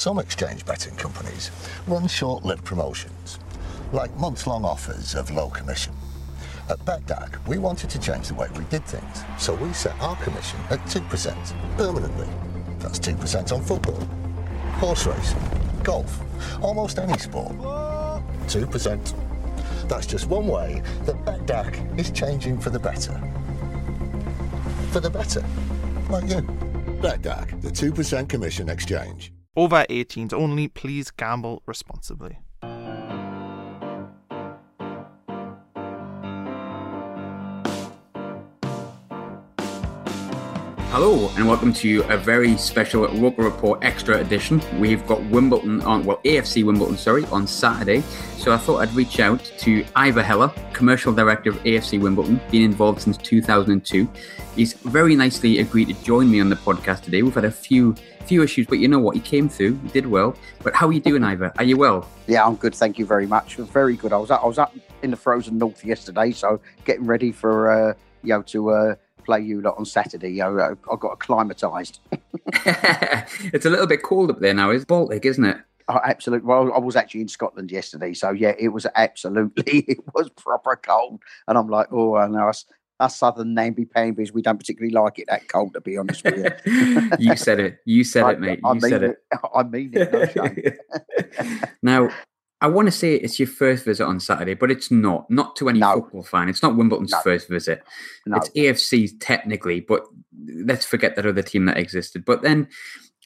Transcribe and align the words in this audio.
Some 0.00 0.18
exchange 0.18 0.64
betting 0.64 0.96
companies 0.96 1.50
run 1.86 2.08
short-lived 2.08 2.64
promotions, 2.64 3.38
like 3.92 4.16
months-long 4.16 4.64
offers 4.64 5.14
of 5.14 5.30
low 5.30 5.50
commission. 5.50 5.92
At 6.70 6.78
Betdaq, 6.86 7.46
we 7.46 7.58
wanted 7.58 7.90
to 7.90 8.00
change 8.00 8.28
the 8.28 8.34
way 8.34 8.48
we 8.56 8.64
did 8.70 8.82
things, 8.86 9.22
so 9.38 9.52
we 9.56 9.70
set 9.74 9.94
our 10.00 10.16
commission 10.16 10.58
at 10.70 10.78
2% 10.86 11.76
permanently. 11.76 12.26
That's 12.78 12.98
2% 12.98 13.52
on 13.52 13.62
football, 13.62 14.00
horse 14.78 15.04
racing, 15.04 15.38
golf, 15.82 16.18
almost 16.62 16.98
any 16.98 17.18
sport. 17.18 17.52
2%. 17.58 19.14
That's 19.86 20.06
just 20.06 20.28
one 20.28 20.46
way 20.46 20.80
that 21.04 21.22
Betdaq 21.26 22.00
is 22.00 22.10
changing 22.10 22.58
for 22.58 22.70
the 22.70 22.80
better. 22.80 23.20
For 24.92 25.00
the 25.00 25.10
better. 25.10 25.44
Like 26.08 26.30
you. 26.30 26.40
Betdaq, 27.02 27.60
the 27.60 27.68
2% 27.68 28.30
commission 28.30 28.70
exchange. 28.70 29.30
Over 29.56 29.84
18s 29.90 30.32
only, 30.32 30.68
please 30.68 31.10
gamble 31.10 31.60
responsibly. 31.66 32.38
Hello 40.92 41.30
and 41.36 41.48
welcome 41.48 41.72
to 41.72 42.02
a 42.08 42.16
very 42.16 42.56
special 42.56 43.08
Roker 43.08 43.42
Report 43.42 43.82
Extra 43.82 44.18
edition. 44.18 44.62
We've 44.78 45.04
got 45.08 45.20
Wimbledon 45.24 45.80
on, 45.82 46.04
well, 46.04 46.20
AFC 46.24 46.64
Wimbledon, 46.64 46.96
sorry, 46.96 47.24
on 47.26 47.48
Saturday. 47.48 48.02
So 48.38 48.52
I 48.52 48.56
thought 48.56 48.78
I'd 48.78 48.94
reach 48.94 49.18
out 49.18 49.42
to 49.58 49.84
Ivor 49.96 50.22
Heller, 50.22 50.52
Commercial 50.72 51.12
Director 51.12 51.50
of 51.50 51.56
AFC 51.64 52.00
Wimbledon, 52.00 52.40
been 52.52 52.62
involved 52.62 53.02
since 53.02 53.16
2002. 53.16 54.08
He's 54.54 54.74
very 54.74 55.16
nicely 55.16 55.58
agreed 55.58 55.88
to 55.88 56.04
join 56.04 56.30
me 56.30 56.40
on 56.40 56.50
the 56.50 56.56
podcast 56.56 57.02
today. 57.02 57.22
We've 57.22 57.34
had 57.34 57.44
a 57.44 57.50
few 57.50 57.96
few 58.24 58.42
issues, 58.42 58.66
but 58.66 58.78
you 58.78 58.88
know 58.88 58.98
what? 58.98 59.14
He 59.14 59.20
came 59.20 59.48
through, 59.48 59.78
he 59.82 59.88
did 59.88 60.06
well. 60.06 60.36
But 60.62 60.74
how 60.74 60.88
are 60.88 60.92
you 60.92 61.00
doing, 61.00 61.24
Ivor? 61.24 61.52
Are 61.58 61.64
you 61.64 61.76
well? 61.76 62.08
Yeah, 62.26 62.46
I'm 62.46 62.56
good. 62.56 62.74
Thank 62.74 62.98
you 62.98 63.06
very 63.06 63.26
much. 63.26 63.56
Very 63.56 63.96
good. 63.96 64.12
I 64.12 64.18
was 64.18 64.30
up, 64.30 64.42
I 64.42 64.46
was 64.46 64.58
up 64.58 64.74
in 65.02 65.10
the 65.10 65.16
frozen 65.16 65.58
north 65.58 65.84
yesterday, 65.84 66.30
so 66.30 66.60
getting 66.84 67.06
ready 67.06 67.32
for 67.32 67.70
uh, 67.70 67.94
you 68.22 68.30
know 68.30 68.42
to 68.42 68.70
uh, 68.70 68.94
play 69.24 69.40
you 69.40 69.60
lot 69.60 69.76
on 69.78 69.84
Saturday. 69.84 70.30
You 70.30 70.44
know, 70.44 70.76
I 70.90 70.96
got 70.96 71.18
acclimatised. 71.18 72.00
it's 73.52 73.66
a 73.66 73.70
little 73.70 73.86
bit 73.86 74.02
cold 74.02 74.30
up 74.30 74.40
there 74.40 74.54
now. 74.54 74.70
It's 74.70 74.84
Baltic, 74.84 75.24
isn't 75.24 75.44
it? 75.44 75.58
Oh, 75.88 76.00
absolutely. 76.04 76.46
Well, 76.46 76.72
I 76.72 76.78
was 76.78 76.94
actually 76.94 77.22
in 77.22 77.28
Scotland 77.28 77.72
yesterday, 77.72 78.14
so 78.14 78.30
yeah, 78.30 78.54
it 78.58 78.68
was 78.68 78.86
absolutely 78.94 79.80
it 79.88 79.98
was 80.14 80.30
proper 80.30 80.76
cold, 80.76 81.20
and 81.48 81.58
I'm 81.58 81.68
like, 81.68 81.88
oh, 81.90 82.14
I 82.16 82.28
know 82.28 82.52
us, 83.00 83.18
southern 83.18 83.54
namby 83.54 83.84
pambies, 83.84 84.32
we 84.32 84.42
don't 84.42 84.58
particularly 84.58 84.92
like 84.92 85.18
it 85.18 85.26
that 85.28 85.48
cold, 85.48 85.74
to 85.74 85.80
be 85.80 85.96
honest 85.96 86.22
with 86.24 86.36
you. 86.66 87.10
you 87.18 87.36
said 87.36 87.58
it. 87.58 87.78
You 87.84 88.04
said 88.04 88.24
I, 88.24 88.32
it, 88.32 88.40
mate. 88.40 88.60
I 88.64 88.68
You 88.74 88.80
mean 88.80 88.90
said 88.90 89.02
it. 89.02 89.16
I 89.54 89.62
mean 89.64 89.90
it. 89.94 90.78
No 91.34 91.68
now, 91.82 92.10
I 92.60 92.66
want 92.66 92.86
to 92.88 92.92
say 92.92 93.14
it's 93.14 93.38
your 93.38 93.48
first 93.48 93.86
visit 93.86 94.04
on 94.04 94.20
Saturday, 94.20 94.52
but 94.54 94.70
it's 94.70 94.90
not. 94.90 95.30
Not 95.30 95.56
to 95.56 95.68
any 95.70 95.78
No. 95.80 95.94
football 95.94 96.22
fan. 96.22 96.48
It's 96.50 96.62
not 96.62 96.76
Wimbledon's 96.76 97.12
No. 97.12 97.20
first 97.22 97.48
visit. 97.48 97.82
No. 98.26 98.36
It's 98.36 98.50
AFC's 98.50 99.14
technically, 99.18 99.80
but 99.80 100.04
let's 100.46 100.84
forget 100.84 101.16
that 101.16 101.24
other 101.24 101.42
team 101.42 101.64
that 101.64 101.78
existed. 101.78 102.24
But 102.24 102.42
then 102.42 102.68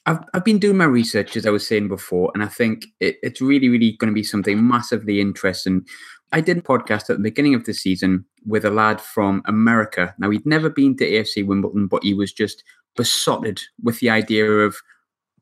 I've, 0.05 0.19
I've 0.33 0.45
been 0.45 0.59
doing 0.59 0.77
my 0.77 0.85
research, 0.85 1.35
as 1.35 1.45
I 1.45 1.49
was 1.49 1.67
saying 1.67 1.87
before, 1.87 2.31
and 2.33 2.43
I 2.43 2.47
think 2.47 2.85
it, 2.99 3.17
it's 3.23 3.41
really, 3.41 3.69
really 3.69 3.93
going 3.93 4.11
to 4.11 4.15
be 4.15 4.23
something 4.23 4.67
massively 4.67 5.19
interesting. 5.19 5.85
I 6.31 6.41
did 6.41 6.57
a 6.57 6.61
podcast 6.61 7.09
at 7.09 7.17
the 7.17 7.23
beginning 7.23 7.55
of 7.55 7.65
the 7.65 7.73
season 7.73 8.25
with 8.45 8.65
a 8.65 8.69
lad 8.69 9.01
from 9.01 9.41
America. 9.45 10.13
Now, 10.19 10.29
he'd 10.29 10.45
never 10.45 10.69
been 10.69 10.95
to 10.97 11.09
AFC 11.09 11.45
Wimbledon, 11.45 11.87
but 11.87 12.03
he 12.03 12.13
was 12.13 12.31
just 12.31 12.63
besotted 12.95 13.61
with 13.81 13.99
the 13.99 14.09
idea 14.09 14.49
of 14.49 14.75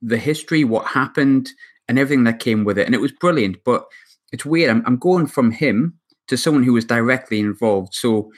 the 0.02 0.18
history, 0.18 0.64
what 0.64 0.88
happened, 0.88 1.50
and 1.88 2.00
everything 2.00 2.24
that 2.26 2.40
came 2.40 2.64
with 2.64 2.78
it. 2.78 2.86
And 2.86 2.96
it 2.96 3.02
was 3.02 3.12
brilliant. 3.12 3.58
But 3.66 3.86
it's 4.32 4.46
weird. 4.46 4.70
I'm, 4.70 4.84
I'm 4.86 4.98
going 4.98 5.28
from 5.28 5.52
him 5.52 6.00
to 6.28 6.38
someone 6.38 6.64
who 6.64 6.74
was 6.74 6.86
directly 6.86 7.40
involved. 7.40 7.94
So, 7.94 8.32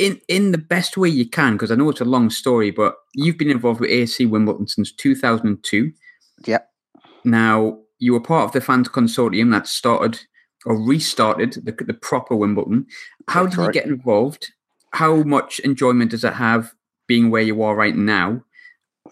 in 0.00 0.18
in 0.28 0.50
the 0.50 0.58
best 0.58 0.96
way 0.96 1.10
you 1.10 1.28
can, 1.28 1.52
because 1.52 1.70
I 1.70 1.74
know 1.74 1.90
it's 1.90 2.00
a 2.00 2.06
long 2.06 2.30
story, 2.30 2.70
but 2.70 2.96
you've 3.14 3.36
been 3.36 3.50
involved 3.50 3.80
with 3.80 3.90
AFC 3.90 4.28
Wimbledon 4.28 4.66
since 4.66 4.90
2002. 4.90 5.92
Yep. 6.46 6.68
Now, 7.24 7.78
you 7.98 8.14
were 8.14 8.20
part 8.20 8.46
of 8.46 8.52
the 8.52 8.62
fans 8.62 8.88
consortium 8.88 9.52
that 9.52 9.66
started 9.66 10.18
or 10.64 10.82
restarted 10.82 11.52
the, 11.52 11.72
the 11.84 11.94
proper 11.94 12.34
Wimbledon. 12.34 12.86
How 13.28 13.44
That's 13.44 13.56
did 13.56 13.62
you 13.62 13.72
get 13.72 13.86
involved? 13.86 14.52
How 14.92 15.16
much 15.16 15.60
enjoyment 15.60 16.10
does 16.10 16.24
it 16.24 16.32
have 16.34 16.72
being 17.06 17.30
where 17.30 17.42
you 17.42 17.62
are 17.62 17.76
right 17.76 17.94
now? 17.94 18.42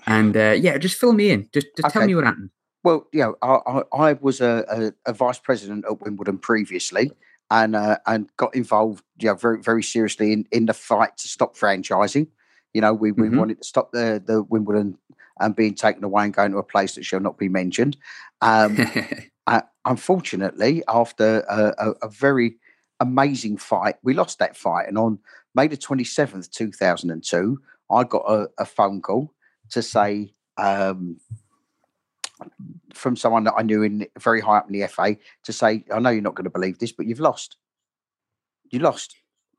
And 0.07 0.37
uh, 0.37 0.57
yeah, 0.59 0.79
just 0.79 0.97
fill 0.97 1.13
me 1.13 1.31
in. 1.31 1.49
Just, 1.53 1.67
just 1.77 1.93
tell 1.93 2.07
me 2.07 2.15
what 2.15 2.25
happened. 2.25 2.51
Well, 2.83 3.07
yeah, 3.13 3.33
I, 3.43 3.59
I, 3.67 3.83
I 3.93 4.13
was 4.15 4.41
a, 4.41 4.65
a, 5.07 5.11
a 5.11 5.13
vice 5.13 5.39
president 5.39 5.85
at 5.85 6.01
Wimbledon 6.01 6.39
previously, 6.39 7.11
and 7.51 7.75
uh, 7.77 7.99
and 8.07 8.31
got 8.37 8.55
involved, 8.55 9.05
you 9.19 9.29
know, 9.29 9.35
very 9.35 9.61
very 9.63 9.83
seriously 9.83 10.33
in, 10.33 10.47
in 10.53 10.67
the 10.67 10.75
fight 10.75 11.17
to 11.19 11.29
stop 11.29 11.57
franchising. 11.57 12.29
You 12.75 12.81
know, 12.83 12.93
we, 12.93 13.13
we 13.13 13.29
Mhm. 13.29 13.37
wanted 13.39 13.59
to 13.59 13.65
stop 13.65 13.93
the 13.93 14.23
the 14.25 14.43
Wimbledon 14.43 14.99
and 15.41 15.57
being 15.57 15.75
taken 15.75 16.05
away 16.05 16.25
and 16.25 16.35
going 16.35 16.53
to 16.53 16.59
a 16.59 16.63
place 16.63 16.95
that 16.95 17.05
shall 17.05 17.21
not 17.21 17.39
be 17.39 17.49
mentioned. 17.49 17.97
Um, 18.41 18.77
unfortunately, 19.85 20.83
after 20.89 21.41
a, 21.49 21.75
a, 21.79 21.91
a 22.03 22.09
very 22.09 22.57
amazing 23.01 23.57
fight, 23.57 23.97
we 24.03 24.15
lost 24.15 24.39
that 24.39 24.57
fight. 24.57 24.89
And 24.89 24.99
on 24.99 25.19
May 25.55 25.67
the 25.69 25.77
27th, 25.77 26.51
2002, 26.51 27.61
I 27.91 28.05
got 28.05 28.25
a, 28.29 28.49
a 28.59 28.65
phone 28.65 29.01
call 29.01 29.33
to 29.71 29.83
say, 29.83 30.35
um, 30.57 31.19
from 32.95 33.17
someone 33.17 33.45
that 33.45 33.55
I 33.57 33.63
knew 33.63 33.83
in 33.83 34.07
very 34.19 34.41
high 34.41 34.59
up 34.59 34.71
in 34.71 34.79
the 34.79 34.87
FA, 34.87 35.17
to 35.45 35.53
say, 35.53 35.85
I 35.93 35.99
know 35.99 36.11
you're 36.11 36.23
not 36.23 36.35
going 36.35 36.45
to 36.45 36.51
believe 36.51 36.79
this, 36.79 36.93
but 36.93 37.07
you've 37.07 37.21
lost. 37.21 37.57
You 38.71 38.81
lost. 38.81 39.17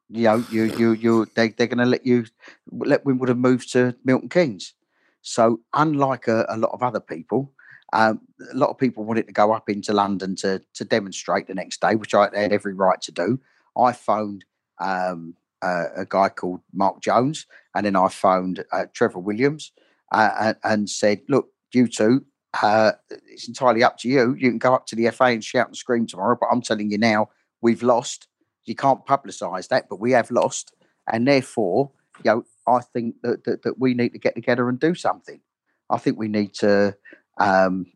You 0.09 0.23
know, 0.23 0.43
you 0.49 0.63
you 0.63 0.91
you 0.93 1.27
they 1.35 1.49
they're 1.49 1.67
going 1.67 1.77
to 1.77 1.85
let 1.85 2.05
you 2.05 2.25
let 2.71 3.05
Wimbledon 3.05 3.37
move 3.37 3.69
to 3.71 3.95
Milton 4.03 4.29
Keynes. 4.29 4.73
So 5.21 5.59
unlike 5.73 6.27
a, 6.27 6.45
a 6.49 6.57
lot 6.57 6.71
of 6.71 6.81
other 6.81 6.99
people, 6.99 7.51
um, 7.93 8.21
a 8.51 8.55
lot 8.55 8.69
of 8.69 8.77
people 8.77 9.03
wanted 9.03 9.27
to 9.27 9.33
go 9.33 9.51
up 9.51 9.69
into 9.69 9.93
London 9.93 10.35
to 10.37 10.61
to 10.73 10.85
demonstrate 10.85 11.47
the 11.47 11.53
next 11.53 11.81
day, 11.81 11.95
which 11.95 12.15
I 12.15 12.23
had 12.23 12.51
every 12.51 12.73
right 12.73 13.01
to 13.01 13.11
do. 13.11 13.39
I 13.77 13.91
phoned 13.91 14.45
um, 14.79 15.35
uh, 15.61 15.85
a 15.95 16.05
guy 16.05 16.29
called 16.29 16.61
Mark 16.73 17.01
Jones, 17.01 17.45
and 17.75 17.85
then 17.85 17.95
I 17.95 18.07
phoned 18.07 18.63
uh, 18.71 18.85
Trevor 18.93 19.19
Williams 19.19 19.71
uh, 20.11 20.31
and, 20.39 20.57
and 20.63 20.89
said, 20.89 21.21
"Look, 21.27 21.49
you 21.73 21.87
two, 21.87 22.25
uh, 22.61 22.93
it's 23.27 23.47
entirely 23.47 23.83
up 23.83 23.97
to 23.99 24.09
you. 24.09 24.35
You 24.37 24.49
can 24.49 24.57
go 24.57 24.73
up 24.73 24.85
to 24.87 24.95
the 24.95 25.09
FA 25.11 25.25
and 25.25 25.43
shout 25.43 25.67
and 25.67 25.77
scream 25.77 26.07
tomorrow, 26.07 26.37
but 26.39 26.47
I'm 26.51 26.61
telling 26.61 26.91
you 26.91 26.97
now, 26.97 27.29
we've 27.61 27.83
lost. 27.83 28.27
You 28.65 28.75
can't 28.75 29.05
publicise 29.05 29.67
that, 29.69 29.87
but 29.89 29.99
we 29.99 30.11
have 30.11 30.29
lost, 30.31 30.73
and 31.11 31.27
therefore, 31.27 31.91
you 32.23 32.31
know, 32.31 32.43
I 32.67 32.81
think 32.81 33.15
that, 33.23 33.43
that 33.45 33.63
that 33.63 33.79
we 33.79 33.93
need 33.93 34.09
to 34.09 34.19
get 34.19 34.35
together 34.35 34.69
and 34.69 34.79
do 34.79 34.93
something. 34.93 35.39
I 35.89 35.97
think 35.97 36.17
we 36.17 36.27
need 36.27 36.53
to 36.55 36.95
um, 37.39 37.87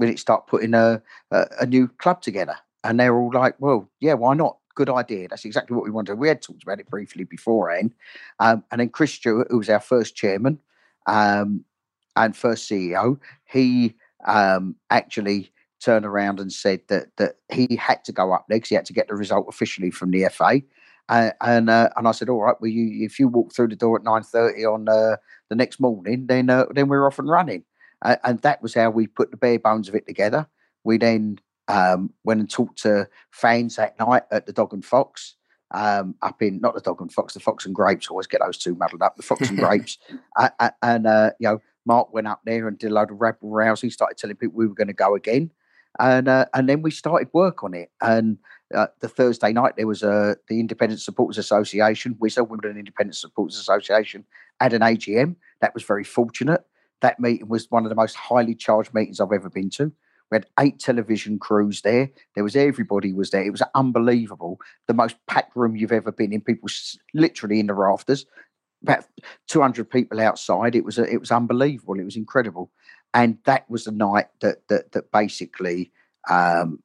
to 0.00 0.16
start 0.16 0.46
putting 0.46 0.74
a, 0.74 1.02
a 1.30 1.46
a 1.60 1.66
new 1.66 1.88
club 1.88 2.22
together. 2.22 2.56
And 2.82 2.98
they're 2.98 3.14
all 3.14 3.30
like, 3.32 3.56
well, 3.58 3.90
yeah, 4.00 4.14
why 4.14 4.34
not? 4.34 4.56
Good 4.74 4.88
idea. 4.88 5.28
That's 5.28 5.44
exactly 5.44 5.76
what 5.76 5.84
we 5.84 5.90
wanted. 5.90 6.14
We 6.14 6.28
had 6.28 6.40
talked 6.40 6.62
about 6.62 6.80
it 6.80 6.88
briefly 6.88 7.24
beforehand. 7.24 7.92
Um, 8.38 8.64
and 8.70 8.80
then 8.80 8.88
Chris 8.88 9.12
Stewart, 9.12 9.48
who 9.50 9.58
was 9.58 9.68
our 9.68 9.80
first 9.80 10.16
chairman, 10.16 10.60
um, 11.06 11.64
and 12.16 12.36
first 12.36 12.70
CEO, 12.70 13.18
he 13.44 13.96
um, 14.26 14.76
actually 14.90 15.52
turned 15.80 16.04
around 16.04 16.40
and 16.40 16.52
said 16.52 16.80
that 16.88 17.08
that 17.16 17.36
he 17.50 17.76
had 17.76 18.04
to 18.04 18.12
go 18.12 18.32
up 18.32 18.46
there 18.48 18.56
because 18.56 18.68
he 18.68 18.74
had 18.74 18.84
to 18.84 18.92
get 18.92 19.08
the 19.08 19.14
result 19.14 19.46
officially 19.48 19.90
from 19.90 20.10
the 20.10 20.28
FA. 20.28 20.60
Uh, 21.08 21.30
and 21.40 21.68
uh, 21.68 21.88
and 21.96 22.06
I 22.06 22.12
said, 22.12 22.28
all 22.28 22.42
right, 22.42 22.56
well, 22.60 22.70
you 22.70 23.04
if 23.04 23.18
you 23.18 23.28
walk 23.28 23.52
through 23.52 23.68
the 23.68 23.76
door 23.76 23.96
at 23.96 24.04
nine 24.04 24.22
thirty 24.22 24.64
on 24.64 24.88
uh, 24.88 25.16
the 25.48 25.56
next 25.56 25.80
morning, 25.80 26.26
then 26.26 26.50
uh, 26.50 26.66
then 26.70 26.88
we're 26.88 27.06
off 27.06 27.18
and 27.18 27.28
running. 27.28 27.64
and 28.02 28.40
that 28.40 28.62
was 28.62 28.74
how 28.74 28.90
we 28.90 29.06
put 29.06 29.30
the 29.30 29.36
bare 29.36 29.58
bones 29.58 29.88
of 29.88 29.94
it 29.94 30.06
together. 30.06 30.46
We 30.84 30.98
then 30.98 31.40
um, 31.68 32.12
went 32.24 32.40
and 32.40 32.50
talked 32.50 32.82
to 32.82 33.08
fans 33.30 33.76
that 33.76 33.98
night 33.98 34.22
at 34.30 34.46
the 34.46 34.52
Dog 34.52 34.72
and 34.72 34.84
Fox. 34.84 35.36
Um, 35.72 36.16
up 36.20 36.42
in 36.42 36.60
not 36.60 36.74
the 36.74 36.80
Dog 36.80 37.00
and 37.00 37.12
Fox, 37.12 37.34
the 37.34 37.40
Fox 37.40 37.64
and 37.64 37.74
Grapes. 37.74 38.08
Always 38.08 38.26
get 38.26 38.40
those 38.44 38.58
two 38.58 38.74
muddled 38.74 39.02
up. 39.02 39.16
The 39.16 39.22
Fox 39.22 39.48
and 39.48 39.58
Grapes, 39.64 39.98
and 40.82 41.06
uh, 41.06 41.30
you 41.38 41.48
know, 41.48 41.62
Mark 41.86 42.12
went 42.12 42.26
up 42.26 42.40
there 42.44 42.68
and 42.68 42.78
did 42.78 42.90
a 42.90 42.94
load 42.94 43.10
of 43.10 43.20
rabble 43.20 43.50
rousing. 43.50 43.90
Started 43.90 44.18
telling 44.18 44.36
people 44.36 44.56
we 44.56 44.66
were 44.66 44.74
going 44.74 44.88
to 44.88 44.92
go 44.92 45.14
again, 45.14 45.50
and 45.98 46.28
uh, 46.28 46.46
and 46.54 46.68
then 46.68 46.82
we 46.82 46.90
started 46.90 47.28
work 47.32 47.64
on 47.64 47.74
it. 47.74 47.90
And 48.00 48.38
uh, 48.74 48.88
the 49.00 49.08
Thursday 49.08 49.52
night 49.52 49.74
there 49.76 49.86
was 49.86 50.02
a 50.02 50.36
the 50.48 50.60
Independent 50.60 51.00
Supporters 51.00 51.38
Association, 51.38 52.16
WISA, 52.20 52.48
Wimbledon 52.48 52.78
Independent 52.78 53.16
Supporters 53.16 53.58
Association, 53.58 54.24
had 54.60 54.72
an 54.72 54.82
AGM. 54.82 55.36
That 55.60 55.74
was 55.74 55.82
very 55.82 56.04
fortunate. 56.04 56.64
That 57.00 57.18
meeting 57.18 57.48
was 57.48 57.70
one 57.70 57.84
of 57.84 57.88
the 57.88 57.96
most 57.96 58.16
highly 58.16 58.54
charged 58.54 58.92
meetings 58.92 59.20
I've 59.20 59.32
ever 59.32 59.48
been 59.48 59.70
to. 59.70 59.92
We 60.30 60.36
had 60.36 60.46
eight 60.60 60.78
television 60.78 61.38
crews 61.38 61.82
there. 61.82 62.10
There 62.34 62.44
was 62.44 62.54
everybody 62.54 63.12
was 63.12 63.30
there. 63.30 63.42
It 63.42 63.50
was 63.50 63.62
unbelievable. 63.74 64.60
The 64.86 64.94
most 64.94 65.16
packed 65.26 65.56
room 65.56 65.74
you've 65.74 65.92
ever 65.92 66.12
been 66.12 66.32
in. 66.32 66.40
People 66.40 66.68
literally 67.14 67.58
in 67.58 67.66
the 67.66 67.74
rafters. 67.74 68.26
About 68.82 69.04
200 69.48 69.90
people 69.90 70.20
outside. 70.20 70.74
It 70.74 70.84
was 70.84 70.98
a, 70.98 71.04
it 71.04 71.20
was 71.20 71.30
unbelievable. 71.30 71.98
It 72.00 72.04
was 72.04 72.16
incredible. 72.16 72.70
And 73.12 73.38
that 73.44 73.68
was 73.68 73.84
the 73.84 73.92
night 73.92 74.28
that 74.40 74.68
that 74.68 74.92
that 74.92 75.12
basically 75.12 75.92
um, 76.30 76.82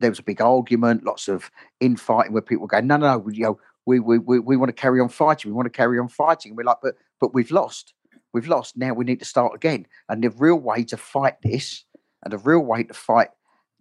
there 0.00 0.10
was 0.10 0.18
a 0.18 0.24
big 0.24 0.40
argument, 0.40 1.04
lots 1.04 1.28
of 1.28 1.50
infighting 1.80 2.32
where 2.32 2.42
people 2.42 2.62
were 2.62 2.68
going, 2.68 2.86
no, 2.86 2.96
no, 2.96 3.18
no, 3.18 3.28
you 3.30 3.42
know, 3.42 3.58
we, 3.86 4.00
we, 4.00 4.18
we, 4.18 4.38
we 4.38 4.56
want 4.56 4.68
to 4.68 4.80
carry 4.80 5.00
on 5.00 5.08
fighting. 5.08 5.50
We 5.50 5.54
want 5.54 5.66
to 5.66 5.76
carry 5.76 5.98
on 5.98 6.08
fighting. 6.08 6.50
And 6.50 6.56
we're 6.56 6.64
like, 6.64 6.78
but, 6.82 6.96
but 7.20 7.34
we've 7.34 7.50
lost. 7.50 7.94
We've 8.32 8.48
lost. 8.48 8.76
Now 8.76 8.92
we 8.92 9.04
need 9.04 9.20
to 9.20 9.24
start 9.24 9.54
again. 9.54 9.86
And 10.08 10.22
the 10.22 10.30
real 10.30 10.56
way 10.56 10.84
to 10.84 10.96
fight 10.96 11.36
this 11.42 11.84
and 12.22 12.32
the 12.32 12.38
real 12.38 12.60
way 12.60 12.82
to 12.82 12.94
fight 12.94 13.28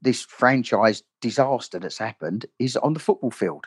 this 0.02 0.22
franchise 0.24 1.04
disaster 1.22 1.80
that's 1.80 1.98
happened 1.98 2.46
is 2.60 2.78
on 2.78 2.94
the 2.94 3.00
football 3.00 3.32
field. 3.32 3.66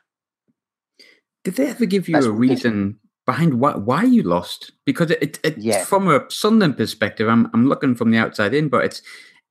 Did 1.44 1.56
they 1.56 1.66
ever 1.66 1.86
give 1.86 2.08
you 2.08 2.14
that's 2.14 2.26
a 2.26 2.32
reason 2.32 3.00
behind 3.28 3.60
why 3.60 3.72
why 3.76 4.04
you 4.04 4.22
lost? 4.22 4.72
Because 4.86 5.10
it, 5.10 5.38
it 5.44 5.58
yeah. 5.58 5.84
from 5.84 6.08
a 6.08 6.24
Sunderland 6.30 6.78
perspective, 6.78 7.28
I'm 7.28 7.50
I'm 7.52 7.68
looking 7.68 7.94
from 7.94 8.10
the 8.10 8.16
outside 8.16 8.54
in, 8.54 8.70
but 8.70 8.86
it's 8.86 9.02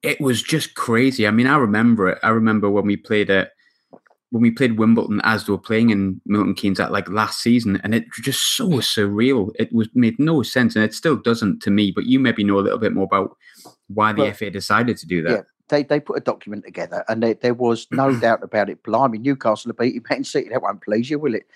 it 0.02 0.20
was 0.20 0.42
just 0.42 0.74
crazy. 0.74 1.28
I 1.28 1.32
mean, 1.32 1.46
I 1.46 1.58
remember 1.58 2.10
it. 2.10 2.18
I 2.24 2.30
remember 2.30 2.72
when 2.72 2.88
we 2.88 2.98
played 2.98 3.30
it 3.30 3.52
when 4.32 4.42
we 4.42 4.50
played 4.50 4.80
Wimbledon 4.80 5.22
as 5.24 5.46
they 5.46 5.52
were 5.52 5.60
playing 5.60 5.92
in 5.92 6.20
Milton 6.26 6.56
Keynes 6.56 6.80
at 6.80 6.92
like 6.92 7.08
last 7.08 7.40
season, 7.40 7.80
and 7.84 7.94
it 7.94 8.06
was 8.06 8.26
just 8.26 8.58
so 8.58 8.68
surreal. 8.68 9.52
It 9.60 9.72
was 9.72 9.88
made 9.94 10.18
no 10.18 10.42
sense, 10.42 10.76
and 10.76 10.84
it 10.84 10.96
still 10.96 11.16
doesn't 11.16 11.62
to 11.62 11.70
me. 11.70 11.92
But 11.92 12.08
you 12.08 12.20
maybe 12.20 12.44
know 12.44 12.58
a 12.58 12.66
little 12.66 12.80
bit 12.80 12.94
more 12.94 13.06
about 13.06 13.38
why 13.90 14.12
the 14.12 14.24
well, 14.24 14.34
FA 14.34 14.50
decided 14.50 14.98
to 14.98 15.06
do 15.06 15.22
that. 15.22 15.32
Yeah, 15.32 15.42
they 15.70 15.84
they 15.84 16.00
put 16.00 16.18
a 16.18 16.22
document 16.22 16.66
together, 16.66 17.04
and 17.08 17.22
there, 17.22 17.34
there 17.34 17.54
was 17.54 17.88
no 17.92 18.14
doubt 18.20 18.44
about 18.44 18.70
it. 18.70 18.84
Blimey, 18.84 19.18
Newcastle 19.20 19.70
have 19.70 19.78
beaten 19.78 20.04
Man 20.10 20.24
City. 20.24 20.50
That 20.50 20.62
won't 20.62 20.82
please 20.82 21.10
you, 21.10 21.20
will 21.20 21.36
it? 21.36 21.48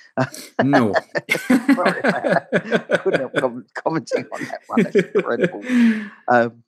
No. 0.63 0.94
Couldn't 1.48 3.19
help 3.19 3.34
commenting 3.74 4.25
on 4.31 4.44
that 4.44 4.62
one. 4.68 4.84
That's 4.84 4.96
incredible. 4.96 5.63
Um, 6.28 6.63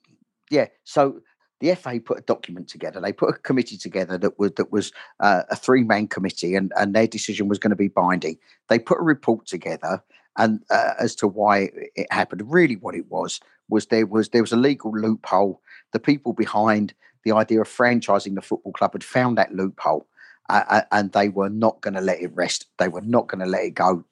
yeah, 0.50 0.66
so 0.84 1.20
the 1.60 1.74
FA 1.74 2.00
put 2.00 2.18
a 2.18 2.22
document 2.22 2.68
together. 2.68 3.00
They 3.00 3.12
put 3.12 3.30
a 3.30 3.38
committee 3.38 3.76
together 3.76 4.18
that 4.18 4.38
was 4.38 4.52
that 4.52 4.72
was 4.72 4.92
uh, 5.20 5.42
a 5.50 5.56
three 5.56 5.84
man 5.84 6.08
committee, 6.08 6.54
and 6.54 6.72
and 6.76 6.94
their 6.94 7.06
decision 7.06 7.48
was 7.48 7.58
going 7.58 7.70
to 7.70 7.76
be 7.76 7.88
binding. 7.88 8.38
They 8.68 8.78
put 8.78 8.98
a 8.98 9.02
report 9.02 9.46
together, 9.46 10.02
and 10.36 10.60
uh, 10.70 10.94
as 10.98 11.14
to 11.16 11.28
why 11.28 11.70
it 11.94 12.06
happened. 12.10 12.42
Really, 12.46 12.76
what 12.76 12.94
it 12.94 13.10
was 13.10 13.40
was 13.68 13.86
there 13.86 14.06
was 14.06 14.30
there 14.30 14.42
was 14.42 14.52
a 14.52 14.56
legal 14.56 14.92
loophole. 14.92 15.60
The 15.92 16.00
people 16.00 16.32
behind 16.32 16.94
the 17.24 17.32
idea 17.32 17.60
of 17.60 17.68
franchising 17.68 18.34
the 18.34 18.42
football 18.42 18.72
club 18.72 18.92
had 18.92 19.04
found 19.04 19.38
that 19.38 19.54
loophole, 19.54 20.06
uh, 20.48 20.64
uh 20.68 20.82
and 20.92 21.12
they 21.12 21.28
were 21.28 21.50
not 21.50 21.80
going 21.80 21.94
to 21.94 22.00
let 22.00 22.20
it 22.20 22.34
rest. 22.34 22.66
They 22.78 22.88
were 22.88 23.02
not 23.02 23.28
going 23.28 23.40
to 23.40 23.50
let 23.50 23.64
it 23.64 23.74
go. 23.74 24.04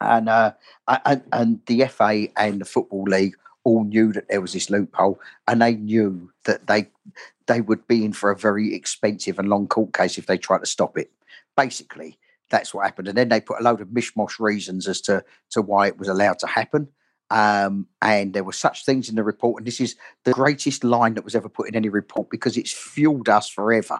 And, 0.00 0.28
uh, 0.28 0.52
and 0.88 1.22
and 1.32 1.60
the 1.66 1.86
FA 1.86 2.28
and 2.36 2.60
the 2.60 2.64
football 2.64 3.04
league 3.04 3.36
all 3.66 3.84
knew 3.84 4.12
that 4.12 4.28
there 4.28 4.40
was 4.40 4.52
this 4.52 4.70
loophole, 4.70 5.18
and 5.48 5.60
they 5.60 5.74
knew 5.74 6.30
that 6.44 6.68
they 6.68 6.88
they 7.46 7.60
would 7.60 7.86
be 7.88 8.04
in 8.04 8.12
for 8.12 8.30
a 8.30 8.36
very 8.36 8.74
expensive 8.74 9.38
and 9.38 9.48
long 9.48 9.66
court 9.66 9.92
case 9.92 10.18
if 10.18 10.26
they 10.26 10.38
tried 10.38 10.60
to 10.60 10.66
stop 10.66 10.96
it. 10.96 11.10
Basically, 11.56 12.18
that's 12.48 12.72
what 12.72 12.84
happened, 12.84 13.08
and 13.08 13.18
then 13.18 13.28
they 13.28 13.40
put 13.40 13.60
a 13.60 13.64
load 13.64 13.80
of 13.80 13.88
mishmash 13.88 14.38
reasons 14.38 14.86
as 14.86 15.00
to 15.02 15.24
to 15.50 15.62
why 15.62 15.88
it 15.88 15.98
was 15.98 16.08
allowed 16.08 16.38
to 16.40 16.46
happen. 16.46 16.88
Um, 17.30 17.88
and 18.00 18.34
there 18.34 18.44
were 18.44 18.52
such 18.52 18.84
things 18.84 19.08
in 19.08 19.16
the 19.16 19.24
report, 19.24 19.60
and 19.60 19.66
this 19.66 19.80
is 19.80 19.96
the 20.24 20.32
greatest 20.32 20.84
line 20.84 21.14
that 21.14 21.24
was 21.24 21.34
ever 21.34 21.48
put 21.48 21.68
in 21.68 21.74
any 21.74 21.88
report 21.88 22.30
because 22.30 22.56
it's 22.56 22.72
fueled 22.72 23.28
us 23.28 23.48
forever. 23.48 23.98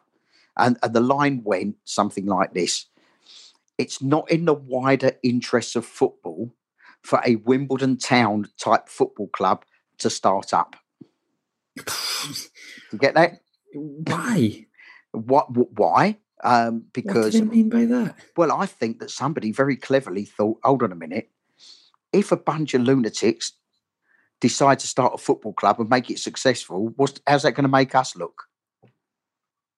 And, 0.56 0.78
and 0.82 0.94
the 0.94 1.00
line 1.00 1.42
went 1.44 1.76
something 1.84 2.26
like 2.26 2.54
this: 2.54 2.86
It's 3.78 4.00
not 4.00 4.30
in 4.30 4.44
the 4.44 4.54
wider 4.54 5.12
interests 5.22 5.74
of 5.74 5.84
football 5.84 6.52
for 7.02 7.20
a 7.24 7.36
Wimbledon 7.36 7.96
town 7.96 8.48
type 8.58 8.88
football 8.88 9.28
club 9.28 9.64
to 9.98 10.10
start 10.10 10.54
up. 10.54 10.76
you 12.92 12.98
get 12.98 13.14
that? 13.14 13.40
Why? 13.74 14.66
What? 15.12 15.46
Why? 15.76 16.18
Um, 16.44 16.84
because 16.92 17.24
what 17.24 17.32
do 17.32 17.38
you 17.38 17.44
mean 17.44 17.68
by 17.70 17.86
that? 17.86 18.16
Well, 18.36 18.52
I 18.52 18.66
think 18.66 19.00
that 19.00 19.10
somebody 19.10 19.52
very 19.52 19.76
cleverly 19.76 20.24
thought, 20.24 20.58
hold 20.62 20.82
on 20.82 20.92
a 20.92 20.96
minute, 20.96 21.30
if 22.18 22.32
a 22.32 22.36
bunch 22.36 22.74
of 22.74 22.82
lunatics 22.82 23.52
decide 24.40 24.78
to 24.80 24.86
start 24.86 25.14
a 25.14 25.18
football 25.18 25.52
club 25.52 25.80
and 25.80 25.88
make 25.88 26.10
it 26.10 26.18
successful, 26.18 26.92
what's 26.96 27.20
how's 27.26 27.42
that 27.42 27.52
going 27.52 27.64
to 27.64 27.68
make 27.68 27.94
us 27.94 28.16
look? 28.16 28.44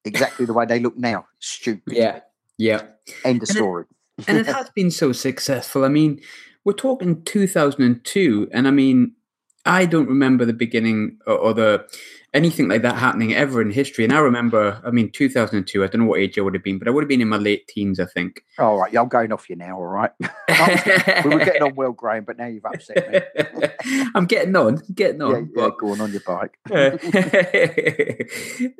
Exactly 0.05 0.47
the 0.47 0.53
way 0.53 0.65
they 0.65 0.81
look 0.81 0.97
now. 0.97 1.27
Stupid. 1.39 1.95
Yeah. 1.95 2.21
Yeah. 2.57 2.83
End 3.25 3.43
of 3.43 3.49
story. 3.49 3.85
and 4.27 4.39
it 4.39 4.47
has 4.47 4.71
been 4.71 4.91
so 4.91 5.13
successful. 5.13 5.85
I 5.85 5.89
mean, 5.89 6.21
we're 6.65 6.73
talking 6.73 7.23
2002, 7.23 8.49
and 8.53 8.67
I 8.67 8.71
mean, 8.71 9.13
I 9.65 9.87
don't 9.87 10.09
remember 10.09 10.45
the 10.45 10.53
beginning 10.53 11.19
or, 11.27 11.35
or, 11.35 11.55
the 11.55 11.87
anything 12.35 12.69
like 12.69 12.83
that 12.83 12.97
happening 12.97 13.35
ever 13.35 13.61
in 13.61 13.71
history. 13.71 14.05
And 14.05 14.13
I 14.13 14.19
remember, 14.19 14.81
I 14.85 14.91
mean, 14.91 15.11
2002. 15.11 15.83
I 15.83 15.87
don't 15.87 16.03
know 16.03 16.07
what 16.07 16.21
age 16.21 16.39
I 16.39 16.43
would 16.43 16.55
have 16.55 16.63
been, 16.63 16.79
but 16.79 16.89
I 16.89 16.91
would 16.91 17.03
have 17.03 17.09
been 17.09 17.21
in 17.21 17.29
my 17.29 17.37
late 17.37 17.67
teens, 17.69 17.99
I 17.99 18.07
think. 18.07 18.43
All 18.59 18.79
right, 18.79 18.93
yeah, 18.93 19.01
I'm 19.01 19.09
going 19.09 19.33
off 19.33 19.51
you 19.51 19.57
now. 19.57 19.77
All 19.77 19.87
right, 19.87 20.11
we 20.21 21.31
were 21.31 21.45
getting 21.45 21.63
on 21.63 21.75
well, 21.75 21.93
Graham, 21.93 22.25
but 22.25 22.39
now 22.39 22.47
you've 22.47 22.65
upset 22.65 23.11
me. 23.11 23.21
I'm 24.15 24.27
getting 24.27 24.55
on, 24.57 24.81
getting 24.95 25.23
on. 25.23 25.33
Yeah, 25.33 25.39
yeah 25.39 25.69
but, 25.69 25.79
going 25.79 26.01
on 26.01 26.13
your 26.13 26.23
bike. 26.27 26.59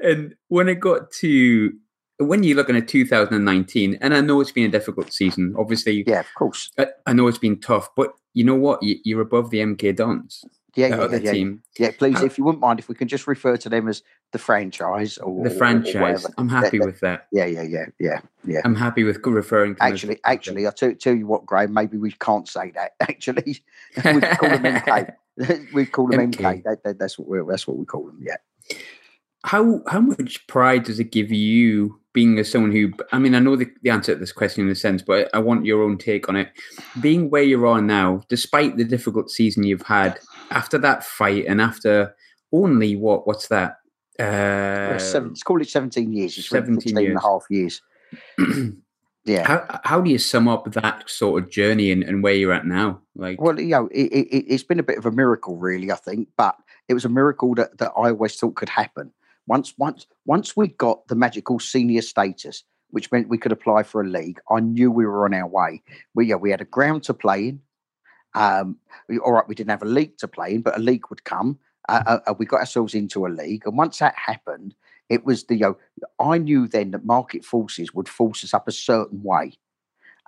and 0.03 0.35
when 0.49 0.69
it 0.69 0.81
got 0.81 1.11
to 1.13 1.73
when 2.19 2.43
you're 2.43 2.57
looking 2.57 2.77
at 2.77 2.89
2019, 2.89 3.99
and 4.01 4.15
I 4.15 4.21
know 4.21 4.41
it's 4.41 4.53
been 4.53 4.67
a 4.67 4.71
difficult 4.71 5.13
season, 5.13 5.55
obviously. 5.57 6.05
Yeah, 6.07 6.21
of 6.21 6.35
course. 6.37 6.71
I, 6.79 6.89
I 7.07 7.13
know 7.13 7.29
it's 7.29 7.39
been 7.39 7.61
tough, 7.61 7.89
but 7.97 8.11
you 8.35 8.45
know 8.45 8.57
what? 8.57 8.83
You, 8.83 9.19
are 9.19 9.23
above 9.23 9.51
the 9.51 9.59
MK 9.59 9.97
Dons. 9.97 10.45
Yeah, 10.79 11.09
yeah, 11.11 11.17
yeah, 11.17 11.33
team. 11.33 11.63
yeah. 11.77 11.91
Please, 11.99 12.23
uh, 12.23 12.25
if 12.25 12.39
you 12.39 12.45
wouldn't 12.45 12.61
mind, 12.61 12.79
if 12.79 12.89
we 12.89 12.95
can 12.95 13.09
just 13.09 13.27
refer 13.27 13.57
to 13.57 13.69
them 13.69 13.89
as 13.89 14.03
the 14.31 14.39
franchise 14.39 15.19
or 15.19 15.43
the 15.43 15.51
franchise. 15.51 16.25
Or 16.25 16.31
I'm 16.39 16.49
happy 16.49 16.79
with 16.79 17.01
that. 17.01 17.27
Yeah, 17.33 17.47
yeah, 17.47 17.63
yeah, 17.63 17.87
yeah, 17.99 18.21
yeah. 18.45 18.61
I'm 18.65 18.77
happy 18.77 19.03
with 19.03 19.19
referring. 19.25 19.75
to 19.75 19.83
Actually, 19.83 20.21
actually, 20.25 20.67
I'll 20.67 20.73
tell, 20.73 20.95
tell 20.95 21.15
you 21.15 21.27
what, 21.27 21.45
Graham. 21.47 21.73
Maybe 21.75 21.99
we 21.99 22.13
can't 22.13 22.47
say 22.47 22.71
that. 22.77 22.93
Actually, 23.01 23.65
we 24.05 24.21
call 24.21 24.51
them 24.51 24.63
MK. 24.63 25.15
we 25.73 25.87
call 25.87 26.07
them 26.07 26.31
MK. 26.31 26.37
MK. 26.37 26.63
That, 26.63 26.85
that, 26.85 26.99
that's 27.01 27.19
what 27.19 27.29
we 27.29 27.41
that's 27.51 27.67
what 27.67 27.77
we 27.77 27.85
call 27.85 28.07
them. 28.07 28.21
Yeah. 28.23 28.37
How 29.45 29.83
how 29.89 30.01
much 30.01 30.47
pride 30.47 30.85
does 30.85 31.01
it 31.01 31.11
give 31.11 31.33
you 31.33 31.99
being 32.13 32.39
as 32.39 32.51
someone 32.51 32.73
who 32.73 32.93
I 33.13 33.19
mean 33.19 33.35
I 33.35 33.41
know 33.41 33.57
the, 33.57 33.67
the 33.83 33.91
answer 33.91 34.15
to 34.15 34.19
this 34.19 34.33
question 34.33 34.65
in 34.65 34.71
a 34.71 34.77
sense, 34.77 35.03
but 35.03 35.29
I 35.35 35.41
want 35.41 35.65
your 35.65 35.83
own 35.83 35.99
take 35.99 36.29
on 36.29 36.37
it. 36.37 36.51
Being 37.01 37.31
where 37.31 37.43
you 37.43 37.67
are 37.67 37.83
now, 37.83 38.23
despite 38.29 38.77
the 38.77 38.85
difficult 38.85 39.31
season 39.31 39.65
you've 39.65 39.83
had, 39.83 40.19
after 40.51 40.79
that 40.79 41.05
fight 41.05 41.47
and 41.47 41.61
after 41.61 42.15
only 42.53 42.97
what 42.97 43.27
what's 43.27 43.49
that? 43.49 43.79
Uh, 44.19 44.99
seven, 44.99 45.29
let's 45.29 45.45
call 45.45 45.61
it 45.61 45.69
17 45.69 46.13
years. 46.13 46.37
It's 46.37 46.49
17 46.49 46.97
years. 46.97 47.09
and 47.09 47.17
a 47.17 47.21
half 47.21 47.45
years. 47.51 47.81
yeah. 49.25 49.47
How, 49.47 49.81
how 49.85 50.01
do 50.01 50.11
you 50.11 50.19
sum 50.19 50.49
up 50.49 50.73
that 50.73 51.09
sort 51.09 51.43
of 51.43 51.51
journey 51.51 51.93
and, 51.93 52.03
and 52.03 52.23
where 52.23 52.35
you're 52.35 52.53
at 52.53 52.67
now? 52.67 53.01
Like, 53.15 53.41
well, 53.41 53.61
you 53.61 53.69
know, 53.69 53.87
it, 53.93 54.07
it, 54.07 54.45
it's 54.49 54.65
been 54.65 54.81
a 54.81 54.85
bit 54.85 54.99
of 54.99 55.07
a 55.07 55.13
miracle, 55.13 55.57
really. 55.57 55.93
I 55.93 55.97
think, 55.97 56.29
but 56.37 56.57
it 56.89 56.95
was 56.95 57.05
a 57.05 57.09
miracle 57.09 57.55
that, 57.55 57.79
that 57.79 57.93
I 57.97 58.11
always 58.11 58.35
thought 58.35 58.57
could 58.57 58.69
happen. 58.69 59.13
Once 59.47 59.73
once 59.79 60.07
once 60.27 60.57
we 60.57 60.69
got 60.69 61.07
the 61.09 61.15
magical 61.15 61.59
senior 61.59 62.03
status, 62.03 62.65
which 62.91 63.11
meant 63.13 63.29
we 63.29 63.39
could 63.39 63.53
apply 63.53 63.83
for 63.83 64.03
a 64.03 64.07
league, 64.07 64.41
I 64.51 64.61
knew 64.61 64.91
we 64.91 65.07
were 65.07 65.25
on 65.25 65.35
our 65.35 65.47
way. 65.47 65.83
We 66.15 66.27
yeah, 66.27 66.37
we 66.37 66.51
had 66.51 66.61
a 66.61 66.67
ground 66.67 67.05
to 67.05 67.15
play 67.15 67.49
in. 67.49 67.61
Um, 68.35 68.77
we, 69.09 69.19
all 69.19 69.33
right, 69.33 69.49
we 69.49 69.55
didn't 69.55 69.71
have 69.71 69.83
a 69.83 69.87
league 69.87 70.17
to 70.19 70.29
play 70.29 70.55
in, 70.55 70.63
but 70.63 70.77
a 70.77 70.81
league 70.81 71.09
would 71.11 71.25
come. 71.25 71.59
Uh, 71.89 72.19
uh, 72.27 72.35
we 72.39 72.45
got 72.45 72.61
ourselves 72.61 72.95
into 72.95 73.27
a 73.27 73.29
league, 73.29 73.67
and 73.67 73.77
once 73.77 73.99
that 73.99 74.15
happened, 74.15 74.75
it 75.09 75.25
was 75.25 75.45
the. 75.45 75.55
You 75.55 75.61
know, 75.61 75.77
I 76.21 76.39
knew 76.39 76.69
then 76.69 76.91
that 76.91 77.05
market 77.05 77.45
forces 77.45 77.95
would 77.95 78.09
force 78.09 78.45
us 78.45 78.53
up 78.53 78.69
a 78.69 78.73
certain 78.73 79.23
way. 79.23 79.55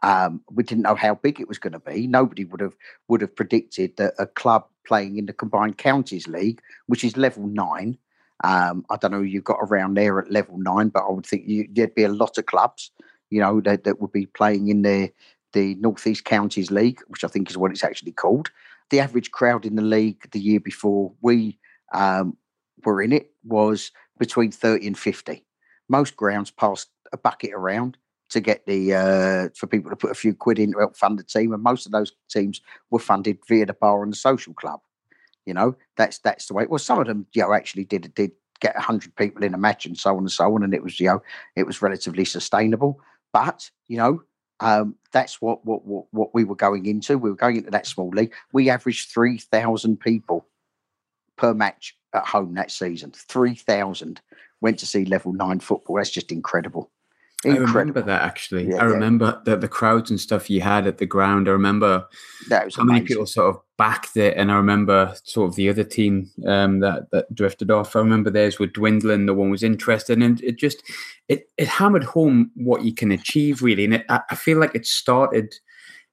Um, 0.03 0.43
we 0.51 0.63
didn't 0.63 0.85
know 0.85 0.95
how 0.95 1.15
big 1.17 1.41
it 1.41 1.49
was 1.49 1.59
going 1.59 1.75
to 1.75 1.81
be. 1.81 2.07
Nobody 2.07 2.45
would 2.45 2.61
have 2.61 2.75
would 3.09 3.21
have 3.21 3.37
predicted 3.37 3.97
that 3.99 4.15
a 4.19 4.27
club 4.27 4.67
playing 4.87 5.19
in 5.19 5.27
the 5.27 5.35
combined 5.35 5.77
counties 5.77 6.27
league, 6.27 6.63
which 6.87 7.05
is 7.05 7.17
level 7.17 7.47
nine. 7.47 7.99
Um, 8.43 8.87
I 8.89 8.97
don't 8.97 9.13
know 9.13 9.21
you've 9.21 9.45
got 9.45 9.59
around 9.61 9.97
there 9.97 10.19
at 10.19 10.33
level 10.33 10.57
nine, 10.59 10.89
but 10.89 11.05
I 11.07 11.11
would 11.11 11.27
think 11.27 11.47
you, 11.47 11.69
there'd 11.71 11.95
be 11.95 12.05
a 12.05 12.09
lot 12.09 12.39
of 12.39 12.47
clubs, 12.47 12.91
you 13.29 13.41
know, 13.41 13.61
that, 13.61 13.85
that 13.85 14.01
would 14.01 14.13
be 14.13 14.25
playing 14.27 14.69
in 14.69 14.81
the 14.81 15.13
the 15.53 15.75
Northeast 15.77 16.25
Counties 16.25 16.71
League, 16.71 17.01
which 17.09 17.25
I 17.25 17.29
think 17.29 17.51
is 17.51 17.57
what 17.57 17.71
it's 17.71 17.85
actually 17.85 18.13
called. 18.13 18.51
The 18.91 19.01
average 19.01 19.31
crowd 19.31 19.65
in 19.65 19.77
the 19.77 19.83
league 19.83 20.31
the 20.33 20.41
year 20.41 20.61
before 20.61 21.13
we 21.21 21.59
um, 21.93 22.37
were 22.85 23.03
in 23.03 23.13
it 23.13 23.31
was 23.45 23.93
between 24.19 24.51
30 24.51 24.87
and 24.87 24.99
50. 24.99 25.45
Most 25.89 26.17
grounds 26.17 26.51
passed 26.51 26.89
a 27.13 27.17
bucket 27.17 27.53
around 27.53 27.97
to 28.31 28.41
get 28.41 28.65
the 28.67 28.95
uh, 28.95 29.49
for 29.57 29.67
people 29.67 29.91
to 29.91 29.97
put 29.97 30.11
a 30.11 30.15
few 30.15 30.35
quid 30.35 30.59
in 30.59 30.73
to 30.73 30.79
help 30.79 30.97
fund 30.97 31.19
the 31.19 31.25
team, 31.25 31.53
and 31.53 31.63
most 31.63 31.85
of 31.85 31.93
those 31.93 32.13
teams 32.31 32.61
were 32.91 32.99
funded 32.99 33.39
via 33.49 33.67
the 33.67 33.75
bar 33.75 34.03
and 34.03 34.13
the 34.13 34.17
social 34.17 34.55
club. 34.55 34.81
You 35.47 35.55
know, 35.55 35.77
that's 35.97 36.19
that's 36.19 36.47
the 36.47 36.55
way. 36.55 36.67
Well, 36.67 36.79
some 36.79 37.01
of 37.01 37.07
them, 37.07 37.27
you 37.33 37.43
know, 37.43 37.53
actually 37.53 37.85
did 37.85 38.13
did 38.15 38.33
get 38.61 38.77
hundred 38.77 39.17
people 39.17 39.43
in 39.43 39.55
a 39.55 39.59
match 39.59 39.87
and 39.87 39.99
so 39.99 40.13
on 40.13 40.19
and 40.19 40.31
so 40.31 40.55
on, 40.55 40.63
and 40.63 40.73
it 40.73 40.83
was 40.83 41.01
you 41.01 41.09
know 41.09 41.23
it 41.57 41.67
was 41.67 41.83
relatively 41.83 42.25
sustainable. 42.25 43.01
But 43.33 43.71
you 43.89 43.97
know, 43.97 44.23
um, 44.61 44.95
that's 45.13 45.41
what, 45.41 45.65
what 45.65 45.85
what 45.85 46.05
what 46.11 46.35
we 46.35 46.45
were 46.45 46.55
going 46.55 46.87
into. 46.87 47.19
We 47.19 47.31
were 47.31 47.37
going 47.37 47.57
into 47.57 47.71
that 47.71 47.87
small 47.87 48.11
league. 48.11 48.33
We 48.53 48.71
averaged 48.71 49.11
three 49.11 49.39
thousand 49.39 50.01
people 50.01 50.47
per 51.37 51.55
match 51.55 51.97
at 52.15 52.27
home 52.27 52.55
that 52.55 52.71
season. 52.71 53.13
Three 53.13 53.55
thousand 53.55 54.21
went 54.61 54.79
to 54.81 54.87
see 54.87 55.05
level 55.05 55.33
nine 55.33 55.61
football. 55.61 55.97
That's 55.97 56.11
just 56.11 56.31
incredible. 56.31 56.91
Incredible. 57.43 57.69
I 57.69 57.73
remember 57.73 58.03
that 58.03 58.23
actually. 58.23 58.69
Yeah, 58.69 58.77
I 58.77 58.85
remember 58.85 59.27
yeah. 59.47 59.55
the, 59.55 59.57
the 59.57 59.69
crowds 59.69 60.11
and 60.11 60.21
stuff 60.21 60.51
you 60.51 60.61
had 60.61 60.87
at 60.87 60.99
the 60.99 61.07
ground. 61.07 61.49
I 61.49 61.53
remember 61.53 62.07
how 62.51 62.61
amazing. 62.61 62.87
many 62.87 63.01
people 63.01 63.27
sort 63.27 63.55
of 63.55 63.63
backed 63.81 64.19
it, 64.19 64.37
and 64.37 64.53
I 64.53 64.57
remember 64.57 65.15
sort 65.25 65.49
of 65.49 65.57
the 65.57 65.71
other 65.71 65.85
team 65.85 66.31
um, 66.47 66.81
that 66.81 67.11
that 67.13 67.35
drifted 67.35 67.71
off. 67.71 67.97
I 67.97 68.01
remember 68.01 68.29
theirs 68.29 68.59
were 68.59 68.67
dwindling. 68.67 69.25
No 69.25 69.33
one 69.33 69.49
was 69.49 69.63
interested, 69.63 70.21
and 70.21 70.39
it 70.43 70.59
just 70.59 70.83
it 71.29 71.49
it 71.57 71.67
hammered 71.67 72.05
home 72.05 72.51
what 72.57 72.85
you 72.85 72.93
can 72.93 73.11
achieve 73.11 73.63
really. 73.63 73.87
And 73.87 73.95
it, 73.95 74.05
I, 74.11 74.21
I 74.31 74.35
feel 74.35 74.59
like 74.59 74.75
it 74.75 74.87
started 74.87 75.55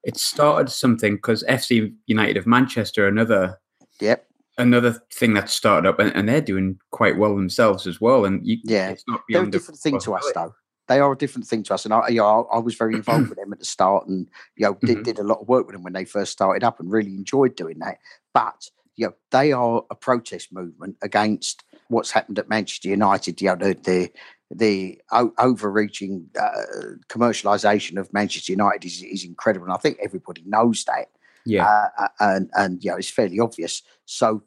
it 0.02 0.16
started 0.16 0.70
something 0.70 1.16
because 1.16 1.44
FC 1.44 1.92
United 2.06 2.38
of 2.38 2.46
Manchester, 2.46 3.06
another 3.06 3.60
yep 4.00 4.24
another 4.56 5.02
thing 5.12 5.34
that 5.34 5.50
started 5.50 5.86
up, 5.86 5.98
and, 5.98 6.10
and, 6.16 6.26
they're 6.26 6.40
doing 6.40 6.80
quite 6.90 7.16
well 7.16 7.36
themselves 7.36 7.86
as 7.86 8.00
well. 8.00 8.24
And 8.24 8.44
you, 8.44 8.56
yeah, 8.64 8.88
it's 8.88 9.04
not 9.06 9.20
they're 9.28 9.44
a 9.44 9.50
different 9.50 9.78
thing 9.78 10.00
to 10.00 10.14
us 10.14 10.32
though 10.34 10.54
they 10.88 11.00
are 11.00 11.12
a 11.12 11.16
different 11.16 11.46
thing 11.46 11.62
to 11.64 11.74
us. 11.74 11.84
And 11.84 11.94
I, 11.94 12.08
you 12.08 12.16
know, 12.16 12.48
I, 12.50 12.56
I 12.56 12.58
was 12.58 12.74
very 12.74 12.94
involved 12.94 13.28
with 13.30 13.38
them 13.38 13.52
at 13.52 13.58
the 13.58 13.64
start, 13.64 14.06
and 14.08 14.28
you 14.56 14.66
know, 14.66 14.78
did, 14.80 14.88
mm-hmm. 14.88 15.02
did 15.02 15.18
a 15.18 15.24
lot 15.24 15.40
of 15.40 15.48
work 15.48 15.66
with 15.66 15.74
them 15.74 15.82
when 15.82 15.92
they 15.92 16.04
first 16.04 16.32
started 16.32 16.64
up, 16.64 16.80
and 16.80 16.90
really 16.90 17.14
enjoyed 17.14 17.54
doing 17.54 17.78
that. 17.78 17.98
But 18.34 18.70
you 18.96 19.06
know, 19.06 19.14
they 19.30 19.52
are 19.52 19.84
a 19.90 19.94
protest 19.94 20.52
movement 20.52 20.96
against 21.02 21.62
what's 21.88 22.10
happened 22.10 22.38
at 22.38 22.48
Manchester 22.48 22.88
United. 22.88 23.40
You 23.40 23.50
know, 23.50 23.56
the 23.56 23.74
the, 23.74 24.10
the 24.50 25.00
o- 25.12 25.34
overreaching 25.38 26.28
uh, 26.38 26.96
commercialisation 27.08 27.98
of 27.98 28.12
Manchester 28.12 28.52
United 28.52 28.84
is, 28.84 29.02
is 29.02 29.24
incredible, 29.24 29.66
and 29.66 29.74
I 29.74 29.78
think 29.78 29.98
everybody 30.02 30.42
knows 30.46 30.84
that. 30.84 31.10
Yeah, 31.46 31.66
uh, 31.66 31.88
uh 31.98 32.08
and 32.20 32.50
and 32.54 32.84
you 32.84 32.90
know, 32.90 32.96
it's 32.96 33.10
fairly 33.10 33.40
obvious. 33.40 33.82
So 34.04 34.42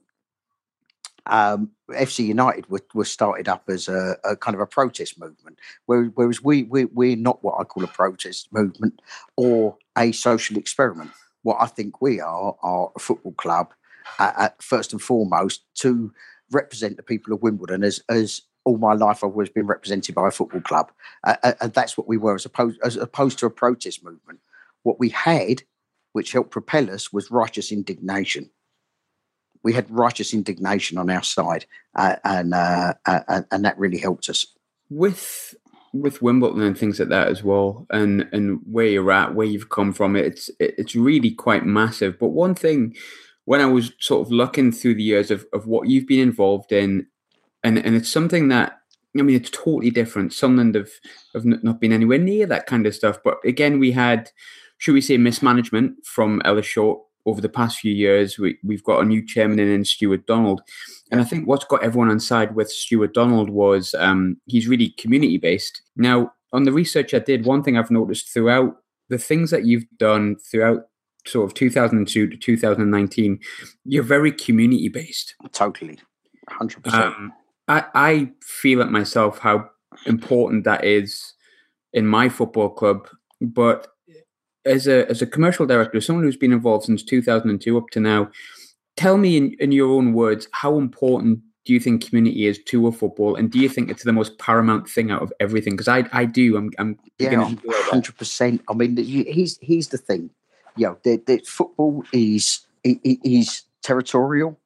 um, 1.26 1.72
FC 1.92 2.26
United 2.26 2.66
were, 2.70 3.06
started 3.06 3.48
up 3.48 3.64
as 3.68 3.88
a, 3.88 4.18
a, 4.24 4.36
kind 4.36 4.56
of 4.56 4.62
a 4.62 4.66
protest 4.66 5.20
movement, 5.20 5.60
whereas 5.86 6.44
we, 6.44 6.64
we 6.64 6.86
we're 6.86 7.16
not 7.16 7.44
what 7.44 7.60
I 7.60 7.64
call 7.64 7.84
a 7.84 7.88
protest 7.88 8.52
movement 8.52 9.02
or 9.38 9.78
a 9.98 10.12
social 10.12 10.58
experiment. 10.58 11.12
What 11.44 11.58
I 11.60 11.68
think 11.68 12.02
we 12.02 12.20
are 12.20 12.56
are 12.62 12.92
a 12.96 13.00
football 13.00 13.34
club, 13.34 13.74
uh, 14.20 14.32
uh, 14.38 14.50
first 14.60 14.94
and 14.94 15.02
foremost, 15.02 15.64
to 15.76 16.14
represent 16.52 16.98
the 16.98 17.04
people 17.04 17.34
of 17.34 17.42
Wimbledon 17.42 17.84
as 17.84 18.02
as 18.10 18.42
all 18.64 18.78
my 18.78 18.94
life 18.94 19.24
I've 19.24 19.32
always 19.32 19.50
been 19.50 19.66
represented 19.66 20.14
by 20.14 20.28
a 20.28 20.32
football 20.32 20.62
club, 20.62 20.92
uh 21.24 21.54
and 21.60 21.74
that's 21.74 21.98
what 21.98 22.08
we 22.08 22.18
were 22.18 22.36
as 22.36 22.46
opposed 22.46 22.80
as 22.84 22.96
opposed 22.96 23.40
to 23.40 23.46
a 23.48 23.52
protest 23.52 24.04
movement. 24.04 24.40
What 24.84 25.00
we 25.00 25.10
had, 25.10 25.64
which 26.14 26.32
helped 26.32 26.52
propel 26.52 26.90
us, 26.92 27.12
was 27.12 27.32
righteous 27.32 27.72
indignation 27.72 28.50
we 29.64 29.74
had 29.74 29.90
righteous 29.90 30.34
indignation 30.34 30.98
on 30.98 31.10
our 31.10 31.24
side, 31.24 31.66
uh, 31.96 32.16
and, 32.24 32.54
uh, 32.54 32.94
uh, 33.06 33.42
and 33.52 33.66
that 33.66 33.78
really 33.78 33.98
helped 33.98 34.30
us. 34.30 34.46
With 34.90 35.56
with 35.94 36.22
Wimbledon 36.22 36.62
and 36.62 36.78
things 36.78 37.00
like 37.00 37.10
that 37.10 37.28
as 37.28 37.44
well, 37.44 37.86
and 37.90 38.28
and 38.32 38.60
where 38.70 38.88
you're 38.88 39.12
at, 39.12 39.36
where 39.36 39.48
you've 39.48 39.70
come 39.70 39.94
from, 39.94 40.16
it's 40.16 40.50
it's 40.60 40.96
really 40.96 41.32
quite 41.32 41.66
massive. 41.66 42.18
But 42.20 42.30
one 42.30 42.56
thing, 42.56 42.96
when 43.46 43.62
I 43.62 43.66
was 43.66 43.92
sort 44.00 44.26
of 44.26 44.32
looking 44.32 44.72
through 44.72 44.96
the 44.96 45.04
years 45.04 45.32
of, 45.32 45.46
of 45.54 45.68
what 45.68 45.90
you've 45.90 46.08
been 46.08 46.20
involved 46.20 46.72
in, 46.72 47.08
and 47.64 47.78
and 47.78 47.96
it's 47.96 48.10
something 48.10 48.48
that 48.50 48.82
I 49.18 49.22
mean, 49.24 49.36
it's 49.36 49.50
totally 49.50 49.92
different. 49.92 50.34
Sunderland 50.34 50.76
have, 50.76 50.92
have 51.34 51.46
not 51.46 51.82
been 51.82 51.92
anywhere 51.92 52.18
near 52.18 52.46
that 52.46 52.66
kind 52.66 52.86
of 52.86 52.96
stuff. 52.96 53.20
But 53.24 53.38
again, 53.44 53.80
we 53.80 53.92
had, 53.92 54.32
should 54.78 54.94
we 54.94 55.02
say, 55.02 55.18
mismanagement 55.18 56.06
from 56.06 56.42
Ellis 56.46 56.66
Short 56.66 57.02
over 57.26 57.42
the 57.42 57.50
past 57.50 57.80
few 57.80 57.94
years, 57.94 58.38
we, 58.38 58.58
we've 58.64 58.84
got 58.84 59.02
a 59.02 59.06
new 59.06 59.26
chairman 59.26 59.60
in, 59.60 59.70
in 59.70 59.86
Stewart 59.86 60.26
Donald. 60.26 60.62
And 61.12 61.22
I 61.22 61.24
think 61.24 61.48
what's 61.48 61.66
got 61.66 61.84
everyone 61.84 62.10
on 62.10 62.20
side 62.20 62.56
with 62.56 62.72
Stewart 62.72 63.14
Donald 63.14 63.50
was 63.50 63.94
um, 63.98 64.38
he's 64.46 64.68
really 64.68 64.90
community 64.98 65.38
based. 65.38 65.82
Now, 65.96 66.34
on 66.54 66.64
the 66.64 66.72
research 66.72 67.14
I 67.14 67.20
did, 67.20 67.46
one 67.46 67.64
thing 67.64 67.78
I've 67.78 67.92
noticed 67.92 68.30
throughout 68.30 68.78
the 69.10 69.18
things 69.18 69.52
that 69.52 69.66
you've 69.66 69.86
done 69.98 70.38
throughout 70.38 70.88
sort 71.28 71.46
of 71.46 71.54
2002 71.54 72.30
to 72.30 72.38
2019, 72.38 73.40
you're 73.86 74.04
very 74.04 74.32
community 74.32 74.90
based. 74.90 75.36
Totally. 75.52 76.00
100%. 76.50 76.94
Um, 76.94 77.34
I, 77.68 77.86
I 77.94 78.32
feel 78.44 78.82
it 78.82 78.90
myself 78.90 79.40
how 79.40 79.70
important 80.06 80.64
that 80.64 80.84
is 80.84 81.34
in 81.94 82.08
my 82.08 82.30
football 82.30 82.70
club. 82.70 83.08
But 83.40 83.88
as 84.66 84.88
a 84.88 85.10
as 85.10 85.22
a 85.22 85.28
commercial 85.28 85.66
director, 85.66 86.02
someone 86.02 86.24
who's 86.24 86.38
been 86.38 86.54
involved 86.54 86.86
since 86.86 87.04
2002 87.04 87.78
up 87.78 87.90
to 87.92 88.00
now, 88.00 88.30
tell 88.98 89.18
me 89.18 89.38
in, 89.38 89.56
in 89.60 89.72
your 89.72 89.90
own 89.92 90.14
words 90.14 90.48
how 90.52 90.78
important 90.78 91.40
do 91.64 91.74
you 91.74 91.80
think 91.80 92.06
community 92.06 92.48
is 92.48 92.62
to 92.64 92.88
a 92.88 92.92
football, 92.92 93.36
and 93.36 93.52
do 93.52 93.60
you 93.60 93.70
think 93.70 93.90
it's 93.90 94.04
the 94.04 94.14
most 94.14 94.38
paramount 94.40 94.90
thing 94.90 95.12
out 95.12 95.22
of 95.22 95.32
everything? 95.40 95.74
Because 95.74 95.88
I 95.88 96.08
I 96.12 96.26
do. 96.26 96.58
I'm 96.58 96.72
I'm 96.80 97.00
yeah, 97.20 97.54
hundred 97.92 98.18
percent. 98.18 98.62
I 98.70 98.74
mean, 98.74 98.98
he's 98.98 99.58
he's 99.62 99.90
the 99.90 99.98
thing. 99.98 100.32
You 100.76 100.88
know, 100.88 100.98
the, 101.04 101.22
the 101.26 101.38
football 101.46 102.04
is 102.14 102.66
is 102.84 103.64
territorial. 103.84 104.58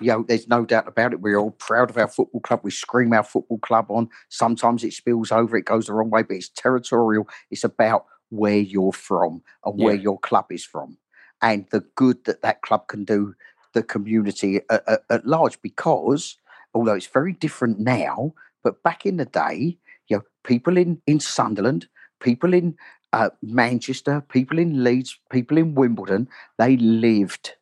You 0.00 0.12
know, 0.12 0.22
there's 0.22 0.46
no 0.46 0.64
doubt 0.64 0.86
about 0.86 1.12
it. 1.12 1.20
We're 1.20 1.38
all 1.38 1.50
proud 1.50 1.90
of 1.90 1.98
our 1.98 2.06
football 2.06 2.40
club. 2.40 2.60
We 2.62 2.70
scream 2.70 3.12
our 3.12 3.24
football 3.24 3.58
club 3.58 3.86
on. 3.90 4.08
Sometimes 4.28 4.84
it 4.84 4.92
spills 4.92 5.32
over. 5.32 5.56
It 5.56 5.64
goes 5.64 5.86
the 5.86 5.92
wrong 5.92 6.08
way, 6.08 6.22
but 6.22 6.36
it's 6.36 6.48
territorial. 6.48 7.28
It's 7.50 7.64
about 7.64 8.06
where 8.30 8.58
you're 8.58 8.92
from 8.92 9.42
and 9.64 9.78
yeah. 9.78 9.84
where 9.86 9.94
your 9.94 10.18
club 10.18 10.46
is 10.50 10.64
from 10.64 10.98
and 11.42 11.66
the 11.70 11.80
good 11.94 12.24
that 12.24 12.42
that 12.42 12.62
club 12.62 12.88
can 12.88 13.04
do 13.04 13.34
the 13.74 13.82
community 13.82 14.60
at, 14.70 14.82
at, 14.88 15.02
at, 15.10 15.26
large 15.26 15.60
because 15.62 16.36
although 16.74 16.94
it's 16.94 17.06
very 17.06 17.32
different 17.32 17.78
now 17.78 18.32
but 18.62 18.82
back 18.82 19.06
in 19.06 19.16
the 19.16 19.24
day 19.24 19.78
you 20.08 20.16
know 20.16 20.22
people 20.44 20.76
in 20.76 21.00
in 21.06 21.20
sunderland 21.20 21.86
people 22.20 22.52
in 22.54 22.76
uh, 23.12 23.30
manchester 23.42 24.22
people 24.28 24.58
in 24.58 24.84
leeds 24.84 25.18
people 25.30 25.56
in 25.56 25.74
wimbledon 25.74 26.28
they 26.58 26.76
lived 26.76 27.54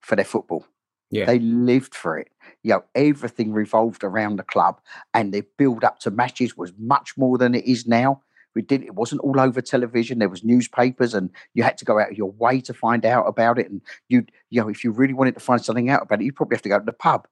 for 0.00 0.16
their 0.16 0.24
football 0.24 0.66
yeah. 1.14 1.26
They 1.26 1.38
lived 1.38 1.94
for 1.94 2.18
it. 2.18 2.32
You 2.64 2.72
know, 2.72 2.84
everything 2.96 3.52
revolved 3.52 4.02
around 4.02 4.36
the 4.36 4.42
club 4.42 4.80
and 5.14 5.32
the 5.32 5.44
build 5.56 5.84
up 5.84 6.00
to 6.00 6.10
matches 6.10 6.56
was 6.56 6.72
much 6.76 7.16
more 7.16 7.38
than 7.38 7.54
it 7.54 7.64
is 7.64 7.86
now. 7.86 8.22
We 8.54 8.62
did 8.62 8.82
it 8.82 8.94
wasn't 8.94 9.22
all 9.22 9.40
over 9.40 9.60
television. 9.60 10.18
There 10.18 10.28
was 10.28 10.44
newspapers, 10.44 11.14
and 11.14 11.30
you 11.54 11.62
had 11.62 11.78
to 11.78 11.84
go 11.84 11.98
out 11.98 12.10
of 12.10 12.18
your 12.18 12.30
way 12.32 12.60
to 12.62 12.74
find 12.74 13.04
out 13.04 13.26
about 13.26 13.58
it. 13.58 13.70
And 13.70 13.80
you, 14.08 14.24
you 14.50 14.60
know, 14.60 14.68
if 14.68 14.84
you 14.84 14.90
really 14.90 15.14
wanted 15.14 15.34
to 15.34 15.40
find 15.40 15.64
something 15.64 15.90
out 15.90 16.02
about 16.02 16.20
it, 16.20 16.24
you 16.24 16.32
probably 16.32 16.56
have 16.56 16.62
to 16.62 16.68
go 16.68 16.78
to 16.78 16.84
the 16.84 16.92
pub. 16.92 17.26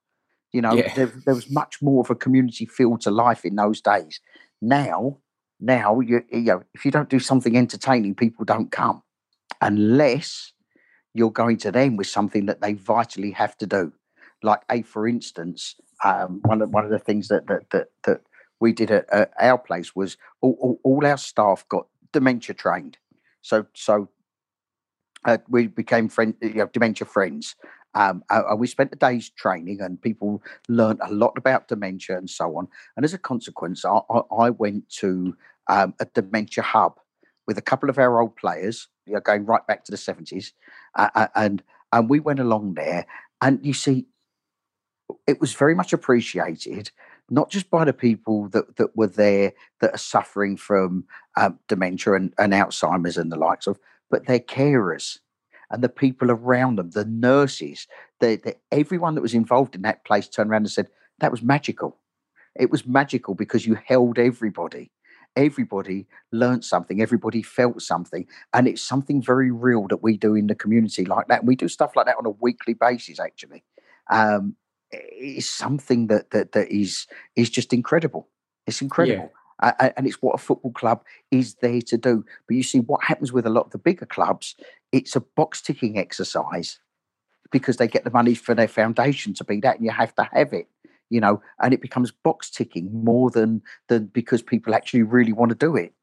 You 0.51 0.61
know, 0.61 0.73
yeah. 0.73 0.93
there, 0.93 1.11
there, 1.25 1.33
was 1.33 1.49
much 1.49 1.81
more 1.81 2.01
of 2.01 2.11
a 2.11 2.15
community 2.15 2.65
feel 2.65 2.97
to 2.99 3.11
life 3.11 3.43
in 3.43 3.55
those 3.55 3.81
days. 3.81 4.19
Now, 4.61 5.17
now 5.59 5.99
you, 5.99 6.23
you 6.31 6.41
know, 6.41 6.63
if 6.75 6.85
you 6.85 6.91
don't 6.91 7.09
do 7.09 7.19
something 7.19 7.57
entertaining, 7.57 8.13
people 8.13 8.45
don't 8.45 8.71
come 8.71 9.01
unless 9.61 10.53
you're 11.13 11.31
going 11.31 11.57
to 11.57 11.71
them 11.71 11.95
with 11.95 12.07
something 12.07 12.45
that 12.45 12.61
they 12.61 12.73
vitally 12.73 13.31
have 13.31 13.57
to 13.57 13.67
do. 13.67 13.93
Like 14.43 14.61
a, 14.69 14.81
for 14.81 15.07
instance, 15.07 15.75
um, 16.03 16.41
one 16.43 16.61
of 16.61 16.69
one 16.69 16.83
of 16.83 16.91
the 16.91 16.99
things 16.99 17.29
that 17.29 17.47
that 17.47 17.69
that, 17.71 17.87
that 18.05 18.21
we 18.63 18.71
did 18.79 18.91
at, 18.91 19.05
at 19.19 19.29
our 19.49 19.59
place 19.67 19.89
was 19.99 20.17
all, 20.41 20.55
all, 20.63 20.77
all, 20.83 21.05
our 21.11 21.17
staff 21.17 21.59
got 21.69 21.85
dementia 22.11 22.55
trained. 22.55 22.95
So 23.41 23.57
so 23.73 23.93
uh, 25.29 25.37
we 25.55 25.67
became 25.67 26.09
friend, 26.09 26.33
you 26.41 26.59
know, 26.59 26.69
dementia 26.73 27.07
friends, 27.15 27.55
Um, 27.95 28.23
and 28.29 28.59
we 28.59 28.67
spent 28.67 28.93
a 28.93 29.01
day's 29.07 29.29
training, 29.43 29.81
and 29.81 30.01
people 30.01 30.41
learned 30.67 31.01
a 31.01 31.13
lot 31.13 31.37
about 31.37 31.67
dementia 31.67 32.17
and 32.17 32.29
so 32.29 32.45
on. 32.57 32.67
And 32.95 33.05
as 33.05 33.13
a 33.13 33.19
consequence, 33.31 33.85
I, 33.85 33.99
I 34.45 34.49
went 34.49 34.83
to 35.01 35.37
um, 35.75 35.93
a 35.99 36.05
dementia 36.13 36.63
hub 36.63 36.93
with 37.47 37.57
a 37.57 37.61
couple 37.69 37.89
of 37.89 37.97
our 37.97 38.13
old 38.21 38.35
players, 38.35 38.89
you 39.05 39.13
know, 39.13 39.21
going 39.21 39.45
right 39.45 39.65
back 39.67 39.83
to 39.83 39.91
the 39.91 39.97
seventies, 39.97 40.53
uh, 40.95 41.27
and 41.35 41.63
and 41.91 42.09
we 42.09 42.19
went 42.19 42.39
along 42.39 42.75
there, 42.75 43.05
and 43.39 43.59
you 43.63 43.73
see, 43.73 44.07
it 45.27 45.39
was 45.39 45.53
very 45.53 45.75
much 45.75 45.93
appreciated, 45.93 46.91
not 47.29 47.49
just 47.49 47.69
by 47.69 47.85
the 47.85 47.93
people 47.93 48.49
that 48.49 48.75
that 48.77 48.95
were 48.95 49.07
there 49.07 49.53
that 49.81 49.93
are 49.93 49.97
suffering 49.97 50.57
from 50.57 51.05
um, 51.37 51.59
dementia 51.67 52.13
and, 52.13 52.33
and 52.37 52.53
Alzheimer's 52.53 53.17
and 53.17 53.31
the 53.31 53.37
likes 53.37 53.67
of, 53.67 53.79
but 54.09 54.25
their 54.25 54.39
carers 54.39 55.19
and 55.71 55.83
the 55.83 55.89
people 55.89 56.29
around 56.29 56.77
them, 56.77 56.91
the 56.91 57.05
nurses, 57.05 57.87
the, 58.19 58.39
the, 58.43 58.55
everyone 58.71 59.15
that 59.15 59.21
was 59.21 59.33
involved 59.33 59.73
in 59.75 59.81
that 59.81 60.05
place 60.05 60.27
turned 60.27 60.51
around 60.51 60.61
and 60.61 60.71
said, 60.71 60.87
that 61.19 61.31
was 61.31 61.41
magical. 61.41 61.97
It 62.55 62.69
was 62.69 62.85
magical 62.85 63.33
because 63.33 63.65
you 63.65 63.75
held 63.83 64.19
everybody. 64.19 64.91
Everybody 65.35 66.05
learned 66.31 66.63
something, 66.63 67.01
everybody 67.01 67.41
felt 67.41 67.81
something. 67.81 68.27
And 68.53 68.67
it's 68.67 68.83
something 68.83 69.19
very 69.19 69.49
real 69.49 69.87
that 69.87 70.03
we 70.03 70.15
do 70.15 70.35
in 70.35 70.45
the 70.45 70.53
community 70.53 71.05
like 71.05 71.27
that. 71.27 71.43
We 71.43 71.55
do 71.55 71.67
stuff 71.67 71.95
like 71.95 72.05
that 72.05 72.17
on 72.19 72.27
a 72.27 72.29
weekly 72.29 72.75
basis, 72.75 73.19
actually. 73.19 73.63
Um, 74.11 74.55
it's 74.93 75.49
something 75.49 76.07
that 76.07 76.31
that 76.31 76.53
that 76.53 76.71
is 76.71 77.07
is 77.35 77.49
just 77.49 77.73
incredible. 77.73 78.27
It's 78.67 78.81
incredible. 78.81 79.31
Yeah 79.33 79.39
uh, 79.63 79.89
and 79.95 80.05
it's 80.05 80.21
what 80.21 80.35
a 80.35 80.37
football 80.37 80.71
club 80.71 81.03
is 81.31 81.55
there 81.55 81.81
to 81.81 81.97
do. 81.97 82.25
But 82.47 82.57
you 82.57 82.63
see, 82.63 82.79
what 82.79 83.03
happens 83.03 83.31
with 83.31 83.45
a 83.45 83.49
lot 83.49 83.65
of 83.65 83.71
the 83.71 83.77
bigger 83.77 84.05
clubs, 84.05 84.55
it's 84.91 85.15
a 85.15 85.21
box 85.21 85.61
ticking 85.61 85.97
exercise 85.97 86.79
because 87.51 87.77
they 87.77 87.87
get 87.87 88.03
the 88.03 88.11
money 88.11 88.35
for 88.35 88.53
their 88.53 88.67
foundation 88.67 89.33
to 89.35 89.43
be 89.43 89.59
that, 89.61 89.77
and 89.77 89.85
you 89.85 89.91
have 89.91 90.13
to 90.15 90.27
have 90.33 90.53
it, 90.53 90.67
you 91.09 91.21
know, 91.21 91.41
and 91.61 91.73
it 91.73 91.81
becomes 91.81 92.11
box 92.11 92.49
ticking 92.49 92.89
more 93.03 93.29
than 93.29 93.61
than 93.87 94.07
because 94.07 94.41
people 94.41 94.75
actually 94.75 95.03
really 95.03 95.33
want 95.33 95.49
to 95.49 95.55
do 95.55 95.75
it, 95.75 95.93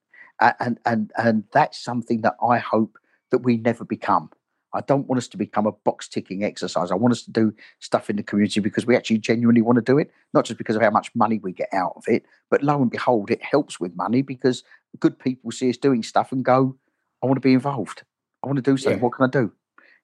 uh, 0.41 0.53
and 0.61 0.79
and 0.87 1.13
and 1.17 1.45
that's 1.53 1.83
something 1.83 2.23
that 2.23 2.37
I 2.43 2.59
hope 2.59 2.99
that 3.31 3.39
we 3.39 3.57
never 3.57 3.85
become. 3.85 4.31
I 4.73 4.81
don't 4.83 5.07
want 5.07 5.19
us 5.19 5.29
to 5.29 5.37
become 5.37 5.67
a 5.67 5.73
box 5.73 6.09
ticking 6.09 6.45
exercise. 6.45 6.91
I 6.91 6.95
want 6.95 7.13
us 7.13 7.23
to 7.23 7.31
do 7.31 7.53
stuff 7.81 8.09
in 8.09 8.17
the 8.17 8.23
community 8.23 8.61
because 8.61 8.87
we 8.87 8.97
actually 8.97 9.19
genuinely 9.19 9.63
want 9.63 9.77
to 9.77 9.83
do 9.83 9.99
it, 9.99 10.11
not 10.33 10.45
just 10.45 10.59
because 10.59 10.77
of 10.77 10.83
how 10.83 10.91
much 10.91 11.11
money 11.15 11.39
we 11.43 11.53
get 11.53 11.69
out 11.73 11.95
of 11.97 12.05
it, 12.07 12.25
but 12.51 12.63
lo 12.63 12.81
and 12.81 12.91
behold, 12.91 13.31
it 13.31 13.43
helps 13.43 13.81
with 13.81 13.97
money 13.97 14.23
because 14.23 14.63
good 14.99 15.19
people 15.19 15.51
see 15.51 15.71
us 15.71 15.77
doing 15.77 16.03
stuff 16.03 16.33
and 16.33 16.45
go, 16.45 16.77
I 17.23 17.27
want 17.27 17.37
to 17.37 17.41
be 17.41 17.53
involved. 17.53 18.03
I 18.43 18.47
want 18.47 18.57
to 18.57 18.63
do 18.63 18.77
something. 18.77 18.99
Yeah. 18.99 19.05
What 19.05 19.15
can 19.15 19.27
I 19.27 19.29
do? 19.29 19.53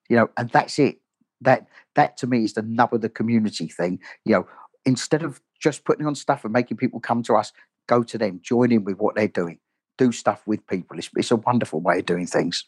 You 0.08 0.16
know, 0.16 0.30
and 0.36 0.50
that's 0.50 0.78
it. 0.78 1.00
That 1.40 1.66
that 1.94 2.16
to 2.18 2.26
me 2.26 2.44
is 2.44 2.54
the 2.54 2.62
nub 2.62 2.94
of 2.94 3.02
the 3.02 3.08
community 3.08 3.68
thing. 3.68 4.00
You 4.24 4.32
know, 4.34 4.46
instead 4.84 5.22
of 5.22 5.40
just 5.60 5.84
putting 5.84 6.06
on 6.06 6.14
stuff 6.14 6.44
and 6.44 6.52
making 6.52 6.76
people 6.76 7.00
come 7.00 7.22
to 7.24 7.34
us, 7.34 7.52
go 7.88 8.02
to 8.02 8.18
them, 8.18 8.40
join 8.42 8.72
in 8.72 8.84
with 8.84 8.98
what 8.98 9.14
they're 9.14 9.28
doing, 9.28 9.58
do 9.98 10.12
stuff 10.12 10.42
with 10.46 10.66
people. 10.66 10.98
It's, 10.98 11.10
it's 11.16 11.30
a 11.30 11.36
wonderful 11.36 11.80
way 11.80 11.98
of 12.00 12.06
doing 12.06 12.26
things. 12.26 12.64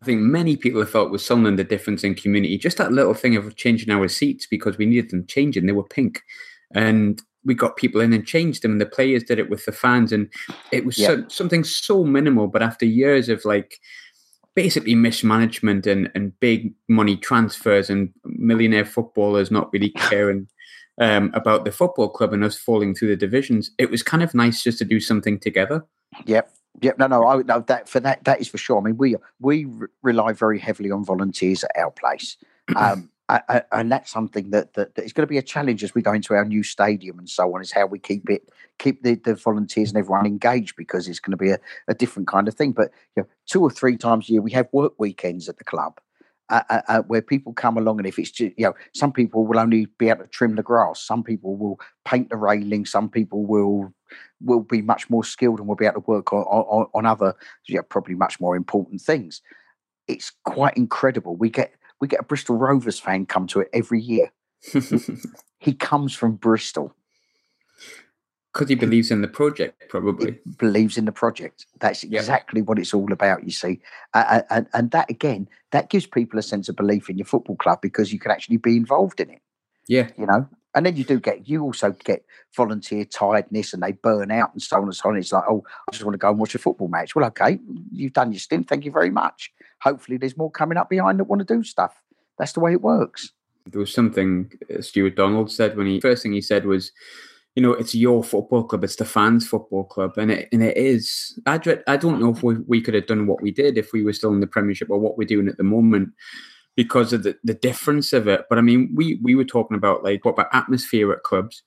I 0.00 0.04
think 0.04 0.20
many 0.20 0.56
people 0.56 0.80
have 0.80 0.90
felt 0.90 1.10
with 1.10 1.22
Sunderland 1.22 1.58
the 1.58 1.64
difference 1.64 2.04
in 2.04 2.14
community, 2.14 2.56
just 2.56 2.76
that 2.78 2.92
little 2.92 3.14
thing 3.14 3.36
of 3.36 3.56
changing 3.56 3.90
our 3.90 4.08
seats 4.08 4.46
because 4.46 4.78
we 4.78 4.86
needed 4.86 5.10
them 5.10 5.26
changing. 5.26 5.66
They 5.66 5.72
were 5.72 5.82
pink. 5.82 6.22
And 6.72 7.20
we 7.44 7.54
got 7.54 7.76
people 7.76 8.00
in 8.00 8.12
and 8.12 8.26
changed 8.26 8.62
them. 8.62 8.72
And 8.72 8.80
the 8.80 8.86
players 8.86 9.24
did 9.24 9.38
it 9.38 9.50
with 9.50 9.64
the 9.64 9.72
fans. 9.72 10.12
And 10.12 10.28
it 10.70 10.84
was 10.84 10.98
yeah. 10.98 11.08
so, 11.08 11.24
something 11.28 11.64
so 11.64 12.04
minimal. 12.04 12.46
But 12.46 12.62
after 12.62 12.86
years 12.86 13.28
of 13.28 13.44
like 13.44 13.80
basically 14.54 14.94
mismanagement 14.94 15.86
and, 15.86 16.10
and 16.14 16.38
big 16.40 16.74
money 16.88 17.16
transfers 17.16 17.90
and 17.90 18.10
millionaire 18.24 18.84
footballers 18.84 19.50
not 19.50 19.72
really 19.72 19.90
caring 19.96 20.48
um, 21.00 21.30
about 21.34 21.64
the 21.64 21.72
football 21.72 22.08
club 22.08 22.32
and 22.32 22.44
us 22.44 22.56
falling 22.56 22.94
through 22.94 23.08
the 23.08 23.16
divisions, 23.16 23.72
it 23.78 23.90
was 23.90 24.02
kind 24.02 24.22
of 24.22 24.34
nice 24.34 24.62
just 24.62 24.78
to 24.78 24.84
do 24.84 25.00
something 25.00 25.40
together. 25.40 25.84
Yep. 26.26 26.50
Yeah, 26.80 26.92
no, 26.98 27.06
no, 27.06 27.26
I 27.26 27.42
know 27.42 27.60
that 27.60 27.88
for 27.88 28.00
that 28.00 28.24
that 28.24 28.40
is 28.40 28.48
for 28.48 28.58
sure. 28.58 28.78
I 28.78 28.82
mean, 28.82 28.96
we 28.96 29.16
we 29.40 29.66
rely 30.02 30.32
very 30.32 30.58
heavily 30.58 30.90
on 30.90 31.04
volunteers 31.04 31.64
at 31.64 31.70
our 31.76 31.90
place, 31.90 32.36
um, 32.76 33.10
I, 33.28 33.42
I, 33.48 33.62
and 33.72 33.92
that's 33.92 34.10
something 34.10 34.50
that, 34.50 34.72
that, 34.74 34.94
that 34.94 35.04
is 35.04 35.12
going 35.12 35.26
to 35.26 35.30
be 35.30 35.38
a 35.38 35.42
challenge 35.42 35.84
as 35.84 35.94
we 35.94 36.00
go 36.00 36.12
into 36.12 36.34
our 36.34 36.44
new 36.44 36.62
stadium 36.62 37.18
and 37.18 37.28
so 37.28 37.54
on. 37.54 37.60
Is 37.60 37.72
how 37.72 37.86
we 37.86 37.98
keep 37.98 38.30
it 38.30 38.48
keep 38.78 39.02
the, 39.02 39.16
the 39.16 39.34
volunteers 39.34 39.90
and 39.90 39.98
everyone 39.98 40.26
engaged 40.26 40.76
because 40.76 41.08
it's 41.08 41.20
going 41.20 41.32
to 41.32 41.36
be 41.36 41.50
a, 41.50 41.58
a 41.88 41.94
different 41.94 42.28
kind 42.28 42.48
of 42.48 42.54
thing. 42.54 42.72
But 42.72 42.90
you 43.16 43.22
know, 43.22 43.28
two 43.46 43.62
or 43.62 43.70
three 43.70 43.96
times 43.96 44.28
a 44.28 44.32
year 44.32 44.42
we 44.42 44.52
have 44.52 44.68
work 44.72 44.94
weekends 44.98 45.48
at 45.48 45.58
the 45.58 45.64
club, 45.64 46.00
uh, 46.50 46.80
uh, 46.88 47.02
where 47.02 47.22
people 47.22 47.52
come 47.52 47.76
along 47.76 47.98
and 47.98 48.06
if 48.06 48.18
it's 48.18 48.30
just, 48.30 48.52
you 48.56 48.64
know, 48.64 48.74
some 48.94 49.12
people 49.12 49.46
will 49.46 49.58
only 49.58 49.86
be 49.98 50.08
able 50.08 50.22
to 50.22 50.28
trim 50.28 50.56
the 50.56 50.62
grass, 50.62 51.00
some 51.00 51.22
people 51.22 51.56
will 51.56 51.78
paint 52.04 52.30
the 52.30 52.36
railing, 52.36 52.86
some 52.86 53.08
people 53.08 53.44
will 53.44 53.92
will 54.40 54.60
be 54.60 54.80
much 54.80 55.10
more 55.10 55.24
skilled 55.24 55.58
and 55.58 55.68
will 55.68 55.76
be 55.76 55.84
able 55.84 56.00
to 56.00 56.10
work 56.10 56.32
on, 56.32 56.42
on, 56.44 56.86
on 56.94 57.04
other, 57.04 57.34
you 57.66 57.76
know, 57.76 57.82
probably 57.82 58.14
much 58.14 58.40
more 58.40 58.56
important 58.56 59.02
things. 59.02 59.42
It's 60.06 60.32
quite 60.44 60.76
incredible. 60.76 61.36
We 61.36 61.50
get 61.50 61.72
we 62.00 62.08
get 62.08 62.20
a 62.20 62.24
Bristol 62.24 62.56
Rovers 62.56 62.98
fan 62.98 63.26
come 63.26 63.46
to 63.48 63.60
it 63.60 63.68
every 63.72 64.00
year. 64.00 64.32
he 65.58 65.74
comes 65.78 66.14
from 66.14 66.36
Bristol 66.36 66.94
because 68.58 68.68
he 68.68 68.74
believes 68.74 69.12
in 69.12 69.22
the 69.22 69.28
project, 69.28 69.84
probably. 69.88 70.32
He 70.32 70.50
believes 70.58 70.98
in 70.98 71.04
the 71.04 71.12
project. 71.12 71.66
That's 71.78 72.02
exactly 72.02 72.60
yep. 72.60 72.66
what 72.66 72.80
it's 72.80 72.92
all 72.92 73.12
about, 73.12 73.44
you 73.44 73.52
see. 73.52 73.80
Uh, 74.14 74.42
and, 74.50 74.66
and 74.74 74.90
that, 74.90 75.08
again, 75.08 75.48
that 75.70 75.90
gives 75.90 76.06
people 76.06 76.40
a 76.40 76.42
sense 76.42 76.68
of 76.68 76.74
belief 76.74 77.08
in 77.08 77.16
your 77.16 77.24
football 77.24 77.54
club 77.54 77.78
because 77.80 78.12
you 78.12 78.18
can 78.18 78.32
actually 78.32 78.56
be 78.56 78.76
involved 78.76 79.20
in 79.20 79.30
it. 79.30 79.42
Yeah. 79.86 80.08
You 80.18 80.26
know? 80.26 80.48
And 80.74 80.84
then 80.84 80.96
you 80.96 81.04
do 81.04 81.20
get, 81.20 81.48
you 81.48 81.62
also 81.62 81.92
get 82.04 82.24
volunteer 82.56 83.04
tiredness 83.04 83.72
and 83.72 83.80
they 83.80 83.92
burn 83.92 84.32
out 84.32 84.52
and 84.52 84.60
so 84.60 84.78
on 84.78 84.84
and 84.84 84.96
so 84.96 85.08
on. 85.08 85.16
It's 85.16 85.32
like, 85.32 85.44
oh, 85.48 85.62
I 85.88 85.92
just 85.92 86.02
want 86.02 86.14
to 86.14 86.18
go 86.18 86.30
and 86.30 86.40
watch 86.40 86.56
a 86.56 86.58
football 86.58 86.88
match. 86.88 87.14
Well, 87.14 87.26
okay, 87.26 87.60
you've 87.92 88.12
done 88.12 88.32
your 88.32 88.40
stint. 88.40 88.68
Thank 88.68 88.84
you 88.84 88.90
very 88.90 89.10
much. 89.10 89.52
Hopefully, 89.82 90.18
there's 90.18 90.36
more 90.36 90.50
coming 90.50 90.78
up 90.78 90.90
behind 90.90 91.20
that 91.20 91.24
want 91.24 91.46
to 91.46 91.54
do 91.54 91.62
stuff. 91.62 92.02
That's 92.38 92.52
the 92.54 92.60
way 92.60 92.72
it 92.72 92.82
works. 92.82 93.30
There 93.66 93.78
was 93.78 93.94
something 93.94 94.50
uh, 94.68 94.82
Stewart 94.82 95.14
Donald 95.14 95.52
said 95.52 95.76
when 95.76 95.86
he, 95.86 96.00
first 96.00 96.24
thing 96.24 96.32
he 96.32 96.40
said 96.40 96.66
was, 96.66 96.90
you 97.58 97.62
know, 97.62 97.72
it's 97.72 97.92
your 97.92 98.22
football 98.22 98.62
club, 98.62 98.84
it's 98.84 98.94
the 98.94 99.04
fans' 99.04 99.48
football 99.48 99.82
club, 99.82 100.16
and 100.16 100.30
it 100.30 100.48
and 100.52 100.62
it 100.62 100.76
is. 100.76 101.36
I 101.44 101.58
I 101.88 101.96
don't 101.96 102.20
know 102.20 102.30
if 102.30 102.40
we, 102.40 102.54
we 102.68 102.80
could 102.80 102.94
have 102.94 103.08
done 103.08 103.26
what 103.26 103.42
we 103.42 103.50
did 103.50 103.76
if 103.76 103.92
we 103.92 104.04
were 104.04 104.12
still 104.12 104.32
in 104.32 104.38
the 104.38 104.46
Premiership 104.46 104.90
or 104.90 105.00
what 105.00 105.18
we're 105.18 105.26
doing 105.26 105.48
at 105.48 105.56
the 105.56 105.64
moment 105.64 106.10
because 106.76 107.12
of 107.12 107.24
the, 107.24 107.36
the 107.42 107.54
difference 107.54 108.12
of 108.12 108.28
it. 108.28 108.44
But 108.48 108.58
I 108.58 108.60
mean, 108.60 108.92
we 108.94 109.18
we 109.24 109.34
were 109.34 109.44
talking 109.44 109.76
about 109.76 110.04
like 110.04 110.24
what 110.24 110.34
about 110.34 110.54
atmosphere 110.54 111.10
at 111.10 111.24
clubs, 111.24 111.64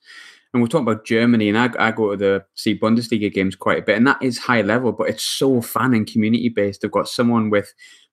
and 0.54 0.62
we're 0.62 0.68
talking 0.68 0.88
about 0.88 1.04
Germany, 1.04 1.50
and 1.50 1.58
I, 1.58 1.68
I 1.78 1.90
go 1.90 2.12
to 2.12 2.16
the 2.16 2.44
see 2.54 2.78
Bundesliga 2.78 3.30
games 3.30 3.54
quite 3.54 3.80
a 3.80 3.82
bit, 3.82 3.98
and 3.98 4.06
that 4.06 4.22
is 4.22 4.38
high 4.38 4.62
level, 4.62 4.92
but 4.92 5.10
it's 5.10 5.22
so 5.24 5.60
fan 5.60 5.92
and 5.92 6.10
community 6.10 6.48
based. 6.48 6.80
They've 6.80 6.90
got 6.90 7.06
someone 7.06 7.50
with 7.50 7.70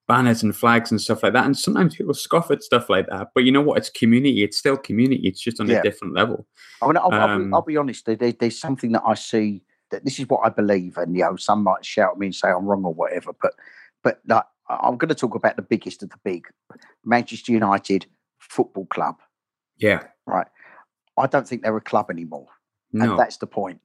banners 0.09 0.41
and 0.41 0.55
flags 0.55 0.89
and 0.89 0.99
stuff 0.99 1.21
like 1.21 1.33
that. 1.33 1.45
And 1.45 1.57
sometimes 1.57 1.95
people 1.95 2.15
scoff 2.15 2.49
at 2.49 2.63
stuff 2.63 2.89
like 2.89 3.07
that. 3.09 3.29
But 3.35 3.45
you 3.45 3.51
know 3.51 3.61
what? 3.61 3.77
It's 3.77 3.91
community. 3.91 4.43
It's 4.43 4.57
still 4.57 4.75
community. 4.75 5.21
It's 5.27 5.39
just 5.39 5.61
on 5.61 5.69
yeah. 5.69 5.77
a 5.77 5.83
different 5.83 6.15
level. 6.15 6.47
I 6.81 6.87
mean, 6.87 6.97
I'll, 6.97 7.13
um, 7.13 7.13
I'll, 7.13 7.27
be, 7.27 7.43
um, 7.43 7.53
I'll 7.53 7.61
be, 7.61 7.77
honest. 7.77 8.05
There, 8.05 8.15
there's 8.15 8.59
something 8.59 8.91
that 8.93 9.03
I 9.05 9.13
see 9.13 9.61
that 9.91 10.03
this 10.03 10.19
is 10.19 10.27
what 10.27 10.41
I 10.43 10.49
believe, 10.49 10.97
and 10.97 11.15
you 11.15 11.23
know, 11.23 11.35
some 11.35 11.63
might 11.63 11.85
shout 11.85 12.13
at 12.13 12.17
me 12.17 12.27
and 12.27 12.35
say 12.35 12.49
I'm 12.49 12.65
wrong 12.65 12.83
or 12.83 12.93
whatever. 12.93 13.31
But 13.39 13.53
but 14.03 14.19
like, 14.27 14.45
I'm 14.67 14.97
going 14.97 15.09
to 15.09 15.15
talk 15.15 15.35
about 15.35 15.55
the 15.55 15.61
biggest 15.61 16.01
of 16.01 16.09
the 16.09 16.17
big, 16.23 16.47
Manchester 17.05 17.51
United 17.51 18.07
Football 18.39 18.87
Club. 18.87 19.15
Yeah. 19.77 20.03
Right. 20.25 20.47
I 21.17 21.27
don't 21.27 21.47
think 21.47 21.61
they're 21.61 21.77
a 21.77 21.81
club 21.81 22.09
anymore, 22.09 22.47
no. 22.91 23.11
and 23.11 23.19
that's 23.19 23.37
the 23.37 23.47
point. 23.47 23.79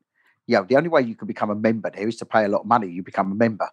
You 0.47 0.57
know, 0.57 0.65
the 0.65 0.77
only 0.77 0.89
way 0.89 1.03
you 1.03 1.15
can 1.15 1.27
become 1.27 1.51
a 1.51 1.55
member 1.55 1.91
there 1.91 2.09
is 2.09 2.17
to 2.17 2.27
pay 2.27 2.45
a 2.45 2.49
lot 2.49 2.61
of 2.61 2.67
money. 2.67 2.89
You 2.89 3.03
become 3.03 3.33
a 3.33 3.35
member. 3.35 3.69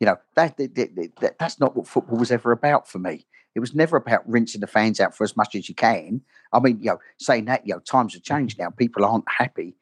You 0.00 0.06
know, 0.06 0.16
that, 0.34 0.56
that, 0.56 0.74
that, 1.20 1.38
that's 1.38 1.60
not 1.60 1.76
what 1.76 1.86
football 1.86 2.18
was 2.18 2.32
ever 2.32 2.52
about 2.52 2.88
for 2.88 2.98
me. 2.98 3.26
It 3.54 3.60
was 3.60 3.74
never 3.74 3.96
about 3.96 4.28
rinsing 4.28 4.60
the 4.60 4.66
fans 4.66 5.00
out 5.00 5.14
for 5.14 5.24
as 5.24 5.36
much 5.36 5.54
as 5.54 5.68
you 5.68 5.74
can. 5.74 6.22
I 6.52 6.60
mean, 6.60 6.78
you 6.80 6.86
know, 6.86 7.00
saying 7.18 7.46
that, 7.46 7.66
you 7.66 7.74
know, 7.74 7.80
times 7.80 8.14
have 8.14 8.22
changed 8.22 8.58
now. 8.58 8.70
People 8.70 9.04
aren't 9.04 9.28
happy 9.28 9.76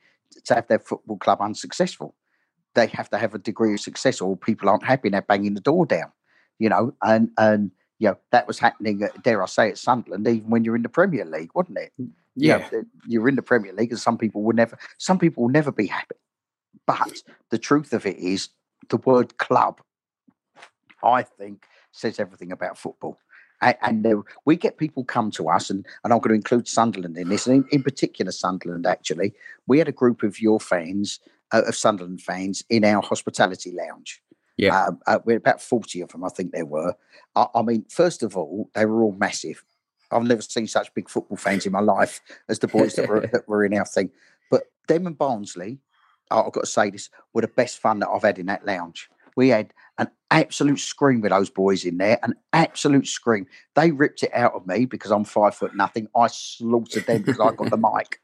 to 0.44 0.54
have 0.54 0.66
their 0.68 0.78
football 0.78 1.18
club 1.18 1.40
unsuccessful. 1.40 2.14
They 2.74 2.86
have 2.88 3.10
to 3.10 3.18
have 3.18 3.34
a 3.34 3.38
degree 3.38 3.74
of 3.74 3.80
success, 3.80 4.20
or 4.20 4.36
people 4.36 4.68
aren't 4.68 4.84
happy 4.84 5.08
and 5.08 5.14
they're 5.14 5.22
banging 5.22 5.54
the 5.54 5.60
door 5.60 5.86
down. 5.86 6.12
You 6.58 6.68
know, 6.68 6.94
and 7.02 7.30
and 7.38 7.70
you 7.98 8.08
know 8.08 8.18
that 8.30 8.46
was 8.46 8.58
happening. 8.58 9.02
At, 9.02 9.22
dare 9.22 9.42
I 9.42 9.46
say, 9.46 9.70
at 9.70 9.78
Sunderland, 9.78 10.26
even 10.26 10.50
when 10.50 10.64
you're 10.64 10.76
in 10.76 10.82
the 10.82 10.88
Premier 10.88 11.24
League, 11.24 11.50
wasn't 11.54 11.78
it? 11.78 11.92
Mm, 12.00 12.10
yeah, 12.36 12.68
you 12.70 12.78
know, 12.78 12.84
you're 13.06 13.28
in 13.28 13.36
the 13.36 13.42
Premier 13.42 13.72
League, 13.72 13.90
and 13.90 13.98
some 13.98 14.18
people 14.18 14.42
will 14.42 14.54
never, 14.54 14.78
some 14.98 15.18
people 15.18 15.44
will 15.44 15.50
never 15.50 15.72
be 15.72 15.86
happy. 15.86 16.16
But 16.86 17.22
the 17.50 17.58
truth 17.58 17.92
of 17.92 18.06
it 18.06 18.16
is, 18.18 18.50
the 18.88 18.96
word 18.98 19.38
club 19.38 19.80
I 21.02 21.22
think 21.22 21.64
says 21.92 22.18
everything 22.20 22.52
about 22.52 22.78
football. 22.78 23.18
And, 23.60 23.76
and 23.82 24.24
we 24.44 24.56
get 24.56 24.78
people 24.78 25.04
come 25.04 25.30
to 25.32 25.48
us, 25.48 25.68
and, 25.68 25.84
and 26.04 26.12
I'm 26.12 26.20
going 26.20 26.30
to 26.30 26.34
include 26.34 26.68
Sunderland 26.68 27.16
in 27.16 27.28
this, 27.28 27.46
and 27.46 27.64
in, 27.64 27.78
in 27.78 27.82
particular 27.82 28.30
Sunderland. 28.30 28.86
Actually, 28.86 29.34
we 29.66 29.78
had 29.78 29.88
a 29.88 29.92
group 29.92 30.22
of 30.22 30.40
your 30.40 30.60
fans, 30.60 31.18
uh, 31.52 31.62
of 31.66 31.74
Sunderland 31.74 32.22
fans, 32.22 32.62
in 32.70 32.84
our 32.84 33.02
hospitality 33.02 33.72
lounge. 33.72 34.22
Yeah, 34.56 34.86
um, 34.86 35.00
uh, 35.06 35.18
we're 35.24 35.38
about 35.38 35.60
forty 35.60 36.00
of 36.00 36.10
them, 36.10 36.24
I 36.24 36.28
think 36.28 36.52
there 36.52 36.66
were. 36.66 36.94
I, 37.34 37.46
I, 37.54 37.62
mean, 37.62 37.84
first 37.88 38.22
of 38.22 38.36
all, 38.36 38.70
they 38.74 38.86
were 38.86 39.02
all 39.02 39.16
massive, 39.18 39.64
I've 40.10 40.24
never 40.24 40.42
seen 40.42 40.66
such 40.66 40.92
big 40.94 41.08
football 41.08 41.36
fans 41.36 41.66
in 41.66 41.72
my 41.72 41.80
life 41.80 42.20
as 42.48 42.58
the 42.58 42.68
boys 42.68 42.94
that, 42.94 43.08
were, 43.08 43.20
that 43.32 43.48
were 43.48 43.64
in 43.64 43.74
our 43.74 43.84
thing. 43.84 44.10
But 44.50 44.64
them 44.86 45.06
and 45.06 45.18
Barnsley, 45.18 45.78
I've 46.30 46.52
got 46.52 46.62
to 46.62 46.66
say 46.66 46.90
this, 46.90 47.10
were 47.32 47.42
the 47.42 47.48
best 47.48 47.78
fun 47.78 48.00
that 48.00 48.08
I've 48.08 48.22
had 48.22 48.38
in 48.38 48.46
that 48.46 48.66
lounge. 48.66 49.08
We 49.38 49.50
had 49.50 49.72
an 49.98 50.08
absolute 50.32 50.80
scream 50.80 51.20
with 51.20 51.30
those 51.30 51.48
boys 51.48 51.84
in 51.84 51.98
there, 51.98 52.18
an 52.24 52.34
absolute 52.52 53.06
scream. 53.06 53.46
They 53.76 53.92
ripped 53.92 54.24
it 54.24 54.32
out 54.34 54.52
of 54.54 54.66
me 54.66 54.84
because 54.84 55.12
I'm 55.12 55.24
five 55.24 55.54
foot 55.54 55.76
nothing. 55.76 56.08
I 56.16 56.26
slaughtered 56.26 57.06
them 57.06 57.22
because 57.22 57.38
I 57.38 57.52
got 57.52 57.70
the 57.70 57.76
mic. 57.76 58.20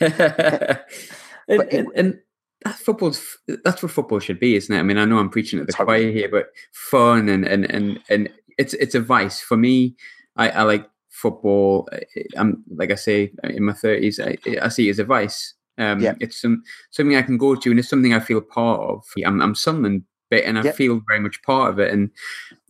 and, 1.48 1.60
it, 1.60 1.72
and, 1.74 1.88
and 1.94 2.74
football's 2.74 3.36
that's 3.62 3.82
what 3.82 3.92
football 3.92 4.18
should 4.18 4.40
be, 4.40 4.56
isn't 4.56 4.74
it? 4.74 4.78
I 4.78 4.82
mean, 4.84 4.96
I 4.96 5.04
know 5.04 5.18
I'm 5.18 5.28
preaching 5.28 5.60
at 5.60 5.66
the 5.66 5.74
totally. 5.74 6.04
choir 6.04 6.12
here, 6.12 6.30
but 6.30 6.46
fun 6.72 7.28
and 7.28 7.44
and 7.44 7.70
and 7.70 8.00
and 8.08 8.30
it's 8.56 8.72
it's 8.72 8.94
a 8.94 9.00
vice 9.00 9.38
for 9.38 9.58
me. 9.58 9.96
I, 10.36 10.48
I 10.48 10.62
like 10.62 10.88
football. 11.10 11.90
I'm 12.38 12.64
like 12.74 12.90
I 12.90 12.94
say 12.94 13.32
in 13.44 13.64
my 13.64 13.74
thirties. 13.74 14.18
I, 14.18 14.38
I, 14.62 14.68
see 14.68 14.88
it 14.88 14.92
as 14.92 14.98
a 14.98 15.04
vice. 15.04 15.52
Um, 15.78 16.00
yeah. 16.00 16.14
It's 16.20 16.40
some 16.40 16.62
something 16.90 17.16
I 17.16 17.22
can 17.22 17.38
go 17.38 17.54
to, 17.54 17.70
and 17.70 17.78
it's 17.78 17.88
something 17.88 18.14
I 18.14 18.20
feel 18.20 18.40
part 18.40 18.80
of. 18.80 19.04
I'm 19.24 19.40
I'm 19.40 19.54
Sunderland 19.54 20.02
bit, 20.30 20.44
and 20.44 20.58
I 20.58 20.72
feel 20.72 21.00
very 21.06 21.20
much 21.20 21.42
part 21.42 21.70
of 21.70 21.78
it, 21.78 21.92
and 21.92 22.10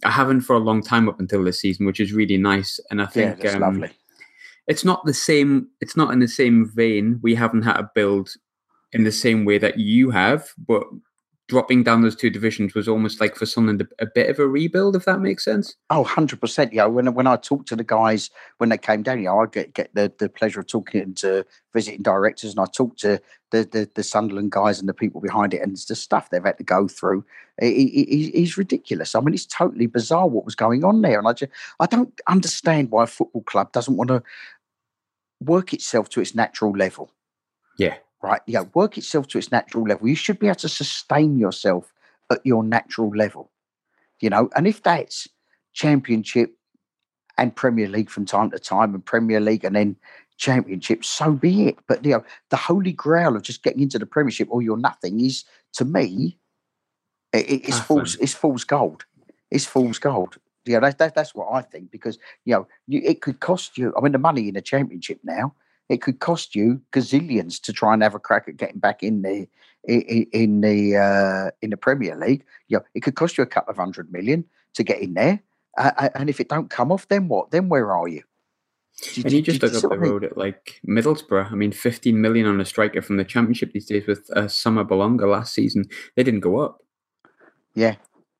I 0.05 0.11
haven't 0.11 0.43
for 0.43 0.57
a 0.57 0.61
long 0.61 0.83
time 0.83 1.09
up 1.09 1.21
until 1.21 1.45
this 1.45 1.61
season, 1.61 1.87
which 1.87 2.01
is 2.01 2.13
really 2.13 2.37
nice. 2.37 2.81
And 2.91 3.01
I 3.01 3.07
think 3.07 3.43
yeah, 3.43 3.53
um, 3.53 3.61
lovely. 3.61 3.91
It's 4.67 4.85
not 4.85 5.05
the 5.05 5.15
same. 5.15 5.69
It's 5.81 5.97
not 5.97 6.13
in 6.13 6.19
the 6.19 6.29
same 6.29 6.71
vein. 6.75 7.21
We 7.23 7.35
haven't 7.35 7.63
had 7.63 7.77
to 7.77 7.91
build 7.95 8.31
in 8.93 9.05
the 9.05 9.13
same 9.13 9.45
way 9.45 9.59
that 9.59 9.79
you 9.79 10.11
have, 10.11 10.49
but 10.67 10.85
dropping 11.49 11.85
down 11.85 12.03
those 12.03 12.17
two 12.17 12.31
divisions 12.31 12.75
was 12.75 12.89
almost 12.89 13.21
like 13.21 13.37
for 13.37 13.47
Sunderland 13.47 13.87
a, 13.99 14.05
a 14.05 14.07
bit 14.13 14.29
of 14.29 14.39
a 14.41 14.49
rebuild, 14.49 14.97
if 14.97 15.05
that 15.05 15.21
makes 15.21 15.45
sense. 15.45 15.77
Oh, 15.91 16.05
100%. 16.05 16.73
Yeah. 16.73 16.87
When, 16.87 17.15
when 17.15 17.27
I 17.29 17.37
talk 17.37 17.67
to 17.67 17.77
the 17.77 17.85
guys, 17.85 18.31
when 18.59 18.71
they 18.71 18.79
came 18.79 19.03
down, 19.03 19.19
you 19.19 19.27
know, 19.27 19.41
I 19.41 19.47
get, 19.47 19.73
get 19.73 19.95
the, 19.95 20.13
the 20.19 20.29
pleasure 20.29 20.61
of 20.61 20.67
talking 20.67 21.15
to 21.15 21.41
uh, 21.41 21.43
visiting 21.73 22.03
directors 22.03 22.51
and 22.51 22.61
I 22.61 22.65
talk 22.67 22.97
to 22.99 23.21
the, 23.53 23.63
the, 23.65 23.89
the 23.95 24.03
Sunderland 24.03 24.51
guys 24.51 24.81
and 24.81 24.89
the 24.89 24.95
people 24.95 25.21
behind 25.21 25.55
it 25.55 25.63
and 25.63 25.77
the 25.77 25.95
stuff 25.95 26.31
they've 26.31 26.45
had 26.45 26.59
to 26.59 26.65
go 26.65 26.89
through 26.89 27.25
it, 27.59 28.57
ridiculous. 28.57 29.15
I 29.15 29.21
mean, 29.21 29.35
it's 29.35 29.47
totally 29.47 29.87
bizarre 29.87 30.29
what 30.29 30.45
was 30.45 30.57
going 30.57 30.85
on 30.85 31.03
there. 31.03 31.19
And 31.19 31.29
I 31.29 31.33
just, 31.33 31.53
I 31.79 31.87
don't 31.87 32.13
understand 32.29 32.91
why 32.91 33.05
a 33.05 33.07
football 33.07 33.43
club 33.43 33.71
doesn't 33.71 33.97
want 33.97 34.09
to 34.09 34.23
work 35.41 35.73
itself 35.73 36.09
to 36.11 36.21
its 36.21 36.35
natural 36.35 36.73
level. 36.73 37.13
Yeah 37.79 37.97
right? 38.23 38.41
Yeah, 38.47 38.65
work 38.75 38.99
itself 38.99 39.29
to 39.29 39.39
its 39.39 39.51
natural 39.51 39.85
level. 39.85 40.09
You 40.09 40.15
should 40.15 40.39
be 40.39 40.47
able 40.47 40.57
to 40.57 40.69
sustain 40.69 41.39
yourself 41.39 41.93
at 42.31 42.45
your 42.45 42.63
natural 42.65 43.11
level, 43.11 43.51
you 44.21 44.31
know. 44.31 44.49
And 44.57 44.67
if 44.67 44.83
that's 44.83 45.29
Championship 45.73 46.57
and 47.39 47.55
Premier 47.55 47.89
League 47.89 48.11
from 48.11 48.25
time 48.25 48.51
to 48.51 48.59
time, 48.59 48.95
and 48.95 49.05
Premier 49.05 49.41
League 49.41 49.65
and 49.65 49.77
then 49.77 49.97
Championship, 50.39 51.05
so 51.05 51.33
be 51.33 51.69
it. 51.69 51.79
But 51.87 52.05
you 52.05 52.13
know, 52.13 52.25
the 52.51 52.57
holy 52.57 52.93
grail 52.93 53.37
of 53.37 53.43
just 53.43 53.63
getting 53.63 53.83
into 53.83 53.99
the 53.99 54.07
Premiership 54.07 54.49
or 54.51 54.63
you're 54.63 54.77
nothing 54.77 55.21
is, 55.21 55.45
to 55.75 55.85
me, 55.85 56.39
it, 57.33 57.69
it's 57.69 57.79
fool's 57.79 58.17
it's 58.17 58.35
fool's 58.35 58.65
gold. 58.65 59.05
It's 59.51 59.67
fool's 59.67 59.99
gold. 59.99 60.37
Yeah, 60.65 60.81
that, 60.81 60.99
that, 60.99 61.15
that's 61.15 61.33
what 61.33 61.49
I 61.53 61.63
think 61.63 61.93
because 61.93 62.19
you 62.45 62.55
know 62.55 62.67
you, 62.89 63.01
it 63.05 63.21
could 63.21 63.41
cost 63.41 63.79
you. 63.79 63.95
I 63.97 64.01
mean, 64.01 64.13
the 64.13 64.19
money 64.19 64.49
in 64.49 64.55
the 64.55 64.63
Championship 64.63 65.21
now 65.23 65.55
it 65.89 66.03
could 66.03 66.21
cost 66.21 66.55
you 66.55 66.81
gazillions 66.93 67.61
to 67.63 67.73
try 67.73 67.95
and 67.95 68.03
have 68.03 68.15
a 68.15 68.19
crack 68.19 68.49
at 68.49 68.57
getting 68.57 68.81
back 68.81 69.03
in 69.03 69.23
the 69.23 69.47
in, 69.85 70.27
in 70.33 70.61
the 70.61 70.97
uh, 70.97 71.51
in 71.63 71.71
the 71.71 71.77
Premier 71.77 72.17
League. 72.17 72.45
You 72.69 72.79
know, 72.79 72.85
it 72.95 73.01
could 73.01 73.15
cost 73.15 73.39
you 73.39 73.45
a 73.45 73.47
couple 73.47 73.71
of 73.71 73.77
hundred 73.77 74.13
million 74.13 74.45
to 74.75 74.83
get 74.83 75.01
in 75.01 75.15
there, 75.15 75.41
uh, 75.79 76.09
and 76.15 76.29
if 76.29 76.41
it 76.41 76.49
don't 76.49 76.71
come 76.71 76.91
off, 76.91 77.09
then 77.09 77.29
what? 77.29 77.51
Then 77.51 77.69
where 77.69 77.93
are 77.93 78.09
you? 78.09 78.23
you 79.15 79.23
and 79.25 79.33
you 79.33 79.43
just 79.43 79.63
look 79.63 79.75
up 79.75 79.91
the 79.91 79.99
road 79.99 80.25
at 80.25 80.37
like 80.37 80.81
Middlesbrough. 80.89 81.53
I 81.53 81.55
mean, 81.55 81.71
15 81.71 82.19
million 82.19 82.47
on 82.47 82.61
a 82.61 82.65
striker 82.65 83.03
from 83.03 83.19
the 83.19 83.25
Championship 83.25 83.73
these 83.73 83.87
days 83.87 84.07
with 84.07 84.31
uh, 84.35 84.43
Assombalonga 84.43 85.31
last 85.31 85.53
season. 85.53 85.85
They 86.17 86.23
didn't 86.23 86.41
go 86.41 86.61
up. 86.61 86.79
Yeah, 87.75 87.97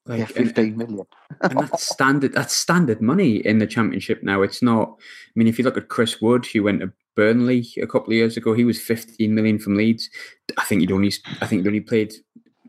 like, 0.07 0.21
yeah, 0.21 0.25
fifteen 0.27 0.69
and, 0.69 0.77
million. 0.79 1.07
and 1.43 1.59
that's 1.59 1.83
standard. 1.93 2.33
That's 2.33 2.57
standard 2.57 3.03
money 3.03 3.37
in 3.37 3.59
the 3.59 3.67
championship 3.67 4.23
now. 4.23 4.43
It's 4.43 4.63
not. 4.63 4.95
I 4.99 5.33
mean, 5.35 5.49
if 5.49 5.59
you 5.59 5.65
look 5.65 5.77
at 5.77 5.89
Chris 5.89 6.23
Wood, 6.23 6.47
who 6.47 6.63
went 6.63 6.81
to 6.81 6.93
Burnley 7.17 7.67
a 7.83 7.87
couple 7.87 8.13
of 8.13 8.17
years 8.17 8.37
ago, 8.37 8.55
he 8.55 8.65
was 8.65 8.81
fifteen 8.81 9.35
million 9.35 9.59
from 9.59 9.77
Leeds. 9.77 10.09
I 10.57 10.65
think 10.65 10.81
he'd 10.81 10.93
only. 10.93 11.13
I 11.41 11.47
think 11.47 11.63
he'd 11.63 11.69
only 11.69 11.81
played 11.81 12.15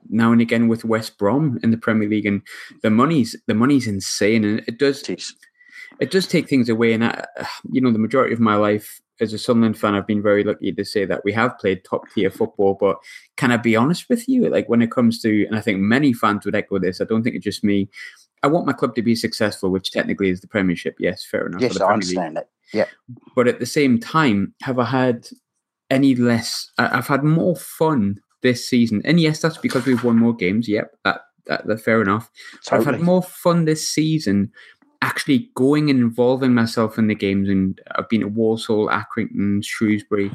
now 0.09 0.31
and 0.31 0.41
again 0.41 0.67
with 0.67 0.85
West 0.85 1.17
Brom 1.17 1.59
in 1.63 1.71
the 1.71 1.77
Premier 1.77 2.09
League, 2.09 2.25
and 2.25 2.41
the 2.81 2.89
money's 2.89 3.35
the 3.45 3.53
money's 3.53 3.87
insane, 3.87 4.43
and 4.43 4.63
it 4.67 4.79
does. 4.79 5.03
Jeez. 5.03 5.33
It 5.99 6.11
does 6.11 6.27
take 6.27 6.47
things 6.47 6.69
away, 6.69 6.93
and 6.93 7.03
I, 7.03 7.25
you 7.71 7.81
know, 7.81 7.91
the 7.91 7.99
majority 7.99 8.33
of 8.33 8.39
my 8.39 8.55
life 8.55 9.01
as 9.19 9.33
a 9.33 9.37
Sunderland 9.37 9.77
fan, 9.79 9.95
I've 9.95 10.05
been 10.05 10.21
very 10.21 10.43
lucky 10.43 10.71
to 10.71 10.85
say 10.85 11.05
that 11.05 11.23
we 11.23 11.33
have 11.33 11.57
played 11.57 11.83
top 11.83 12.03
tier 12.13 12.29
football. 12.29 12.77
But 12.79 12.97
can 13.35 13.51
I 13.51 13.57
be 13.57 13.75
honest 13.75 14.07
with 14.09 14.27
you? 14.29 14.47
Like 14.49 14.69
when 14.69 14.81
it 14.81 14.91
comes 14.91 15.21
to, 15.21 15.45
and 15.47 15.55
I 15.55 15.61
think 15.61 15.79
many 15.79 16.13
fans 16.13 16.45
would 16.45 16.55
echo 16.55 16.79
this. 16.79 17.01
I 17.01 17.05
don't 17.05 17.23
think 17.23 17.35
it's 17.35 17.43
just 17.43 17.63
me. 17.63 17.89
I 18.43 18.47
want 18.47 18.65
my 18.65 18.73
club 18.73 18.95
to 18.95 19.01
be 19.01 19.15
successful, 19.15 19.69
which 19.69 19.91
technically 19.91 20.29
is 20.29 20.41
the 20.41 20.47
Premiership. 20.47 20.97
Yes, 20.99 21.25
fair 21.25 21.47
enough. 21.47 21.61
Yes, 21.61 21.79
I 21.79 21.91
understand 21.91 22.35
League. 22.35 22.43
it. 22.43 22.49
Yeah. 22.73 22.85
But 23.35 23.47
at 23.47 23.59
the 23.59 23.65
same 23.65 23.99
time, 23.99 24.53
have 24.61 24.79
I 24.79 24.85
had 24.85 25.27
any 25.89 26.15
less? 26.15 26.71
I've 26.77 27.07
had 27.07 27.23
more 27.23 27.55
fun 27.55 28.19
this 28.43 28.67
season, 28.67 29.01
and 29.05 29.19
yes, 29.19 29.41
that's 29.41 29.57
because 29.57 29.85
we've 29.85 30.03
won 30.03 30.17
more 30.17 30.35
games. 30.35 30.67
Yep, 30.67 30.91
that, 31.03 31.21
that, 31.47 31.65
that 31.67 31.81
fair 31.81 32.01
enough. 32.01 32.29
Totally. 32.63 32.79
I've 32.87 32.93
had 32.93 33.03
more 33.03 33.23
fun 33.23 33.65
this 33.65 33.89
season 33.89 34.51
actually 35.01 35.49
going 35.55 35.89
and 35.89 35.99
involving 35.99 36.53
myself 36.53 36.97
in 36.97 37.07
the 37.07 37.15
games. 37.15 37.49
And 37.49 37.79
I've 37.95 38.09
been 38.09 38.23
at 38.23 38.31
Walsall, 38.31 38.89
Accrington, 38.89 39.63
Shrewsbury, 39.63 40.31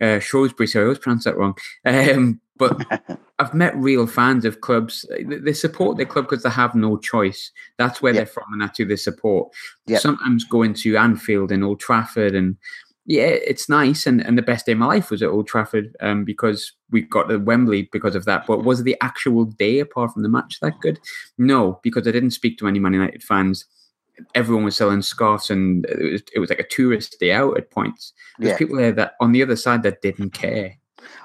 uh, 0.00 0.18
Shrewsbury. 0.18 0.66
Sorry, 0.66 0.84
I 0.84 0.86
always 0.86 0.98
pronounce 0.98 1.24
that 1.24 1.36
wrong. 1.36 1.56
Um, 1.86 2.40
but 2.58 3.18
I've 3.38 3.54
met 3.54 3.76
real 3.76 4.06
fans 4.06 4.44
of 4.44 4.60
clubs. 4.60 5.04
They 5.24 5.52
support 5.52 5.96
their 5.96 6.06
club 6.06 6.28
because 6.28 6.42
they 6.42 6.50
have 6.50 6.74
no 6.74 6.96
choice. 6.98 7.50
That's 7.78 8.00
where 8.00 8.12
they're 8.12 8.26
from, 8.26 8.52
and 8.52 8.60
that's 8.60 8.78
who 8.78 8.84
they 8.84 8.96
support. 8.96 9.52
Sometimes 9.98 10.44
going 10.44 10.74
to 10.74 10.96
Anfield 10.96 11.52
and 11.52 11.64
Old 11.64 11.80
Trafford, 11.80 12.34
and 12.34 12.56
yeah, 13.04 13.26
it's 13.26 13.68
nice. 13.68 14.06
And, 14.06 14.20
and 14.20 14.36
the 14.36 14.42
best 14.42 14.66
day 14.66 14.72
of 14.72 14.78
my 14.78 14.86
life 14.86 15.10
was 15.10 15.22
at 15.22 15.28
Old 15.28 15.46
Trafford 15.46 15.96
um, 16.00 16.24
because 16.24 16.72
we 16.90 17.02
got 17.02 17.28
to 17.28 17.38
Wembley 17.38 17.88
because 17.92 18.16
of 18.16 18.24
that. 18.24 18.46
But 18.46 18.64
was 18.64 18.82
the 18.82 18.96
actual 19.00 19.44
day, 19.44 19.78
apart 19.78 20.12
from 20.12 20.22
the 20.22 20.28
match, 20.28 20.58
that 20.60 20.80
good? 20.80 20.98
No, 21.38 21.80
because 21.82 22.08
I 22.08 22.10
didn't 22.10 22.32
speak 22.32 22.58
to 22.58 22.68
any 22.68 22.78
Man 22.78 22.94
United 22.94 23.22
fans 23.22 23.64
everyone 24.34 24.64
was 24.64 24.76
selling 24.76 25.02
scarves 25.02 25.50
and 25.50 25.84
it 25.86 26.12
was, 26.12 26.22
it 26.34 26.38
was 26.38 26.50
like 26.50 26.58
a 26.58 26.66
tourist 26.66 27.16
day 27.20 27.32
out 27.32 27.56
at 27.56 27.70
points. 27.70 28.12
There's 28.38 28.52
yeah. 28.52 28.58
people 28.58 28.76
there 28.76 28.92
that 28.92 29.14
on 29.20 29.32
the 29.32 29.42
other 29.42 29.56
side 29.56 29.82
that 29.82 30.02
didn't 30.02 30.30
care. 30.30 30.76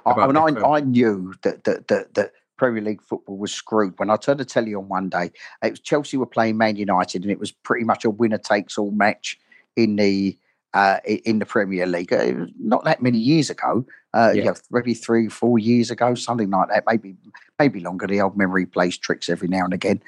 I, 0.06 0.28
mean, 0.28 0.38
I, 0.38 0.62
I 0.62 0.80
knew 0.82 1.34
that, 1.44 1.64
that, 1.64 1.88
that, 1.88 2.14
that 2.16 2.32
Premier 2.58 2.84
League 2.84 3.02
football 3.02 3.38
was 3.38 3.54
screwed. 3.54 3.98
When 3.98 4.10
I 4.10 4.18
turned 4.18 4.40
the 4.40 4.46
telly 4.46 4.76
on 4.76 4.88
one 4.88 5.10
day, 5.10 5.32
it 5.64 5.72
was 5.72 5.80
Chelsea 5.80 6.18
were 6.18 6.26
playing 6.26 6.58
Man 6.58 6.76
United, 6.76 7.24
and 7.24 7.32
it 7.32 7.40
was 7.40 7.52
pretty 7.52 7.86
much 7.86 8.06
a 8.06 8.10
winner 8.10 8.38
takes 8.38 8.78
all 8.78 8.92
match 8.92 9.40
in 9.76 9.96
the 9.96 10.38
uh, 10.74 11.00
in 11.06 11.40
the 11.40 11.46
Premier 11.46 11.86
League. 11.86 12.12
It 12.12 12.38
was 12.38 12.50
not 12.60 12.84
that 12.86 13.02
many 13.02 13.18
years 13.18 13.50
ago, 13.50 13.86
uh, 14.14 14.34
yeah. 14.36 14.54
maybe 14.70 14.94
three, 14.94 15.28
four 15.28 15.60
years 15.60 15.92
ago, 15.92 16.16
something 16.16 16.50
like 16.50 16.70
that. 16.70 16.84
Maybe, 16.88 17.16
maybe 17.60 17.80
longer. 17.80 18.08
The 18.08 18.22
old 18.22 18.38
memory 18.38 18.66
plays 18.66 18.98
tricks 18.98 19.30
every 19.30 19.48
now 19.48 19.66
and 19.66 19.74
again. 19.74 20.02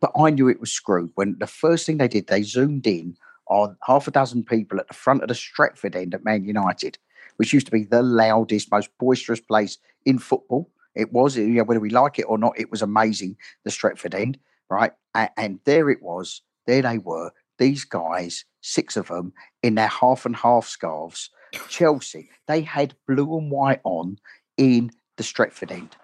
But 0.00 0.12
I 0.16 0.30
knew 0.30 0.48
it 0.48 0.60
was 0.60 0.70
screwed 0.70 1.10
when 1.14 1.36
the 1.38 1.46
first 1.46 1.86
thing 1.86 1.98
they 1.98 2.08
did, 2.08 2.26
they 2.26 2.42
zoomed 2.42 2.86
in 2.86 3.16
on 3.46 3.76
half 3.82 4.08
a 4.08 4.10
dozen 4.10 4.44
people 4.44 4.78
at 4.78 4.88
the 4.88 4.94
front 4.94 5.22
of 5.22 5.28
the 5.28 5.34
Stretford 5.34 5.96
end 5.96 6.14
at 6.14 6.24
Man 6.24 6.44
United, 6.44 6.98
which 7.36 7.52
used 7.52 7.66
to 7.66 7.72
be 7.72 7.84
the 7.84 8.02
loudest, 8.02 8.70
most 8.70 8.90
boisterous 8.98 9.40
place 9.40 9.78
in 10.04 10.18
football. 10.18 10.70
It 10.94 11.12
was, 11.12 11.36
you 11.36 11.46
know, 11.46 11.64
whether 11.64 11.80
we 11.80 11.90
like 11.90 12.18
it 12.18 12.24
or 12.28 12.38
not, 12.38 12.58
it 12.58 12.70
was 12.70 12.82
amazing. 12.82 13.36
The 13.64 13.70
Stretford 13.70 14.14
end, 14.14 14.38
right? 14.70 14.92
And, 15.14 15.30
and 15.36 15.60
there 15.64 15.90
it 15.90 16.02
was. 16.02 16.42
There 16.66 16.82
they 16.82 16.98
were. 16.98 17.32
These 17.58 17.84
guys 17.84 18.44
six 18.64 18.96
of 18.96 19.08
them 19.08 19.32
in 19.62 19.74
their 19.74 19.88
half 19.88 20.24
and 20.24 20.34
half 20.34 20.66
scarves. 20.66 21.30
Chelsea, 21.68 22.30
they 22.48 22.62
had 22.62 22.94
blue 23.06 23.38
and 23.38 23.50
white 23.50 23.80
on 23.84 24.18
in 24.56 24.90
the 25.16 25.22
Stretford 25.22 25.70
end. 25.70 25.96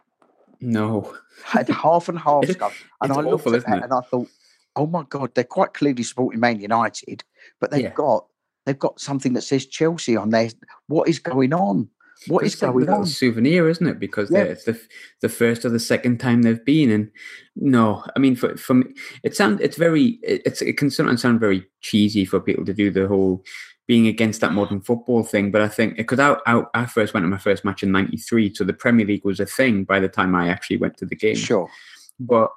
No. 0.61 1.16
Had 1.45 1.69
half 1.69 2.09
and 2.09 2.19
half 2.19 2.47
scarves. 2.49 2.77
And 3.01 3.12
I 3.12 3.16
looked 3.16 3.47
awful, 3.47 3.57
at 3.57 3.64
that 3.66 3.83
and 3.85 3.93
I 3.93 4.01
thought, 4.01 4.29
oh 4.77 4.87
my 4.87 5.05
God, 5.09 5.35
they're 5.35 5.45
quite 5.45 5.75
clearly 5.75 6.03
supporting 6.03 6.40
Man 6.40 6.61
United, 6.61 7.25
but 7.61 7.71
they've 7.71 7.85
yeah. 7.85 7.90
got 7.90 8.27
they've 8.66 8.79
got 8.79 9.01
something 9.01 9.33
that 9.35 9.42
says 9.42 9.66
Chelsea 9.66 10.16
on 10.16 10.31
there. 10.31 10.51
What 10.87 11.09
is 11.09 11.18
going 11.18 11.53
on? 11.53 11.88
What 12.27 12.44
is 12.44 12.55
going 12.55 12.88
on? 12.88 13.07
souvenir, 13.07 13.68
isn't 13.68 13.87
it? 13.87 13.99
Because 13.99 14.31
yeah. 14.31 14.40
it's 14.40 14.64
the 14.64 14.79
the 15.23 15.29
first 15.29 15.64
or 15.64 15.70
the 15.70 15.81
second 15.81 16.20
time 16.20 16.42
they've 16.42 16.64
been, 16.64 16.90
and 16.90 17.11
no, 17.57 18.05
I 18.14 18.18
mean, 18.18 18.37
for 18.37 18.57
for 18.59 18.75
me, 18.75 18.92
it 19.23 19.35
sound 19.35 19.61
it's 19.62 19.79
very 19.79 20.18
it's 20.23 20.61
it 20.61 20.77
can 20.77 20.90
sometimes 20.90 21.23
sound 21.23 21.40
very 21.40 21.64
cheesy 21.81 22.27
for 22.27 22.38
people 22.38 22.66
to 22.66 22.75
do 22.75 22.90
the 22.90 23.09
whole 23.09 23.42
being 23.87 24.07
against 24.07 24.42
that 24.42 24.53
modern 24.53 24.83
football 24.83 25.23
thing. 25.23 25.51
But 25.51 25.62
I 25.62 25.68
think 25.68 25.96
because 25.96 26.18
I, 26.18 26.37
I, 26.46 26.62
I 26.75 26.87
first 26.87 27.14
went 27.14 27.25
to 27.25 27.29
my 27.29 27.38
first 27.38 27.64
match 27.64 27.83
in 27.83 27.90
'93, 27.90 28.55
so 28.55 28.64
the 28.64 28.75
Premier 28.75 29.07
League 29.07 29.25
was 29.25 29.40
a 29.40 29.46
thing 29.46 29.85
by 29.85 29.99
the 29.99 30.09
time 30.09 30.35
I 30.35 30.49
actually 30.49 30.77
went 30.77 30.99
to 30.99 31.07
the 31.07 31.16
game. 31.16 31.37
Sure, 31.37 31.70
but 32.18 32.51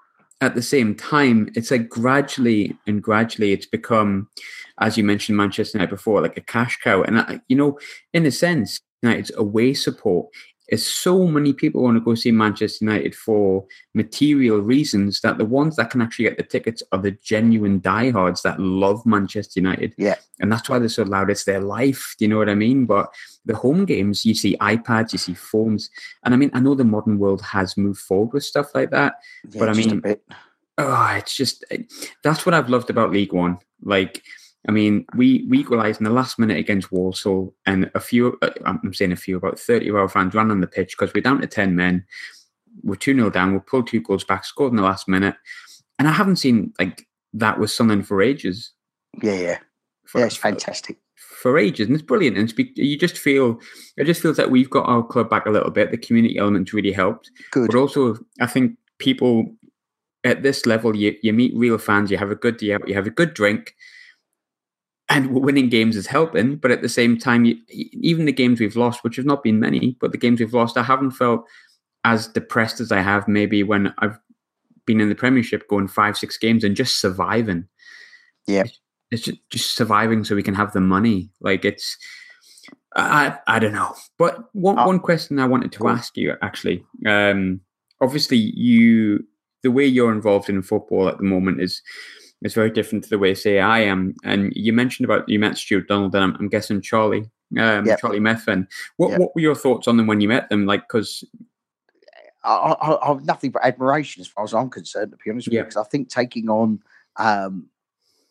at 0.43 0.55
the 0.55 0.61
same 0.61 0.93
time, 0.95 1.49
it's 1.55 1.71
like 1.71 1.89
gradually 1.89 2.77
and 2.85 3.01
gradually 3.01 3.53
it's 3.53 3.65
become, 3.65 4.29
as 4.79 4.97
you 4.97 5.03
mentioned, 5.03 5.37
Manchester 5.37 5.77
United 5.77 5.95
before, 5.95 6.21
like 6.21 6.37
a 6.37 6.41
cash 6.41 6.77
cow. 6.83 7.01
And, 7.01 7.19
I, 7.19 7.41
you 7.47 7.55
know, 7.55 7.79
in 8.13 8.25
a 8.25 8.31
sense, 8.31 8.79
United's 9.01 9.31
away 9.35 9.73
support 9.73 10.27
is 10.69 10.87
so 10.87 11.27
many 11.27 11.51
people 11.53 11.83
want 11.83 11.97
to 11.97 12.01
go 12.01 12.15
see 12.15 12.31
Manchester 12.31 12.85
United 12.85 13.13
for 13.13 13.65
material 13.93 14.59
reasons 14.59 15.19
that 15.21 15.37
the 15.37 15.45
ones 15.45 15.75
that 15.75 15.89
can 15.89 16.01
actually 16.01 16.23
get 16.23 16.37
the 16.37 16.43
tickets 16.43 16.81
are 16.91 16.99
the 16.99 17.11
genuine 17.11 17.79
diehards 17.79 18.41
that 18.43 18.59
love 18.59 19.05
Manchester 19.05 19.59
United. 19.59 19.93
Yeah. 19.97 20.15
And 20.39 20.51
that's 20.51 20.69
why 20.69 20.79
they're 20.79 20.89
so 20.89 21.03
loud. 21.03 21.29
It's 21.29 21.43
their 21.43 21.59
life. 21.59 22.15
Do 22.17 22.25
you 22.25 22.29
know 22.29 22.37
what 22.37 22.49
I 22.49 22.55
mean? 22.55 22.85
But 22.85 23.13
the 23.45 23.55
home 23.55 23.85
games, 23.85 24.25
you 24.25 24.35
see 24.35 24.57
iPads, 24.57 25.11
you 25.11 25.19
see 25.19 25.33
phones. 25.33 25.89
And 26.23 26.33
I 26.33 26.37
mean, 26.37 26.51
I 26.53 26.59
know 26.59 26.75
the 26.75 26.83
modern 26.83 27.19
world 27.19 27.41
has 27.41 27.77
moved 27.77 27.99
forward 27.99 28.33
with 28.33 28.43
stuff 28.43 28.73
like 28.73 28.89
that. 28.91 29.15
Yeah, 29.49 29.59
but 29.59 29.69
I 29.69 29.73
mean, 29.73 30.01
oh, 30.77 31.13
it's 31.17 31.35
just 31.35 31.65
eh, 31.71 31.83
that's 32.23 32.45
what 32.45 32.55
I've 32.55 32.69
loved 32.69 32.89
about 32.89 33.11
League 33.11 33.33
One. 33.33 33.59
Like, 33.83 34.23
I 34.67 34.71
mean, 34.71 35.05
we 35.15 35.45
we 35.49 35.59
equalised 35.59 35.99
in 35.99 36.05
the 36.05 36.09
last 36.09 36.39
minute 36.39 36.57
against 36.57 36.91
Walsall, 36.91 37.53
and 37.65 37.91
a 37.95 37.99
few, 37.99 38.37
uh, 38.41 38.49
I'm 38.65 38.93
saying 38.93 39.11
a 39.11 39.17
few, 39.17 39.37
about 39.37 39.59
30 39.59 39.89
of 39.89 39.95
our 39.95 40.07
fans 40.07 40.33
ran 40.33 40.51
on 40.51 40.61
the 40.61 40.67
pitch 40.67 40.95
because 40.97 41.13
we're 41.13 41.21
down 41.21 41.41
to 41.41 41.47
10 41.47 41.75
men. 41.75 42.05
We're 42.81 42.95
2 42.95 43.13
0 43.13 43.29
down. 43.29 43.53
We 43.53 43.59
pulled 43.59 43.87
two 43.87 44.01
goals 44.01 44.23
back, 44.23 44.45
scored 44.45 44.71
in 44.71 44.77
the 44.77 44.83
last 44.83 45.07
minute. 45.07 45.35
And 45.99 46.07
I 46.07 46.11
haven't 46.11 46.37
seen 46.37 46.73
like 46.79 47.07
that 47.33 47.59
was 47.59 47.75
something 47.75 48.03
for 48.03 48.21
ages. 48.21 48.71
Yeah, 49.21 49.33
yeah. 49.33 49.57
For, 50.05 50.19
yeah, 50.19 50.27
it's 50.27 50.35
fantastic. 50.35 50.97
For 51.15 51.57
ages, 51.57 51.87
and 51.87 51.95
it's 51.95 52.05
brilliant. 52.05 52.37
And 52.37 52.45
it's 52.45 52.53
be, 52.53 52.71
you 52.75 52.97
just 52.97 53.17
feel, 53.17 53.59
it 53.97 54.05
just 54.05 54.21
feels 54.21 54.37
like 54.37 54.49
we've 54.49 54.69
got 54.69 54.87
our 54.87 55.03
club 55.03 55.29
back 55.29 55.45
a 55.45 55.51
little 55.51 55.71
bit. 55.71 55.91
The 55.91 55.97
community 55.97 56.37
element 56.37 56.71
really 56.71 56.93
helped. 56.93 57.31
Good. 57.51 57.67
But 57.67 57.77
also, 57.77 58.17
I 58.39 58.47
think 58.47 58.77
people 58.97 59.53
at 60.23 60.41
this 60.41 60.65
level, 60.65 60.95
you, 60.95 61.15
you 61.21 61.33
meet 61.33 61.55
real 61.55 61.77
fans, 61.77 62.09
you 62.09 62.17
have 62.17 62.31
a 62.31 62.35
good 62.35 62.57
day 62.57 62.73
out, 62.73 62.87
you 62.87 62.95
have 62.95 63.07
a 63.07 63.11
good 63.11 63.33
drink, 63.33 63.75
and 65.09 65.33
winning 65.33 65.69
games 65.69 65.95
is 65.95 66.07
helping. 66.07 66.55
But 66.55 66.71
at 66.71 66.81
the 66.81 66.89
same 66.89 67.17
time, 67.17 67.45
you, 67.45 67.57
even 67.69 68.25
the 68.25 68.31
games 68.31 68.59
we've 68.59 68.75
lost, 68.75 69.03
which 69.03 69.17
have 69.17 69.25
not 69.25 69.43
been 69.43 69.59
many, 69.59 69.97
but 69.99 70.11
the 70.11 70.17
games 70.17 70.39
we've 70.39 70.53
lost, 70.53 70.77
I 70.77 70.83
haven't 70.83 71.11
felt 71.11 71.45
as 72.05 72.27
depressed 72.27 72.79
as 72.79 72.91
I 72.91 73.01
have 73.01 73.27
maybe 73.27 73.63
when 73.63 73.93
I've 73.99 74.17
been 74.85 75.01
in 75.01 75.09
the 75.09 75.15
Premiership 75.15 75.67
going 75.67 75.87
five, 75.87 76.17
six 76.17 76.37
games 76.37 76.63
and 76.63 76.75
just 76.75 76.99
surviving. 76.99 77.67
Yeah. 78.47 78.63
It's, 78.63 78.79
it's 79.11 79.21
just, 79.23 79.49
just 79.49 79.75
surviving 79.75 80.23
so 80.23 80.35
we 80.35 80.43
can 80.43 80.55
have 80.55 80.73
the 80.73 80.81
money. 80.81 81.29
Like 81.39 81.63
it's, 81.65 81.97
I, 82.95 83.37
I 83.47 83.59
don't 83.59 83.73
know. 83.73 83.95
But 84.17 84.49
one, 84.53 84.77
Oh. 84.79 84.87
one 84.87 84.99
question 84.99 85.39
I 85.39 85.45
wanted 85.47 85.71
to 85.73 85.87
ask 85.87 86.17
you 86.17 86.35
actually, 86.41 86.83
um, 87.05 87.61
obviously 88.01 88.37
you, 88.37 89.25
the 89.63 89.71
way 89.71 89.85
you're 89.85 90.11
involved 90.11 90.49
in 90.49 90.61
football 90.61 91.07
at 91.07 91.17
the 91.17 91.23
moment 91.23 91.61
is, 91.61 91.81
is 92.43 92.53
very 92.53 92.69
different 92.69 93.03
to 93.05 93.09
the 93.09 93.19
way, 93.19 93.33
say, 93.33 93.59
I 93.59 93.79
am. 93.79 94.15
And 94.23 94.51
you 94.55 94.73
mentioned 94.73 95.05
about 95.05 95.27
you 95.27 95.39
met 95.39 95.57
Stewart 95.57 95.87
Donald, 95.87 96.13
and 96.15 96.23
I'm, 96.23 96.35
I'm 96.39 96.49
guessing 96.49 96.81
Charlie, 96.81 97.29
um, 97.57 97.85
Yep. 97.85 97.99
Charlie 97.99 98.19
Methven. 98.19 98.67
What 98.97 99.11
Yep. 99.11 99.19
what 99.19 99.35
were 99.35 99.41
your 99.41 99.55
thoughts 99.55 99.87
on 99.87 99.97
them 99.97 100.07
when 100.07 100.21
you 100.21 100.27
met 100.27 100.49
them? 100.49 100.65
Like, 100.65 100.81
because 100.81 101.23
I, 102.43 102.49
I, 102.81 103.03
I 103.03 103.07
have 103.07 103.23
nothing 103.23 103.51
but 103.51 103.63
admiration 103.65 104.21
as 104.21 104.27
far 104.27 104.43
as 104.43 104.53
I'm 104.53 104.69
concerned, 104.69 105.11
to 105.11 105.17
be 105.23 105.31
honest 105.31 105.47
with 105.47 105.53
you, 105.53 105.59
Yeah. 105.59 105.63
because 105.63 105.77
I 105.77 105.83
think 105.89 106.09
taking 106.09 106.49
on 106.49 106.81
um, 107.17 107.67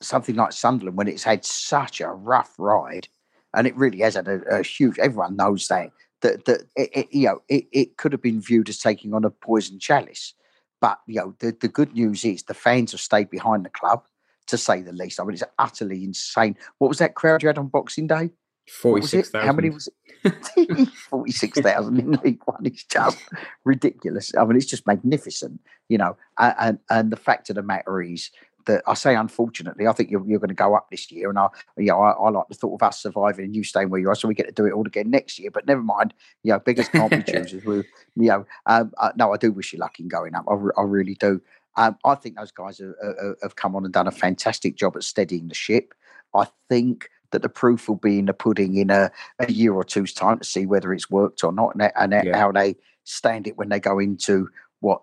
something 0.00 0.34
like 0.36 0.52
Sunderland 0.52 0.96
when 0.98 1.08
it's 1.08 1.24
had 1.24 1.44
such 1.44 2.00
a 2.00 2.08
rough 2.08 2.54
ride, 2.58 3.08
and 3.54 3.66
it 3.66 3.76
really 3.76 4.00
has 4.00 4.14
had 4.14 4.28
a, 4.28 4.40
a 4.50 4.62
huge. 4.62 4.98
Everyone 4.98 5.36
knows 5.36 5.68
that 5.68 5.90
that 6.20 6.44
that 6.44 6.62
it, 6.76 6.90
it, 6.92 7.08
you 7.12 7.26
know 7.28 7.42
it, 7.48 7.66
it 7.72 7.96
could 7.96 8.12
have 8.12 8.22
been 8.22 8.40
viewed 8.40 8.68
as 8.68 8.78
taking 8.78 9.14
on 9.14 9.24
a 9.24 9.30
poison 9.30 9.78
chalice, 9.78 10.34
but 10.82 10.98
you 11.06 11.20
know 11.20 11.34
the 11.38 11.56
the 11.58 11.68
good 11.68 11.94
news 11.94 12.24
is 12.26 12.42
the 12.42 12.52
fans 12.52 12.92
have 12.92 13.00
stayed 13.00 13.30
behind 13.30 13.64
the 13.64 13.70
club, 13.70 14.04
to 14.48 14.58
say 14.58 14.82
the 14.82 14.92
least. 14.92 15.18
I 15.18 15.24
mean, 15.24 15.34
it's 15.34 15.42
utterly 15.58 16.04
insane. 16.04 16.56
What 16.76 16.88
was 16.88 16.98
that 16.98 17.14
crowd 17.14 17.42
you 17.42 17.48
had 17.48 17.56
on 17.56 17.68
Boxing 17.68 18.08
Day? 18.08 18.30
Forty 18.68 19.06
six 19.06 19.30
thousand. 19.30 19.46
How 19.46 19.52
many 19.54 19.70
was 19.70 19.88
it? 19.88 19.94
46,000 21.10 21.98
in 21.98 22.12
League 22.24 22.40
One 22.44 22.64
is 22.64 22.84
just 22.84 23.18
ridiculous. 23.64 24.32
I 24.38 24.44
mean, 24.44 24.56
it's 24.56 24.66
just 24.66 24.86
magnificent, 24.86 25.60
you 25.88 25.98
know. 25.98 26.16
And 26.38 26.78
and 26.90 27.10
the 27.10 27.16
fact 27.16 27.50
of 27.50 27.56
the 27.56 27.62
matter 27.62 28.02
is 28.02 28.30
that 28.66 28.82
I 28.86 28.94
say, 28.94 29.14
unfortunately, 29.16 29.86
I 29.86 29.92
think 29.92 30.10
you're, 30.10 30.26
you're 30.26 30.38
going 30.38 30.48
to 30.48 30.54
go 30.54 30.74
up 30.74 30.90
this 30.90 31.10
year. 31.10 31.28
And 31.30 31.38
I, 31.38 31.48
you 31.76 31.86
know, 31.86 32.00
I, 32.00 32.10
I 32.12 32.30
like 32.30 32.48
the 32.48 32.54
thought 32.54 32.74
of 32.74 32.82
us 32.82 33.00
surviving 33.02 33.44
and 33.46 33.56
you 33.56 33.64
staying 33.64 33.90
where 33.90 34.00
you 34.00 34.08
are, 34.08 34.14
so 34.14 34.28
we 34.28 34.34
get 34.34 34.46
to 34.46 34.52
do 34.52 34.66
it 34.66 34.72
all 34.72 34.86
again 34.86 35.10
next 35.10 35.38
year. 35.38 35.50
But 35.50 35.66
never 35.66 35.82
mind, 35.82 36.14
you 36.42 36.52
know, 36.52 36.58
beggars 36.58 36.88
can't 36.88 37.10
be 37.10 37.22
choosers. 37.26 37.64
We, 37.64 37.76
you 38.16 38.28
know, 38.30 38.46
um, 38.66 38.92
uh, 38.98 39.12
no, 39.16 39.32
I 39.32 39.36
do 39.36 39.52
wish 39.52 39.72
you 39.72 39.78
luck 39.78 39.98
in 40.00 40.08
going 40.08 40.34
up. 40.34 40.44
I, 40.48 40.54
re- 40.54 40.72
I 40.76 40.82
really 40.82 41.14
do. 41.14 41.40
Um, 41.76 41.96
I 42.04 42.14
think 42.16 42.36
those 42.36 42.52
guys 42.52 42.78
have, 42.78 42.94
have- 43.02 43.36
have 43.42 43.56
come 43.56 43.74
on 43.74 43.84
and 43.84 43.92
done 43.92 44.06
a 44.06 44.12
fantastic 44.12 44.76
job 44.76 44.96
at 44.96 45.04
steadying 45.04 45.48
the 45.48 45.54
ship. 45.54 45.94
I 46.34 46.46
think 46.68 47.08
that 47.30 47.42
the 47.42 47.48
proof 47.48 47.88
will 47.88 47.96
be 47.96 48.18
in 48.18 48.26
the 48.26 48.34
pudding 48.34 48.76
in 48.76 48.90
a, 48.90 49.10
a 49.38 49.50
year 49.50 49.72
or 49.72 49.84
two's 49.84 50.12
time 50.12 50.38
to 50.38 50.44
see 50.44 50.66
whether 50.66 50.92
it's 50.92 51.10
worked 51.10 51.42
or 51.44 51.52
not, 51.52 51.74
and, 51.74 51.90
and 51.96 52.12
Yeah. 52.26 52.36
how 52.38 52.52
they 52.52 52.76
stand 53.04 53.46
it 53.46 53.56
when 53.56 53.70
they 53.70 53.80
go 53.80 53.98
into 53.98 54.48
what 54.80 55.00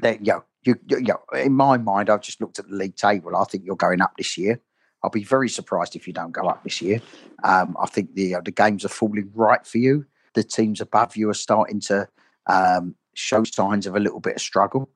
they, 0.00 0.18
you 0.22 0.42
you, 0.64 0.78
you, 0.86 0.98
you 0.98 1.04
know, 1.04 1.20
in 1.34 1.52
my 1.52 1.78
mind, 1.78 2.10
I've 2.10 2.20
just 2.20 2.40
looked 2.40 2.58
at 2.58 2.68
the 2.68 2.74
league 2.74 2.96
table. 2.96 3.36
I 3.36 3.44
think 3.44 3.64
you're 3.64 3.76
going 3.76 4.00
up 4.00 4.16
this 4.16 4.36
year. 4.36 4.60
I'll 5.02 5.10
be 5.10 5.24
very 5.24 5.48
surprised 5.48 5.94
if 5.94 6.06
you 6.06 6.12
don't 6.12 6.32
go 6.32 6.48
up 6.48 6.64
this 6.64 6.82
year. 6.82 7.00
Um, 7.44 7.76
I 7.80 7.86
think 7.86 8.14
the 8.14 8.34
uh, 8.36 8.40
the 8.40 8.50
games 8.50 8.84
are 8.84 8.88
falling 8.90 9.30
right 9.34 9.64
for 9.66 9.78
you. 9.78 10.04
The 10.34 10.42
teams 10.42 10.80
above 10.80 11.16
you 11.16 11.30
are 11.30 11.34
starting 11.34 11.80
to 11.82 12.08
um, 12.46 12.96
show 13.14 13.44
signs 13.44 13.86
of 13.86 13.94
a 13.94 14.00
little 14.00 14.20
bit 14.20 14.36
of 14.36 14.42
struggle, 14.42 14.90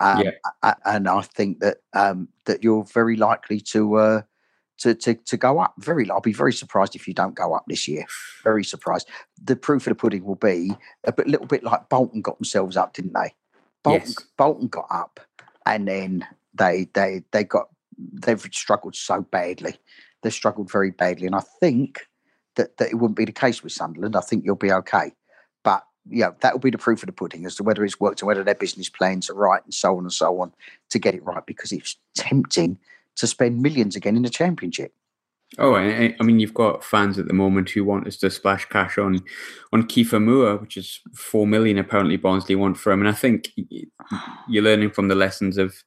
um, 0.00 0.22
Yeah. 0.22 0.74
and 0.84 1.08
I 1.08 1.22
think 1.22 1.58
that 1.60 1.78
um, 1.92 2.28
that 2.46 2.62
you're 2.62 2.84
very 2.84 3.16
likely 3.16 3.60
to. 3.60 3.94
Uh, 3.96 4.22
to, 4.82 4.94
to, 4.94 5.14
to 5.14 5.36
go 5.36 5.58
up 5.58 5.74
very 5.80 6.08
I'll 6.08 6.20
be 6.20 6.32
very 6.32 6.52
surprised 6.52 6.94
if 6.94 7.08
you 7.08 7.12
don't 7.12 7.34
go 7.34 7.52
up 7.52 7.64
this 7.66 7.88
year. 7.88 8.04
Very 8.44 8.62
surprised. 8.62 9.08
The 9.42 9.56
proof 9.56 9.88
of 9.88 9.90
the 9.90 9.96
pudding 9.96 10.24
will 10.24 10.36
be 10.36 10.70
a 11.02 11.10
bit, 11.10 11.26
little 11.26 11.48
bit 11.48 11.64
like 11.64 11.88
Bolton 11.88 12.22
got 12.22 12.38
themselves 12.38 12.76
up, 12.76 12.94
didn't 12.94 13.12
they? 13.12 13.34
Bolton, 13.82 14.00
Yes. 14.08 14.16
Bolton 14.36 14.68
got 14.68 14.86
up, 14.90 15.20
and 15.66 15.86
then 15.88 16.26
they 16.54 16.88
they 16.94 17.22
they 17.32 17.44
got 17.44 17.68
they've 17.98 18.40
struggled 18.52 18.96
so 18.96 19.22
badly. 19.22 19.78
They've 20.22 20.32
struggled 20.32 20.70
very 20.70 20.90
badly, 20.90 21.26
and 21.26 21.36
I 21.36 21.42
think 21.60 22.06
that, 22.56 22.76
that 22.78 22.90
it 22.90 22.96
wouldn't 22.96 23.16
be 23.16 23.24
the 23.24 23.32
case 23.32 23.62
with 23.62 23.72
Sunderland. 23.72 24.16
I 24.16 24.20
think 24.20 24.44
you'll 24.44 24.56
be 24.56 24.72
okay, 24.72 25.12
but 25.62 25.84
yeah, 26.10 26.30
that 26.40 26.54
will 26.54 26.60
be 26.60 26.70
the 26.70 26.78
proof 26.78 27.02
of 27.02 27.06
the 27.06 27.12
pudding 27.12 27.46
as 27.46 27.54
to 27.56 27.62
whether 27.62 27.84
it's 27.84 28.00
worked 28.00 28.20
and 28.20 28.26
whether 28.26 28.42
their 28.44 28.54
business 28.54 28.88
plans 28.88 29.30
are 29.30 29.34
right, 29.34 29.62
and 29.64 29.74
so 29.74 29.96
on 29.96 30.04
and 30.04 30.12
so 30.12 30.40
on 30.40 30.52
to 30.90 30.98
get 30.98 31.14
it 31.14 31.24
right. 31.24 31.46
Because 31.46 31.72
it's 31.72 31.96
tempting 32.14 32.78
to 33.16 33.26
spend 33.26 33.62
millions 33.62 33.96
again 33.96 34.16
in 34.16 34.22
the 34.22 34.30
championship. 34.30 34.92
Oh, 35.56 35.74
I, 35.74 36.14
I- 36.20 36.22
mean, 36.22 36.40
you've 36.40 36.52
got 36.52 36.84
fans 36.84 37.18
at 37.18 37.26
the 37.26 37.32
moment 37.32 37.70
who 37.70 37.84
want 37.84 38.06
us 38.06 38.18
to 38.18 38.30
splash 38.30 38.66
cash 38.66 38.98
on 38.98 39.20
on 39.72 39.84
Kieffer 39.84 40.22
Moore, 40.22 40.56
which 40.58 40.76
is 40.76 41.00
four 41.14 41.46
million 41.46 41.78
apparently 41.78 42.16
Barnsley 42.16 42.54
want 42.54 42.76
for 42.76 42.92
him. 42.92 43.00
And 43.00 43.08
I 43.08 43.12
think 43.12 43.50
you're 44.48 44.64
learning 44.64 44.90
from 44.90 45.08
the 45.08 45.14
lessons 45.14 45.56
of 45.56 45.82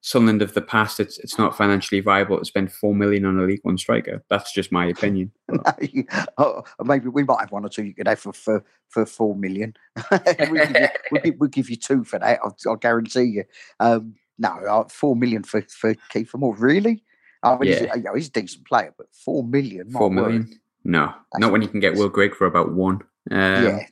Sunderland 0.00 0.42
of 0.42 0.54
the 0.54 0.60
past. 0.60 1.00
It's 1.00 1.18
it's 1.18 1.38
not 1.38 1.56
financially 1.56 2.00
viable 2.00 2.38
to 2.38 2.44
spend 2.44 2.70
four 2.70 2.94
million 2.94 3.24
on 3.24 3.38
a 3.38 3.42
League 3.44 3.60
One 3.62 3.78
striker. 3.78 4.22
That's 4.28 4.52
just 4.52 4.70
my 4.70 4.86
opinion. 4.86 5.32
oh, 6.38 6.62
maybe 6.84 7.08
we 7.08 7.24
might 7.24 7.40
have 7.40 7.52
one 7.52 7.64
or 7.64 7.68
two 7.68 7.84
you 7.84 7.94
could 7.94 8.08
have 8.08 8.18
for 8.20 8.32
for, 8.32 8.64
for 8.90 9.06
four 9.06 9.34
million. 9.34 9.74
we'll, 10.50 10.66
give 10.66 11.24
you, 11.24 11.48
give 11.48 11.70
you 11.70 11.76
two 11.76 12.04
for 12.04 12.18
that. 12.18 12.40
I'll, 12.44 12.56
I'll 12.66 12.76
guarantee 12.76 13.24
you. 13.24 13.44
Um, 13.80 14.14
no, 14.38 14.50
uh, 14.50 14.84
four 14.88 15.16
million 15.16 15.42
for 15.42 15.62
for 15.62 15.94
Kieffer 16.12 16.38
Moore. 16.38 16.54
Really? 16.56 17.02
I 17.42 17.56
mean, 17.56 17.70
he's, 17.72 17.80
Yeah. 17.80 17.92
a, 17.94 17.96
you 17.98 18.02
know, 18.04 18.14
he's 18.14 18.28
a 18.28 18.32
decent 18.32 18.66
player, 18.66 18.94
but 18.96 19.06
four 19.12 19.44
million. 19.44 19.90
Four 19.90 20.10
word. 20.10 20.14
million? 20.14 20.60
No, 20.84 21.12
not 21.36 21.52
when 21.52 21.62
you 21.62 21.68
can 21.68 21.80
get 21.80 21.96
Will 21.96 22.08
Grigg 22.08 22.34
for 22.34 22.46
about 22.46 22.72
one. 22.72 23.02
Um, 23.30 23.64
yeah, 23.64 23.86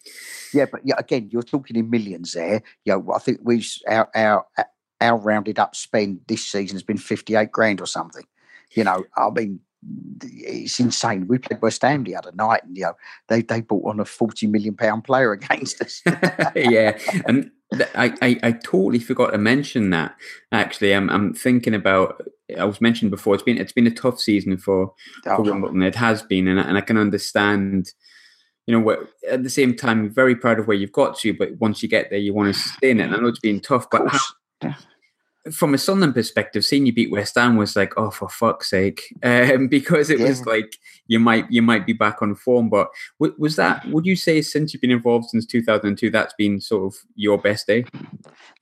yeah, 0.54 0.66
but 0.70 0.80
yeah, 0.84 0.94
again, 0.98 1.28
you're 1.30 1.42
talking 1.42 1.76
in 1.76 1.90
millions 1.90 2.32
there. 2.32 2.62
You 2.84 2.94
know, 2.94 3.12
I 3.14 3.18
think 3.18 3.40
we 3.42 3.64
our 3.88 4.08
our 4.14 4.46
our 5.00 5.18
rounded 5.18 5.58
up 5.58 5.76
spend 5.76 6.20
this 6.26 6.46
season 6.46 6.76
has 6.76 6.82
been 6.82 6.96
fifty 6.96 7.34
eight 7.34 7.52
grand 7.52 7.80
or 7.80 7.86
something. 7.86 8.24
You 8.72 8.84
know, 8.84 9.04
I 9.16 9.30
mean, 9.30 9.60
it's 10.22 10.80
insane. 10.80 11.26
We 11.28 11.38
played 11.38 11.62
West 11.62 11.82
Ham 11.82 12.04
the 12.04 12.16
other 12.16 12.32
night, 12.32 12.64
and 12.64 12.76
you 12.76 12.84
know, 12.84 12.94
they 13.28 13.42
they 13.42 13.60
bought 13.60 13.90
on 13.90 14.00
a 14.00 14.04
forty 14.04 14.46
million 14.46 14.74
pound 14.74 15.04
player 15.04 15.32
against 15.32 15.80
us. 15.80 16.02
yeah, 16.56 16.98
and 17.26 17.50
I, 17.94 18.14
I 18.22 18.40
I 18.42 18.52
totally 18.52 18.98
forgot 18.98 19.30
to 19.30 19.38
mention 19.38 19.90
that. 19.90 20.16
Actually, 20.52 20.94
I'm 20.94 21.10
I'm 21.10 21.34
thinking 21.34 21.74
about. 21.74 22.22
I 22.56 22.64
was 22.64 22.80
mentioned 22.80 23.10
before. 23.10 23.34
It's 23.34 23.42
been 23.42 23.58
it's 23.58 23.72
been 23.72 23.86
a 23.86 23.92
tough 23.94 24.20
season 24.20 24.56
for 24.56 24.92
for 25.24 25.40
Oh, 25.40 25.42
Wimbledon. 25.42 25.82
It 25.82 25.96
has 25.96 26.22
been, 26.22 26.48
and 26.48 26.60
I, 26.60 26.64
and 26.64 26.78
I 26.78 26.82
can 26.82 26.96
understand. 26.96 27.92
You 28.66 28.74
know, 28.74 28.80
what 28.80 29.10
at 29.30 29.44
the 29.44 29.50
same 29.50 29.76
time, 29.76 30.10
very 30.10 30.34
proud 30.34 30.58
of 30.58 30.66
where 30.66 30.76
you've 30.76 30.90
got 30.90 31.16
to, 31.18 31.32
but 31.32 31.50
once 31.60 31.84
you 31.84 31.88
get 31.88 32.10
there, 32.10 32.18
you 32.18 32.34
want 32.34 32.52
to 32.52 32.60
stay 32.60 32.90
in 32.90 32.98
it. 32.98 33.04
And 33.04 33.14
I 33.14 33.18
know 33.18 33.28
it's 33.28 33.38
been 33.38 33.60
tough, 33.60 33.88
but 33.90 34.08
how. 34.08 34.74
From 35.52 35.74
a 35.74 35.78
Sunderland 35.78 36.14
perspective, 36.14 36.64
seeing 36.64 36.86
you 36.86 36.92
beat 36.92 37.10
West 37.10 37.34
Ham 37.36 37.56
was 37.56 37.76
like, 37.76 37.92
oh, 37.96 38.10
for 38.10 38.28
fuck's 38.28 38.70
sake, 38.70 39.02
um, 39.22 39.68
because 39.68 40.10
it 40.10 40.20
was 40.20 40.44
like 40.46 40.76
you 41.06 41.18
might 41.20 41.50
you 41.50 41.62
might 41.62 41.86
be 41.86 41.92
back 41.92 42.22
on 42.22 42.34
form. 42.34 42.68
But 42.68 42.88
was 43.18 43.56
that? 43.56 43.86
Would 43.88 44.06
you 44.06 44.16
say 44.16 44.42
since 44.42 44.72
you've 44.72 44.80
been 44.80 44.90
involved 44.90 45.26
since 45.30 45.46
two 45.46 45.62
thousand 45.62 45.88
and 45.88 45.98
two, 45.98 46.10
that's 46.10 46.34
been 46.34 46.60
sort 46.60 46.92
of 46.94 46.98
your 47.14 47.38
best 47.38 47.66
day? 47.66 47.84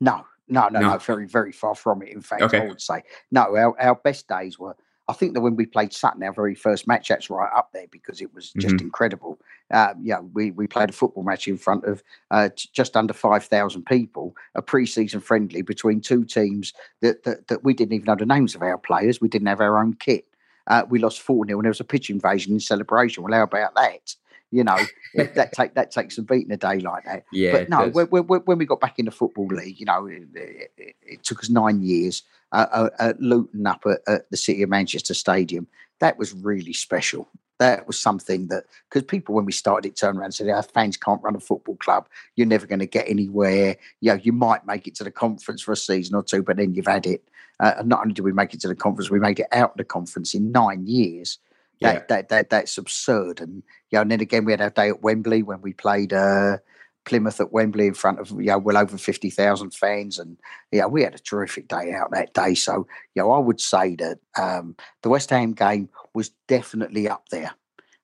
No, 0.01 0.25
No, 0.49 0.69
no, 0.69 0.81
No. 0.81 0.91
no, 0.93 0.99
very, 0.99 1.27
very 1.27 1.53
far 1.53 1.75
from 1.75 2.03
it. 2.03 2.11
In 2.11 2.21
fact, 2.21 2.43
Okay. 2.43 2.61
I 2.63 2.67
would 2.67 2.81
say 2.81 3.03
no. 3.31 3.57
Our, 3.57 3.81
our 3.81 3.95
best 3.97 4.29
days 4.29 4.59
were. 4.59 4.77
I 5.07 5.13
think 5.13 5.35
that 5.35 5.43
when 5.43 5.55
we 5.57 5.67
played 5.67 5.93
Sutton, 5.93 6.23
our 6.23 6.33
very 6.33 6.55
first 6.55 6.87
match, 6.87 7.09
that's 7.09 7.29
right 7.29 7.51
up 7.55 7.71
there 7.73 7.87
because 7.91 8.23
it 8.23 8.33
was 8.35 8.53
just 8.53 8.77
Mhm. 8.77 8.83
incredible. 8.83 9.39
Uh, 9.71 9.93
yeah, 10.01 10.21
we 10.21 10.51
we 10.51 10.67
played 10.67 10.89
a 10.91 10.95
football 10.95 11.23
match 11.23 11.47
in 11.47 11.59
front 11.59 11.85
of 11.85 12.03
uh, 12.31 12.49
j- 12.51 12.71
just 12.73 12.97
under 12.97 13.13
five 13.13 13.45
thousand 13.45 13.85
people, 13.85 14.35
a 14.55 14.63
pre-season 14.63 15.21
friendly 15.21 15.63
between 15.63 16.01
two 16.01 16.25
teams 16.25 16.73
that, 17.01 17.23
that 17.25 17.49
that 17.49 17.65
we 17.65 17.75
didn't 17.75 17.93
even 17.93 18.07
know 18.07 18.17
the 18.17 18.25
names 18.27 18.55
of 18.55 18.63
our 18.63 18.79
players. 18.79 19.21
We 19.21 19.29
didn't 19.29 19.49
have 19.49 19.61
our 19.61 19.79
own 19.79 19.95
kit. 19.95 20.27
Uh, 20.67 20.85
we 20.89 20.99
lost 20.99 21.21
four 21.21 21.47
0 21.47 21.59
and 21.59 21.65
there 21.67 21.71
was 21.71 21.81
a 21.81 21.85
pitch 21.85 22.09
invasion 22.09 22.55
in 22.55 22.61
celebration. 22.61 23.23
Well, 23.23 23.35
how 23.35 23.43
about 23.43 23.75
that? 23.75 24.15
You 24.51 24.65
know, 24.65 24.79
that 25.15 25.53
take 25.53 25.75
that 25.75 25.91
takes 25.91 26.17
some 26.17 26.25
beating 26.25 26.53
a 26.53 26.57
day 26.57 26.79
like 26.81 27.05
that 27.05 27.25
Yeah, 27.33 27.53
but 27.53 27.69
no, 27.69 27.89
when, 27.91 28.07
when 28.27 28.57
we 28.59 28.65
got 28.65 28.81
back 28.81 28.99
in 28.99 29.05
the 29.05 29.11
football 29.11 29.49
league, 29.49 29.79
you 29.79 29.85
know, 29.85 30.07
it, 30.07 30.23
it, 30.35 30.97
it 31.03 31.23
took 31.25 31.41
us 31.41 31.51
nine 31.51 31.83
years 31.83 32.23
uh, 32.55 32.67
uh, 32.73 32.91
at 32.99 33.21
Luton 33.21 33.67
up 33.67 33.85
at, 33.87 34.01
at 34.07 34.31
the 34.31 34.37
City 34.37 34.63
of 34.63 34.71
Manchester 34.71 35.15
Stadium. 35.15 35.67
That 36.01 36.19
was 36.19 36.33
really 36.33 36.73
special. 36.73 37.29
That 37.59 37.87
was 37.87 37.99
something 37.99 38.49
that 38.49 38.65
because 38.89 39.05
people 39.05 39.35
when 39.35 39.45
we 39.45 39.53
started 39.53 39.89
it 39.89 39.97
turned 39.97 40.19
around 40.19 40.27
and 40.27 40.35
said, 40.35 40.49
"Our 40.49 40.63
fans 40.63 40.97
can't 40.97 41.23
run 41.23 41.37
a 41.37 41.41
football 41.41 41.77
club. 41.77 42.09
You're 42.37 42.49
never 42.49 42.67
going 42.67 42.81
to 42.81 42.87
get 42.87 43.09
anywhere. 43.09 43.77
You 44.01 44.13
know, 44.13 44.21
you 44.23 44.33
might 44.33 44.67
make 44.67 44.89
it 44.89 44.95
to 44.97 45.05
the 45.05 45.11
conference 45.11 45.63
for 45.63 45.73
a 45.73 45.77
season 45.77 46.17
or 46.17 46.23
two, 46.23 46.43
but 46.43 46.57
then 46.57 46.75
you've 46.75 46.87
had 46.87 47.07
it." 47.07 47.23
Uh, 47.61 47.75
and 47.79 47.89
not 47.89 48.01
only 48.01 48.15
did 48.15 48.25
we 48.25 48.33
make 48.33 48.53
it 48.55 48.61
to 48.63 48.69
the 48.69 48.75
conference, 48.75 49.11
we 49.11 49.21
made 49.21 49.39
it 49.39 49.47
out 49.53 49.71
of 49.73 49.77
the 49.77 49.85
conference 49.85 50.35
in 50.35 50.51
nine 50.51 50.87
years. 50.87 51.39
That, 51.81 51.95
Yeah. 51.95 52.03
that, 52.09 52.29
that 52.29 52.51
that's 52.51 52.79
absurd. 52.79 53.41
And 53.41 53.63
yeah, 53.91 54.01
and 54.01 54.11
then 54.11 54.21
again 54.21 54.45
we 54.45 54.53
had 54.53 54.61
our 54.61 54.71
day 54.71 54.89
at 54.89 55.03
Wembley 55.03 55.43
when 55.43 55.61
we 55.61 55.73
played 55.73 56.13
uh, 56.13 56.59
Plymouth 57.05 57.41
at 57.41 57.53
Wembley 57.53 57.87
in 57.87 57.95
front 57.95 58.19
of 58.19 58.31
you 58.31 58.47
know 58.47 58.59
well 58.59 58.77
over 58.77 58.97
fifty 58.97 59.31
thousand 59.31 59.75
fans, 59.75 60.19
and 60.19 60.37
yeah, 60.73 60.87
we 60.87 61.03
had 61.03 61.15
a 61.15 61.19
terrific 61.19 61.69
day 61.69 61.93
out 61.93 62.11
that 62.13 62.35
day. 62.35 62.55
So 62.55 62.87
you 63.15 63.23
know, 63.23 63.31
I 63.33 63.39
would 63.39 63.61
say 63.61 63.97
that 63.97 64.19
um, 64.39 64.77
the 65.03 65.09
West 65.09 65.31
Ham 65.31 65.53
game 65.53 65.89
was 66.15 66.31
definitely 66.49 67.09
up 67.09 67.29
there. 67.31 67.53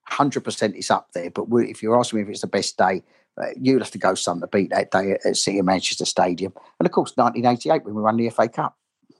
Hundred 0.05 0.41
percent, 0.41 0.75
is 0.75 0.91
up 0.91 1.09
there. 1.13 1.29
But 1.29 1.45
if 1.51 1.81
you're 1.81 1.97
asking 1.97 2.17
me 2.17 2.23
if 2.23 2.29
it's 2.29 2.41
the 2.41 2.47
best 2.47 2.77
day, 2.77 3.03
uh, 3.41 3.47
you'd 3.59 3.81
have 3.81 3.91
to 3.91 3.97
go 3.97 4.13
some 4.13 4.41
to 4.41 4.47
beat 4.47 4.69
that 4.71 4.91
day 4.91 5.11
at, 5.11 5.25
at 5.25 5.37
City 5.37 5.59
of 5.59 5.65
Manchester 5.65 6.05
Stadium, 6.05 6.53
and 6.79 6.85
of 6.85 6.91
course, 6.91 7.13
1988 7.15 7.85
when 7.85 7.95
we 7.95 8.01
won 8.01 8.17
the 8.17 8.29
FA 8.29 8.47
Cup. 8.49 8.77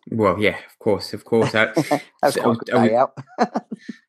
Well, 0.10 0.40
yeah, 0.40 0.58
of 0.66 0.80
course, 0.80 1.14
of 1.14 1.24
course. 1.26 1.54
I, 1.54 1.66
That's 2.22 2.36
so 2.36 2.52
I 2.52 2.56
good 2.56 2.70
would- 2.74 2.92
out. 2.94 3.18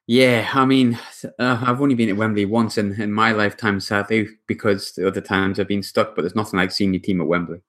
Yeah, 0.08 0.50
I 0.52 0.66
mean, 0.66 0.98
uh, 1.38 1.62
I've 1.64 1.80
only 1.80 1.94
been 1.94 2.08
at 2.08 2.16
Wembley 2.16 2.44
once 2.44 2.76
in, 2.76 3.00
in 3.00 3.12
my 3.12 3.30
lifetime, 3.32 3.78
sadly, 3.78 4.28
because 4.48 4.92
the 4.92 5.06
other 5.06 5.20
times 5.20 5.58
I've 5.60 5.68
been 5.68 5.82
stuck. 5.82 6.14
But 6.14 6.22
there's 6.22 6.34
nothing 6.34 6.58
like 6.58 6.72
seeing 6.72 6.92
your 6.92 7.00
team 7.00 7.20
at 7.20 7.28
Wembley 7.28 7.60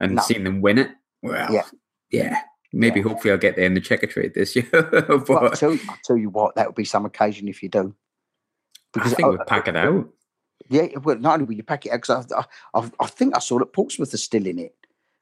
and 0.00 0.14
No. 0.16 0.22
seeing 0.22 0.44
them 0.44 0.62
win 0.62 0.78
it. 0.78 0.90
Well, 1.22 1.52
Yeah. 1.52 1.62
yeah, 2.10 2.40
maybe 2.72 3.00
Yeah. 3.00 3.08
hopefully 3.08 3.32
I'll 3.32 3.38
get 3.38 3.54
there 3.56 3.66
in 3.66 3.74
the 3.74 3.82
Checkatrade 3.82 4.32
this 4.32 4.56
year. 4.56 4.66
Well, 4.72 5.38
I'll, 5.38 5.50
but 5.50 5.54
tell 5.58 5.74
you, 5.74 5.80
I'll 5.88 5.98
tell 6.02 6.16
you 6.16 6.30
what, 6.30 6.54
that 6.56 6.66
would 6.66 6.74
be 6.74 6.86
some 6.86 7.04
occasion 7.04 7.48
if 7.48 7.62
you 7.62 7.68
do. 7.68 7.94
Because 8.94 9.12
I 9.12 9.16
think 9.16 9.28
we'll 9.28 9.44
pack 9.46 9.68
it 9.68 9.76
out. 9.76 10.08
Yeah, 10.70 10.86
well, 11.02 11.18
not 11.18 11.34
only 11.34 11.44
will 11.44 11.54
you 11.54 11.62
pack 11.62 11.84
it 11.84 11.90
out, 11.92 12.00
because 12.00 12.32
I, 12.32 12.44
I, 12.74 12.90
I 12.98 13.06
think 13.06 13.36
I 13.36 13.40
saw 13.40 13.58
that 13.58 13.72
Portsmouth 13.74 14.12
are 14.14 14.16
still 14.16 14.46
in 14.46 14.58
it. 14.58 14.74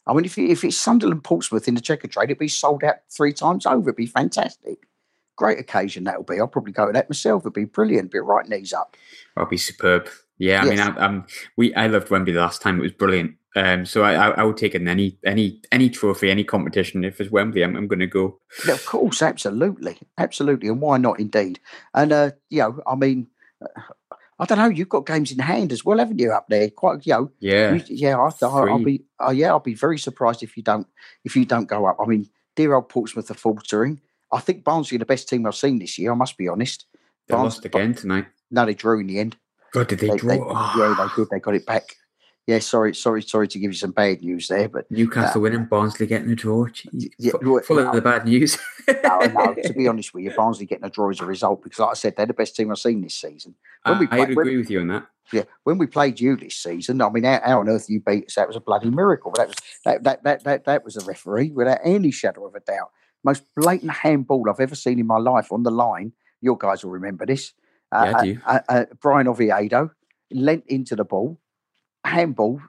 I 0.06 0.12
mean, 0.14 0.24
if, 0.24 0.36
you, 0.36 0.48
if 0.48 0.64
it's 0.64 0.76
Sunderland 0.76 1.24
Portsmouth 1.24 1.68
in 1.68 1.74
the 1.74 1.80
Checkatrade, 1.80 2.24
it'd 2.24 2.38
be 2.38 2.48
sold 2.48 2.82
out 2.82 2.96
three 3.10 3.32
times 3.32 3.66
over. 3.66 3.90
It'd 3.90 3.96
be 3.96 4.06
fantastic. 4.06 4.78
Great 5.36 5.58
occasion 5.58 6.04
that'll 6.04 6.24
be. 6.24 6.38
I'll 6.40 6.48
probably 6.48 6.72
go 6.72 6.86
to 6.86 6.92
that 6.92 7.08
myself. 7.08 7.42
It'd 7.42 7.52
be 7.52 7.64
brilliant. 7.64 8.10
Be 8.10 8.18
right 8.18 8.48
knees 8.48 8.72
up. 8.72 8.96
I'll 9.36 9.46
be 9.46 9.56
superb. 9.56 10.08
Yeah, 10.38 10.60
I 10.60 10.64
mean, 10.64 10.78
Yes. 10.78 10.94
I, 10.96 11.04
I'm 11.04 11.26
we 11.56 11.74
I 11.74 11.86
loved 11.86 12.10
Wembley 12.10 12.32
the 12.32 12.40
last 12.40 12.60
time. 12.60 12.78
It 12.78 12.82
was 12.82 12.92
brilliant. 12.92 13.36
Um, 13.54 13.84
so 13.84 14.02
I, 14.02 14.14
I, 14.14 14.30
I 14.30 14.44
would 14.44 14.56
take 14.56 14.74
in 14.74 14.88
any 14.88 15.18
any 15.24 15.60
any 15.70 15.88
trophy, 15.88 16.30
any 16.30 16.42
competition. 16.42 17.04
If 17.04 17.20
it's 17.20 17.30
Wembley, 17.30 17.62
I'm, 17.62 17.76
I'm 17.76 17.86
going 17.86 18.00
to 18.00 18.06
go. 18.06 18.40
Yeah, 18.66 18.74
of 18.74 18.84
course, 18.86 19.22
absolutely, 19.22 19.98
absolutely, 20.18 20.68
and 20.68 20.80
why 20.80 20.98
not? 20.98 21.20
Indeed, 21.20 21.60
and 21.94 22.12
uh, 22.12 22.30
you 22.50 22.60
know, 22.60 22.80
I 22.86 22.94
mean, 22.94 23.28
I 24.38 24.44
don't 24.46 24.58
know. 24.58 24.68
You've 24.68 24.88
got 24.88 25.06
games 25.06 25.30
in 25.30 25.38
hand 25.38 25.72
as 25.72 25.84
well, 25.84 25.98
haven't 25.98 26.18
you? 26.18 26.32
Up 26.32 26.46
there, 26.48 26.70
quite, 26.70 27.06
you 27.06 27.12
know, 27.12 27.30
Yeah, 27.38 27.74
You- 27.74 27.84
yeah, 27.88 28.18
I 28.20 28.30
th- 28.30 28.42
I'll 28.50 28.82
be. 28.82 29.04
Uh, 29.24 29.30
yeah, 29.30 29.48
I'll 29.48 29.60
be 29.60 29.74
very 29.74 29.98
surprised 29.98 30.42
if 30.42 30.56
you 30.56 30.62
don't 30.62 30.86
if 31.24 31.36
you 31.36 31.44
don't 31.44 31.68
go 31.68 31.86
up. 31.86 31.96
I 32.00 32.06
mean, 32.06 32.28
dear 32.56 32.74
old 32.74 32.88
Portsmouth 32.88 33.30
are 33.30 33.34
faltering. 33.34 34.00
I 34.32 34.40
think 34.40 34.64
Barnsley 34.64 34.96
are 34.96 34.98
the 35.00 35.04
best 35.06 35.28
team 35.28 35.46
I've 35.46 35.54
seen 35.54 35.78
this 35.78 35.98
year. 35.98 36.12
I 36.12 36.14
must 36.14 36.36
be 36.38 36.48
honest. 36.48 36.86
they 37.28 37.34
Barnes- 37.34 37.54
lost 37.56 37.64
again 37.64 37.94
tonight. 37.94 38.26
No, 38.50 38.66
they 38.66 38.74
drew 38.74 38.98
in 39.00 39.06
the 39.06 39.18
end. 39.20 39.36
God, 39.72 39.86
did 39.88 40.00
they, 40.00 40.08
They- 40.10 40.16
draw? 40.16 40.28
they- 40.28 40.80
yeah, 40.80 40.94
they 40.98 41.06
did. 41.22 41.28
They 41.30 41.38
got 41.40 41.54
it 41.54 41.64
back. 41.66 41.84
Yeah, 42.48 42.58
sorry, 42.58 42.92
sorry, 42.94 43.22
sorry 43.22 43.46
to 43.46 43.58
give 43.60 43.70
you 43.70 43.76
some 43.76 43.92
bad 43.92 44.20
news 44.22 44.48
there, 44.48 44.68
but 44.68 44.90
Newcastle 44.90 45.40
winning, 45.42 45.64
Barnsley 45.66 46.06
getting 46.08 46.30
a 46.30 46.34
draw. 46.34 46.66
Yeah, 46.92 47.32
full 47.64 47.78
of 47.78 47.94
the 47.94 48.00
bad 48.02 48.24
news. 48.24 48.58
no, 49.04 49.20
no. 49.20 49.54
To 49.62 49.72
be 49.72 49.86
honest 49.88 50.12
with 50.12 50.24
you, 50.24 50.32
Barnsley 50.36 50.66
getting 50.66 50.84
a 50.84 50.90
draw 50.90 51.10
is 51.10 51.20
a 51.20 51.24
result 51.24 51.62
because, 51.62 51.78
like 51.78 51.90
I 51.90 51.94
said, 51.94 52.16
they're 52.16 52.26
the 52.26 52.34
best 52.34 52.56
team 52.56 52.72
I've 52.72 52.78
seen 52.78 53.00
this 53.00 53.14
season. 53.14 53.54
When 53.84 54.00
we 54.00 54.08
I, 54.10 54.16
I'd 54.16 54.20
when- 54.30 54.30
agree 54.32 54.56
with 54.56 54.70
you 54.70 54.80
on 54.80 54.88
that. 54.88 55.06
Yeah, 55.32 55.44
when 55.64 55.78
we 55.78 55.86
played 55.86 56.20
you 56.20 56.36
this 56.36 56.56
season, 56.56 57.00
I 57.00 57.08
mean, 57.08 57.24
how, 57.24 57.40
how 57.44 57.60
on 57.60 57.68
earth 57.68 57.88
you 57.88 58.00
beat 58.00 58.26
us? 58.26 58.34
That 58.34 58.48
was 58.48 58.56
a 58.56 58.60
bloody 58.60 58.90
miracle. 58.90 59.32
That 59.36 59.46
was 59.48 59.56
that 59.84 60.02
that 60.02 60.24
that 60.24 60.44
that, 60.44 60.64
that 60.64 60.84
was 60.84 60.96
a 60.96 61.04
referee 61.06 61.52
without 61.52 61.78
any 61.84 62.10
shadow 62.10 62.44
of 62.44 62.54
a 62.56 62.60
doubt. 62.60 62.90
Most 63.24 63.44
blatant 63.56 63.92
handball 63.92 64.44
I've 64.50 64.58
ever 64.60 64.74
seen 64.74 64.98
in 64.98 65.06
my 65.06 65.18
life 65.18 65.50
on 65.52 65.62
the 65.62 65.70
line. 65.70 66.12
Your 66.42 66.58
guys 66.58 66.84
will 66.84 66.90
remember 66.90 67.24
this. 67.24 67.52
Uh, 67.92 68.04
Yeah, 68.04 68.16
I 68.18 68.24
do. 68.24 68.38
Uh, 68.44 68.58
uh, 68.68 68.84
Bryan 69.00 69.28
Oviedo 69.28 69.90
leant 70.32 70.64
into 70.66 70.96
the 70.96 71.04
ball, 71.04 71.38
handball, 72.04 72.60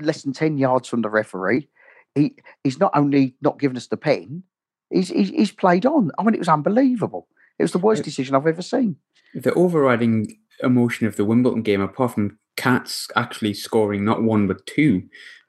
less 0.00 0.22
than 0.22 0.32
ten 0.32 0.58
yards 0.58 0.88
from 0.88 1.02
the 1.02 1.10
referee. 1.10 1.68
He 2.14 2.34
he's 2.64 2.80
not 2.80 2.92
only 2.94 3.34
not 3.40 3.58
given 3.58 3.76
us 3.76 3.86
the 3.86 3.96
pen, 3.96 4.42
he's 4.90 5.08
he's, 5.08 5.30
he's 5.30 5.52
played 5.52 5.86
on. 5.86 6.10
I 6.18 6.22
mean, 6.22 6.34
it 6.34 6.40
was 6.40 6.48
unbelievable. 6.48 7.28
It 7.58 7.62
was 7.62 7.72
the 7.72 7.78
worst 7.78 8.04
decision 8.04 8.34
I've 8.34 8.46
ever 8.46 8.62
seen. 8.62 8.96
The 9.34 9.52
overriding 9.54 10.38
emotion 10.62 11.06
of 11.06 11.16
the 11.16 11.24
Wimbledon 11.24 11.62
game, 11.62 11.80
apart 11.80 12.14
from 12.14 12.38
Cats 12.56 13.08
actually 13.16 13.54
scoring 13.54 14.04
not 14.04 14.22
one 14.22 14.46
but 14.46 14.64
two, 14.66 15.02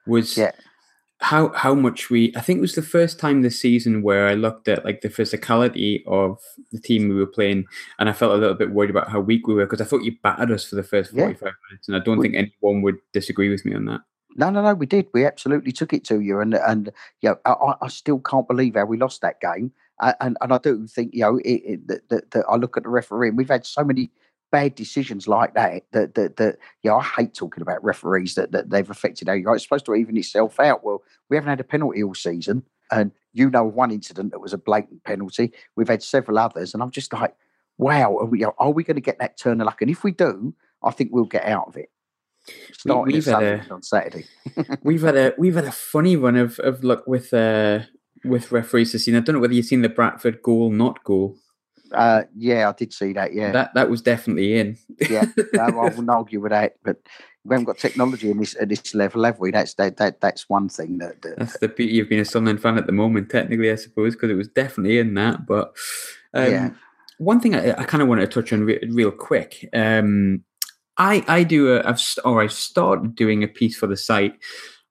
was 0.06 0.36
Yeah. 0.36 0.52
How 1.22 1.48
how 1.54 1.74
much 1.74 2.10
we. 2.10 2.32
I 2.36 2.40
think 2.40 2.58
it 2.58 2.62
was 2.62 2.74
the 2.74 2.82
first 2.82 3.18
time 3.18 3.42
this 3.42 3.60
season 3.60 4.02
where 4.02 4.26
I 4.28 4.34
looked 4.34 4.68
at 4.68 4.84
like 4.84 5.00
the 5.00 5.08
physicality 5.08 6.02
of 6.06 6.38
the 6.72 6.80
team 6.80 7.08
we 7.08 7.14
were 7.14 7.26
playing, 7.26 7.64
and 7.98 8.08
I 8.08 8.12
felt 8.12 8.32
a 8.32 8.36
little 8.36 8.54
bit 8.56 8.72
worried 8.72 8.90
about 8.90 9.08
how 9.08 9.20
weak 9.20 9.46
we 9.46 9.54
were 9.54 9.64
because 9.66 9.80
I 9.80 9.84
thought 9.84 10.04
you 10.04 10.16
battered 10.22 10.50
us 10.50 10.66
for 10.66 10.76
the 10.76 10.82
first 10.82 11.12
Yeah. 11.12 11.24
forty 11.24 11.34
five 11.38 11.54
minutes, 11.70 11.88
and 11.88 11.96
I 11.96 12.00
don't 12.00 12.18
We- 12.18 12.28
think 12.28 12.36
anyone 12.62 12.82
would 12.82 12.98
disagree 13.12 13.48
with 13.48 13.64
me 13.64 13.74
on 13.74 13.84
that. 13.86 14.00
No, 14.36 14.50
no, 14.50 14.62
no. 14.62 14.74
We 14.74 14.86
did. 14.86 15.06
We 15.12 15.26
absolutely 15.26 15.72
took 15.72 15.92
it 15.92 16.04
to 16.06 16.20
you, 16.20 16.40
and 16.40 16.54
and 16.54 16.90
you 17.20 17.30
know, 17.30 17.36
I, 17.44 17.74
I- 17.82 17.88
still 17.88 18.18
can't 18.18 18.48
believe 18.48 18.74
how 18.74 18.84
we 18.86 18.96
lost 18.96 19.20
that 19.22 19.40
game. 19.40 19.72
And 20.00 20.36
and 20.40 20.52
I 20.52 20.58
do 20.58 20.86
think 20.88 21.14
you 21.14 21.20
know 21.20 21.36
it, 21.38 21.62
it, 21.72 21.86
that, 21.88 22.08
that, 22.08 22.30
that 22.32 22.44
I 22.48 22.56
look 22.56 22.76
at 22.76 22.82
the 22.82 22.88
referee, 22.88 23.28
and 23.28 23.36
we've 23.38 23.48
had 23.48 23.64
so 23.64 23.84
many 23.84 24.10
bad 24.52 24.74
decisions 24.76 25.26
like 25.26 25.54
that 25.54 25.82
that 25.90 26.14
that, 26.14 26.36
that 26.36 26.58
you 26.82 26.90
know, 26.90 26.98
I 26.98 27.02
hate 27.02 27.34
talking 27.34 27.62
about 27.62 27.82
referees 27.82 28.36
that, 28.36 28.52
that 28.52 28.70
they've 28.70 28.88
affected 28.88 29.26
how 29.26 29.34
you 29.34 29.52
It's 29.52 29.64
supposed 29.64 29.86
to 29.86 29.94
even 29.96 30.16
itself 30.16 30.60
out. 30.60 30.84
Well, 30.84 31.02
we 31.28 31.36
haven't 31.36 31.50
had 31.50 31.60
a 31.60 31.64
penalty 31.64 32.04
all 32.04 32.14
season, 32.14 32.62
and 32.92 33.10
you 33.32 33.50
know 33.50 33.64
one 33.64 33.90
incident 33.90 34.30
that 34.30 34.40
was 34.40 34.52
a 34.52 34.58
blatant 34.58 35.02
penalty. 35.02 35.52
We've 35.74 35.88
had 35.88 36.02
several 36.02 36.38
others, 36.38 36.74
and 36.74 36.82
I'm 36.82 36.92
just 36.92 37.12
like, 37.12 37.34
wow, 37.78 38.16
are 38.18 38.26
we, 38.26 38.44
are 38.44 38.70
we 38.70 38.84
going 38.84 38.96
to 38.96 39.00
get 39.00 39.18
that 39.18 39.38
turn 39.38 39.60
of 39.60 39.64
luck? 39.64 39.82
And 39.82 39.90
if 39.90 40.04
we 40.04 40.12
do, 40.12 40.54
I 40.84 40.92
think 40.92 41.10
we'll 41.12 41.24
get 41.24 41.44
out 41.44 41.66
of 41.66 41.76
it. 41.76 41.90
Starting 42.72 43.14
we've 43.14 43.24
had 43.24 43.42
a- 43.42 43.66
on 43.70 43.82
Saturday. 43.82 44.26
we've 44.82 45.02
had 45.02 45.16
a 45.16 45.32
we've 45.38 45.54
had 45.54 45.64
a 45.64 45.72
funny 45.72 46.16
run 46.16 46.36
of 46.36 46.58
of 46.58 46.82
luck 46.82 47.06
with 47.06 47.32
uh 47.32 47.80
with 48.24 48.50
referees 48.50 48.92
this 48.92 49.04
season. 49.04 49.20
I 49.20 49.24
don't 49.24 49.34
know 49.34 49.40
whether 49.40 49.54
you've 49.54 49.66
seen 49.66 49.82
the 49.82 49.88
Bradford 49.88 50.42
goal, 50.42 50.70
not 50.70 51.04
goal. 51.04 51.36
Uh, 51.94 52.22
yeah, 52.36 52.68
I 52.68 52.72
did 52.72 52.92
see 52.92 53.12
that. 53.14 53.34
Yeah, 53.34 53.52
That 53.52 53.74
that 53.74 53.90
was 53.90 54.02
definitely 54.02 54.54
in. 54.58 54.76
yeah. 55.10 55.26
No, 55.52 55.62
I 55.80 55.84
wouldn't 55.88 56.10
argue 56.10 56.40
with 56.40 56.50
that. 56.52 56.76
But 56.84 56.98
we 57.44 57.54
haven't 57.54 57.66
got 57.66 57.78
technology 57.78 58.30
in 58.30 58.38
this 58.38 58.56
at 58.60 58.68
this 58.68 58.94
level, 58.94 59.24
have 59.24 59.38
we? 59.40 59.50
That's 59.50 59.74
that, 59.74 59.96
that 59.96 60.20
that's 60.20 60.48
one 60.48 60.68
thing 60.68 60.98
that, 60.98 61.22
that 61.22 61.38
That's 61.38 61.58
the 61.58 61.68
beauty 61.68 62.00
of 62.00 62.08
being 62.08 62.20
a 62.20 62.24
Sunderland 62.24 62.62
fan 62.62 62.78
at 62.78 62.86
the 62.86 62.92
moment, 62.92 63.30
technically, 63.30 63.70
I 63.70 63.74
suppose, 63.76 64.14
because 64.14 64.30
it 64.30 64.34
was 64.34 64.48
definitely 64.48 64.98
in 64.98 65.14
that. 65.14 65.46
But 65.46 65.74
um, 66.34 66.50
Yeah. 66.52 66.70
one 67.18 67.40
thing 67.40 67.54
I, 67.54 67.72
I 67.72 67.84
kind 67.84 68.00
of 68.02 68.08
wanted 68.08 68.30
to 68.30 68.40
touch 68.42 68.52
on 68.52 68.64
re- 68.64 68.78
real 68.90 69.10
quick. 69.10 69.68
Um, 69.72 70.44
I 70.96 71.24
I 71.26 71.42
do 71.42 71.74
a 71.74 71.82
I've 71.88 72.00
st- 72.00 72.24
or 72.26 72.42
I've 72.42 72.52
started 72.52 73.14
doing 73.16 73.42
a 73.42 73.48
piece 73.48 73.76
for 73.76 73.86
the 73.86 73.96
site 73.96 74.34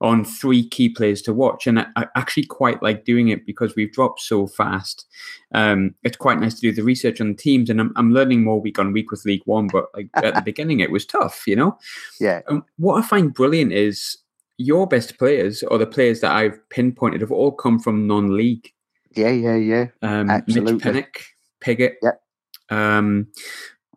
on 0.01 0.25
three 0.25 0.67
key 0.67 0.89
players 0.89 1.21
to 1.21 1.33
watch, 1.33 1.67
and 1.67 1.79
I, 1.79 1.85
I 1.95 2.07
actually 2.15 2.45
quite 2.45 2.81
like 2.81 3.05
doing 3.05 3.29
it 3.29 3.45
because 3.45 3.75
we've 3.75 3.91
dropped 3.91 4.21
so 4.21 4.47
fast. 4.47 5.05
Um, 5.53 5.93
it's 6.03 6.17
quite 6.17 6.39
nice 6.39 6.55
to 6.55 6.61
do 6.61 6.71
the 6.71 6.83
research 6.83 7.21
on 7.21 7.29
the 7.29 7.35
teams, 7.35 7.69
and 7.69 7.79
I'm 7.79 7.93
I'm 7.95 8.11
learning 8.11 8.43
more 8.43 8.59
week 8.59 8.79
on 8.79 8.91
week 8.91 9.11
with 9.11 9.25
League 9.25 9.43
One. 9.45 9.67
But 9.67 9.85
like 9.95 10.09
at 10.15 10.35
the 10.35 10.41
beginning, 10.45 10.79
it 10.79 10.91
was 10.91 11.05
tough, 11.05 11.43
you 11.45 11.55
know. 11.55 11.77
yeah, 12.19 12.41
Um, 12.47 12.65
what 12.77 13.03
I 13.03 13.07
find 13.07 13.33
brilliant 13.33 13.73
is 13.73 14.17
your 14.57 14.87
best 14.87 15.17
players 15.17 15.63
or 15.63 15.77
the 15.77 15.87
players 15.87 16.21
that 16.21 16.31
I've 16.31 16.57
pinpointed 16.69 17.21
have 17.21 17.31
all 17.31 17.51
come 17.51 17.79
from 17.79 18.07
non-league. 18.07 18.71
yeah, 19.15 19.29
yeah, 19.29 19.55
yeah. 19.55 19.85
Um, 20.01 20.29
Absolutely. 20.29 20.73
Mitch 20.73 20.83
Pinnock, 20.83 21.21
Pigott. 21.61 21.93
Yep. 22.01 22.21
Um, 22.69 23.27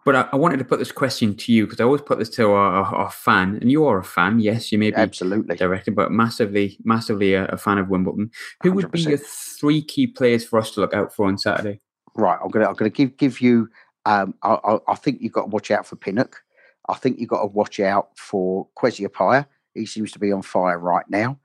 but 0.04 0.16
I, 0.16 0.28
I, 0.32 0.36
wanted 0.36 0.58
to 0.58 0.64
put 0.64 0.78
this 0.78 0.92
question 0.92 1.34
to 1.36 1.52
you 1.52 1.64
because 1.64 1.80
I 1.80 1.84
always 1.84 2.02
put 2.02 2.18
this 2.18 2.28
to 2.30 2.50
our, 2.50 2.84
our, 2.84 3.10
fan, 3.10 3.58
and 3.60 3.70
you 3.70 3.86
are 3.86 3.98
a 3.98 4.04
fan. 4.04 4.40
Yes, 4.40 4.70
you 4.70 4.78
may 4.78 4.90
be 4.90 4.96
absolutely 4.96 5.56
directed, 5.56 5.94
but 5.94 6.12
massively, 6.12 6.78
massively 6.84 7.34
a, 7.34 7.46
a 7.46 7.56
fan 7.56 7.78
of 7.78 7.88
Wimbledon. 7.88 8.30
Who 8.62 8.72
100%. 8.72 8.74
would 8.74 8.90
be 8.92 9.00
your 9.00 9.18
three 9.18 9.82
key 9.82 10.06
players 10.06 10.44
for 10.44 10.58
us 10.58 10.72
to 10.72 10.80
look 10.80 10.94
out 10.94 11.14
for 11.14 11.26
on 11.26 11.38
Saturday? 11.38 11.80
Right, 12.14 12.38
I'm 12.42 12.50
gonna 12.50 12.68
I'm 12.68 12.74
gonna 12.74 12.90
give 12.90 13.16
give 13.16 13.40
you. 13.40 13.68
Um, 14.06 14.34
I, 14.42 14.58
I, 14.64 14.78
I 14.88 14.94
think 14.96 15.20
you've 15.20 15.32
got 15.32 15.42
to 15.42 15.48
watch 15.48 15.70
out 15.70 15.86
for 15.86 15.96
Pinnock. 15.96 16.42
I 16.88 16.94
think 16.94 17.18
you've 17.18 17.30
got 17.30 17.40
to 17.40 17.46
watch 17.46 17.80
out 17.80 18.10
for 18.18 18.68
Kwesi 18.78 19.06
Appiah. 19.06 19.46
He 19.72 19.86
seems 19.86 20.12
to 20.12 20.18
be 20.18 20.30
on 20.30 20.42
fire 20.42 20.78
right 20.78 21.08
now, 21.08 21.38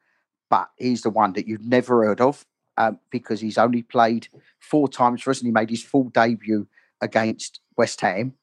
but 0.50 0.70
he's 0.78 1.02
the 1.02 1.10
one 1.10 1.34
that 1.34 1.48
you've 1.48 1.66
never 1.66 2.06
heard 2.06 2.20
of 2.20 2.46
um, 2.78 3.00
because 3.12 3.40
he's 3.40 3.58
only 3.58 3.84
played 3.84 4.28
four 4.60 4.88
times 4.88 5.22
for 5.22 5.32
us 5.32 5.40
and 5.40 5.48
he 5.48 5.52
made 5.52 5.70
his 5.70 5.84
full 5.84 6.10
debut 6.10 6.68
against 7.02 7.62
West 7.78 8.02
Ham. 8.02 8.34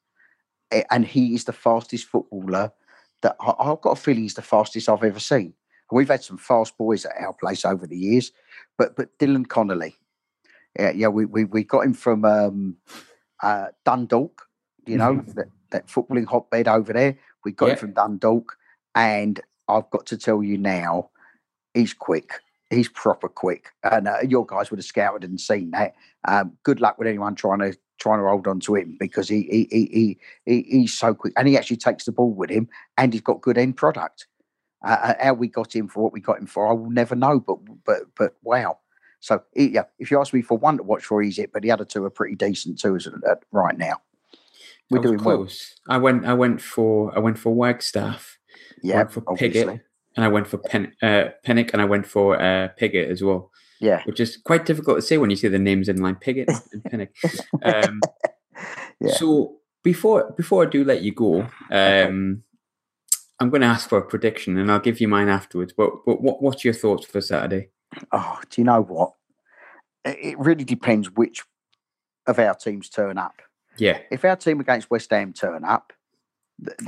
And 0.89 1.05
he 1.05 1.33
is 1.33 1.45
the 1.45 1.53
fastest 1.53 2.05
footballer 2.05 2.71
that 3.21 3.35
I, 3.39 3.65
have 3.65 3.81
got 3.81 3.91
a 3.91 3.95
feeling 3.95 4.23
he's 4.23 4.33
the 4.33 4.41
fastest 4.41 4.89
I've 4.89 5.03
ever 5.03 5.19
seen. 5.19 5.53
And 5.89 5.97
we've 5.97 6.09
had 6.09 6.23
some 6.23 6.37
fast 6.37 6.77
boys 6.77 7.05
at 7.05 7.13
our 7.19 7.33
place 7.33 7.65
over 7.65 7.87
the 7.87 7.97
years, 7.97 8.31
but 8.77 8.95
but 8.95 9.17
Dylan 9.17 9.47
Connolly, 9.47 9.95
yeah, 10.77 10.91
yeah 10.91 11.07
we, 11.07 11.25
we, 11.25 11.45
we 11.45 11.63
got 11.63 11.85
him 11.85 11.93
from 11.93 12.25
um, 12.25 12.77
uh, 13.41 13.67
Dundalk, 13.85 14.47
you 14.85 14.97
know, 14.97 15.15
mm-hmm. 15.15 15.31
that, 15.31 15.47
that 15.71 15.87
footballing 15.87 16.25
hotbed 16.25 16.67
over 16.67 16.93
there. 16.93 17.17
We 17.45 17.51
got 17.53 17.67
yeah. 17.67 17.73
him 17.73 17.79
from 17.79 17.93
Dundalk, 17.93 18.57
and 18.93 19.39
I've 19.67 19.89
got 19.89 20.05
to 20.07 20.17
tell 20.17 20.43
you 20.43 20.57
now, 20.57 21.09
he's 21.73 21.93
quick 21.93 22.41
he's 22.69 22.89
proper 22.89 23.29
quick, 23.29 23.69
and 23.83 24.07
uh, 24.07 24.17
your 24.27 24.45
guys 24.45 24.69
would 24.69 24.79
have 24.79 24.85
scouted 24.85 25.23
and 25.23 25.39
seen 25.39 25.71
that. 25.71 25.95
Um, 26.27 26.57
good 26.63 26.81
luck 26.81 26.97
with 26.97 27.07
anyone 27.07 27.35
trying 27.35 27.59
to 27.59 27.77
trying 27.99 28.19
to 28.19 28.27
hold 28.27 28.47
on 28.47 28.59
to 28.61 28.75
him 28.75 28.95
because 28.99 29.27
he 29.27 29.43
he, 29.43 29.67
he 29.71 30.19
he 30.45 30.61
he's 30.69 30.97
so 30.97 31.13
quick, 31.13 31.33
and 31.37 31.47
he 31.47 31.57
actually 31.57 31.77
takes 31.77 32.05
the 32.05 32.11
ball 32.11 32.33
with 32.33 32.49
him, 32.49 32.67
and 32.97 33.13
he's 33.13 33.21
got 33.21 33.41
good 33.41 33.57
end 33.57 33.77
product. 33.77 34.27
Uh, 34.85 34.97
uh, 35.01 35.13
how 35.19 35.33
we 35.33 35.47
got 35.47 35.75
him 35.75 35.87
for 35.87 36.03
what 36.03 36.13
we 36.13 36.21
got 36.21 36.37
him 36.37 36.45
for, 36.45 36.67
I 36.67 36.73
will 36.73 36.91
never 36.91 37.15
know. 37.15 37.39
But 37.39 37.57
but 37.85 38.01
but 38.15 38.35
wow. 38.43 38.79
So 39.19 39.41
yeah, 39.55 39.83
if 39.97 40.11
you 40.11 40.19
ask 40.19 40.33
me 40.33 40.41
for 40.41 40.57
one 40.57 40.77
to 40.77 40.83
watch 40.83 41.05
for, 41.05 41.21
he's 41.21 41.39
it. 41.39 41.51
But 41.51 41.63
the 41.63 41.71
other 41.71 41.85
two 41.85 42.05
are 42.05 42.09
pretty 42.09 42.35
decent 42.35 42.79
too, 42.79 42.99
right 43.51 43.77
now. 43.77 44.01
We're 44.89 45.01
doing 45.01 45.19
close. 45.19 45.75
well. 45.87 45.97
I 45.97 45.99
went 45.99 46.25
I 46.25 46.33
went 46.33 46.61
for 46.61 47.15
I 47.15 47.19
went 47.19 47.39
for 47.39 47.53
Wagstaff. 47.53 48.37
Yeah, 48.83 49.05
for. 49.07 49.23
Obviously 49.27 49.81
and 50.17 50.25
I 50.25 50.27
went 50.27 50.47
for 50.47 50.57
Pen, 50.57 50.91
uh, 51.01 51.25
Pinnock, 51.43 51.69
and 51.71 51.81
I 51.81 51.85
went 51.85 52.07
for 52.07 52.35
uh, 52.41 52.69
Pigott 52.77 53.09
as 53.09 53.23
well. 53.23 53.51
Yeah, 53.79 54.01
which 54.05 54.19
is 54.19 54.37
quite 54.37 54.65
difficult 54.65 54.97
to 54.97 55.01
say 55.03 55.19
when 55.19 55.29
you 55.29 55.35
see 55.35 55.47
the 55.47 55.59
names 55.59 55.87
in 55.87 56.01
line, 56.01 56.15
Pigott 56.15 56.49
and 56.73 56.83
Pinnock. 56.83 57.09
Um, 57.63 58.01
yeah. 58.99 59.13
So 59.13 59.57
before 59.83 60.31
before 60.35 60.63
I 60.63 60.69
do 60.69 60.83
let 60.83 61.03
you 61.03 61.13
go, 61.13 61.41
um, 61.41 61.49
okay. 61.71 62.41
I'm 63.39 63.49
going 63.51 63.61
to 63.61 63.67
ask 63.67 63.87
for 63.87 63.99
a 63.99 64.05
prediction, 64.05 64.57
and 64.57 64.71
I'll 64.71 64.79
give 64.79 64.99
you 64.99 65.07
mine 65.07 65.29
afterwards. 65.29 65.73
But, 65.77 65.91
but 66.05 66.21
what 66.21 66.41
what's 66.41 66.65
your 66.65 66.73
thoughts 66.73 67.05
for 67.05 67.21
Saturday? 67.21 67.69
Oh, 68.11 68.39
do 68.49 68.61
you 68.61 68.65
know 68.65 68.81
what? 68.81 69.13
It 70.03 70.37
really 70.39 70.63
depends 70.63 71.11
which 71.11 71.43
of 72.25 72.39
our 72.39 72.55
teams 72.55 72.89
turn 72.89 73.19
up. 73.19 73.41
Yeah. 73.77 73.99
If 74.09 74.25
our 74.25 74.35
team 74.35 74.59
against 74.59 74.89
West 74.89 75.11
Ham 75.11 75.33
turn 75.33 75.63
up, 75.63 75.93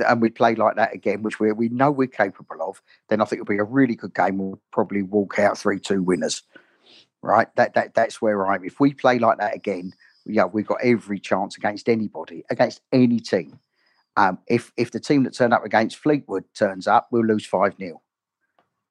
and 0.06 0.20
we 0.20 0.30
play 0.30 0.54
like 0.54 0.76
that 0.76 0.94
again, 0.94 1.22
which 1.22 1.38
we 1.38 1.52
we 1.52 1.68
know 1.68 1.90
we're 1.90 2.08
capable 2.08 2.62
of, 2.62 2.82
then 3.08 3.20
I 3.20 3.24
think 3.24 3.40
it'll 3.40 3.54
be 3.54 3.58
a 3.58 3.64
really 3.64 3.94
good 3.94 4.14
game. 4.14 4.38
We'll 4.38 4.60
probably 4.72 5.02
walk 5.02 5.38
out 5.38 5.58
three 5.58 5.78
two 5.78 6.02
winners. 6.02 6.42
Right? 7.22 7.48
That 7.56 7.74
that 7.74 7.94
that's 7.94 8.20
where 8.20 8.46
I'm. 8.46 8.64
If 8.64 8.80
we 8.80 8.94
play 8.94 9.18
like 9.18 9.38
that 9.38 9.54
again, 9.54 9.92
yeah, 10.26 10.44
we've 10.44 10.66
got 10.66 10.78
every 10.82 11.20
chance 11.20 11.56
against 11.56 11.88
anybody, 11.88 12.44
against 12.50 12.80
any 12.92 13.20
team. 13.20 13.58
Um, 14.16 14.38
if 14.48 14.72
if 14.76 14.90
the 14.90 15.00
team 15.00 15.22
that 15.24 15.34
turned 15.34 15.54
up 15.54 15.64
against 15.64 15.98
Fleetwood 15.98 16.44
turns 16.54 16.86
up, 16.86 17.08
we'll 17.10 17.24
lose 17.24 17.46
five 17.46 17.74
0 17.78 18.00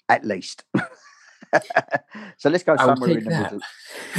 at 0.07 0.25
least. 0.25 0.63
so 2.37 2.49
let's 2.49 2.63
go 2.63 2.75
somewhere 2.75 3.11
in 3.11 3.23
the 3.23 3.29
that. 3.29 3.53
middle. 3.53 3.59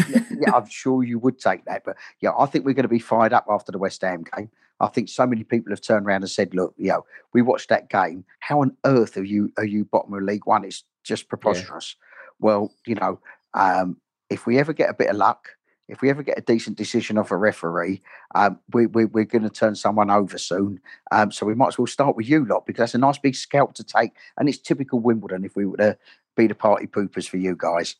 yeah, 0.08 0.36
yeah, 0.46 0.54
I'm 0.54 0.68
sure 0.68 1.02
you 1.02 1.18
would 1.18 1.38
take 1.38 1.64
that, 1.64 1.82
but 1.84 1.96
yeah, 2.20 2.30
I 2.38 2.46
think 2.46 2.64
we're 2.64 2.74
going 2.74 2.84
to 2.84 2.88
be 2.88 2.98
fired 2.98 3.32
up 3.32 3.46
after 3.48 3.72
the 3.72 3.78
West 3.78 4.02
Ham 4.02 4.24
game. 4.36 4.50
I 4.80 4.88
think 4.88 5.08
so 5.08 5.26
many 5.26 5.44
people 5.44 5.72
have 5.72 5.80
turned 5.80 6.06
around 6.06 6.22
and 6.22 6.30
said, 6.30 6.54
"Look, 6.54 6.74
you 6.76 6.88
know, 6.88 7.04
we 7.32 7.42
watched 7.42 7.68
that 7.68 7.90
game. 7.90 8.24
How 8.40 8.62
on 8.62 8.76
earth 8.84 9.16
are 9.16 9.24
you 9.24 9.52
are 9.56 9.64
you 9.64 9.84
bottom 9.84 10.14
of 10.14 10.22
League 10.22 10.46
One? 10.46 10.64
It's 10.64 10.84
just 11.04 11.28
preposterous." 11.28 11.96
Yeah. 11.98 12.06
Well, 12.40 12.72
you 12.86 12.94
know, 12.94 13.20
um, 13.54 13.98
if 14.30 14.46
we 14.46 14.58
ever 14.58 14.72
get 14.72 14.90
a 14.90 14.94
bit 14.94 15.10
of 15.10 15.16
luck, 15.16 15.50
if 15.90 16.00
we 16.00 16.08
ever 16.08 16.22
get 16.22 16.38
a 16.38 16.42
decent 16.42 16.78
decision 16.78 17.18
of 17.18 17.30
a 17.30 17.36
referee, 17.36 18.00
um, 18.34 18.60
we, 18.72 18.86
we, 18.86 19.04
are 19.04 19.24
going 19.24 19.42
to 19.42 19.50
turn 19.50 19.74
someone 19.74 20.10
over 20.10 20.38
soon. 20.38 20.80
Um, 21.10 21.32
so 21.32 21.44
we 21.44 21.54
might 21.54 21.68
as 21.68 21.78
well 21.78 21.86
start 21.86 22.16
with 22.16 22.28
you 22.28 22.46
lot 22.46 22.64
because 22.64 22.78
that's 22.78 22.94
a 22.94 22.98
nice 22.98 23.18
big 23.18 23.34
scalp 23.34 23.74
to 23.74 23.84
take, 23.84 24.12
and 24.38 24.48
it's 24.48 24.58
typical 24.58 25.00
Wimbledon 25.00 25.44
if 25.44 25.56
we 25.56 25.66
were 25.66 25.76
to 25.78 25.98
be 26.36 26.46
the 26.46 26.54
party 26.54 26.86
poopers 26.86 27.28
for 27.28 27.38
you 27.38 27.56
guys. 27.58 27.96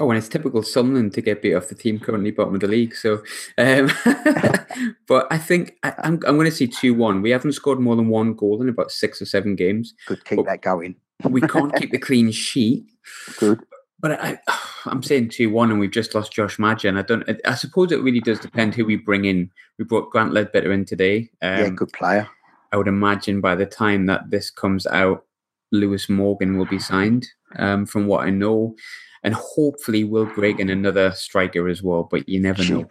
Oh, 0.00 0.10
and 0.10 0.18
it's 0.18 0.28
typical 0.28 0.62
Sunderland 0.62 1.12
to 1.14 1.20
get 1.20 1.42
beat 1.42 1.54
off 1.54 1.68
the 1.68 1.74
team 1.74 1.98
currently 1.98 2.30
bottom 2.30 2.54
of 2.54 2.60
the 2.60 2.68
league. 2.68 2.94
So, 2.94 3.22
um, 3.56 3.90
but 5.08 5.26
I 5.30 5.38
think 5.38 5.76
I, 5.82 5.88
am 5.88 5.94
I'm, 5.98 6.12
I'm 6.26 6.36
going 6.36 6.44
to 6.44 6.56
see 6.56 6.68
two 6.68 6.94
one. 6.94 7.20
We 7.20 7.30
haven't 7.30 7.52
scored 7.52 7.80
more 7.80 7.96
than 7.96 8.08
one 8.08 8.34
goal 8.34 8.62
in 8.62 8.68
about 8.68 8.92
six 8.92 9.20
or 9.20 9.26
seven 9.26 9.56
games. 9.56 9.94
Could 10.06 10.24
keep 10.24 10.44
that 10.44 10.62
going. 10.62 10.94
we 11.24 11.40
can't 11.48 11.74
keep 11.74 11.90
the 11.90 11.98
clean 11.98 12.30
sheet. 12.30 12.86
Good. 13.38 13.60
But 14.00 14.20
I, 14.22 14.38
I'm 14.86 15.02
saying 15.02 15.30
two 15.30 15.50
one, 15.50 15.70
and 15.70 15.80
we've 15.80 15.90
just 15.90 16.14
lost 16.14 16.32
Josh. 16.32 16.58
And 16.58 16.98
I 16.98 17.02
don't. 17.02 17.28
I 17.44 17.54
suppose 17.54 17.90
it 17.90 18.02
really 18.02 18.20
does 18.20 18.38
depend 18.38 18.74
who 18.74 18.84
we 18.84 18.96
bring 18.96 19.24
in. 19.24 19.50
We 19.78 19.84
brought 19.84 20.10
Grant 20.10 20.32
Leadbitter 20.32 20.72
in 20.72 20.84
today. 20.84 21.30
Um, 21.42 21.58
yeah, 21.58 21.68
good 21.70 21.92
player. 21.92 22.28
I 22.70 22.76
would 22.76 22.88
imagine 22.88 23.40
by 23.40 23.54
the 23.54 23.66
time 23.66 24.06
that 24.06 24.30
this 24.30 24.50
comes 24.50 24.86
out, 24.86 25.24
Lewis 25.72 26.08
Morgan 26.08 26.56
will 26.56 26.66
be 26.66 26.78
signed. 26.78 27.26
Um, 27.56 27.86
from 27.86 28.06
what 28.06 28.26
I 28.26 28.30
know, 28.30 28.74
and 29.22 29.34
hopefully 29.34 30.04
Will 30.04 30.26
Grigg 30.26 30.60
another 30.70 31.10
striker 31.12 31.68
as 31.68 31.82
well. 31.82 32.04
But 32.10 32.28
you 32.28 32.40
never 32.40 32.62
know. 32.62 32.84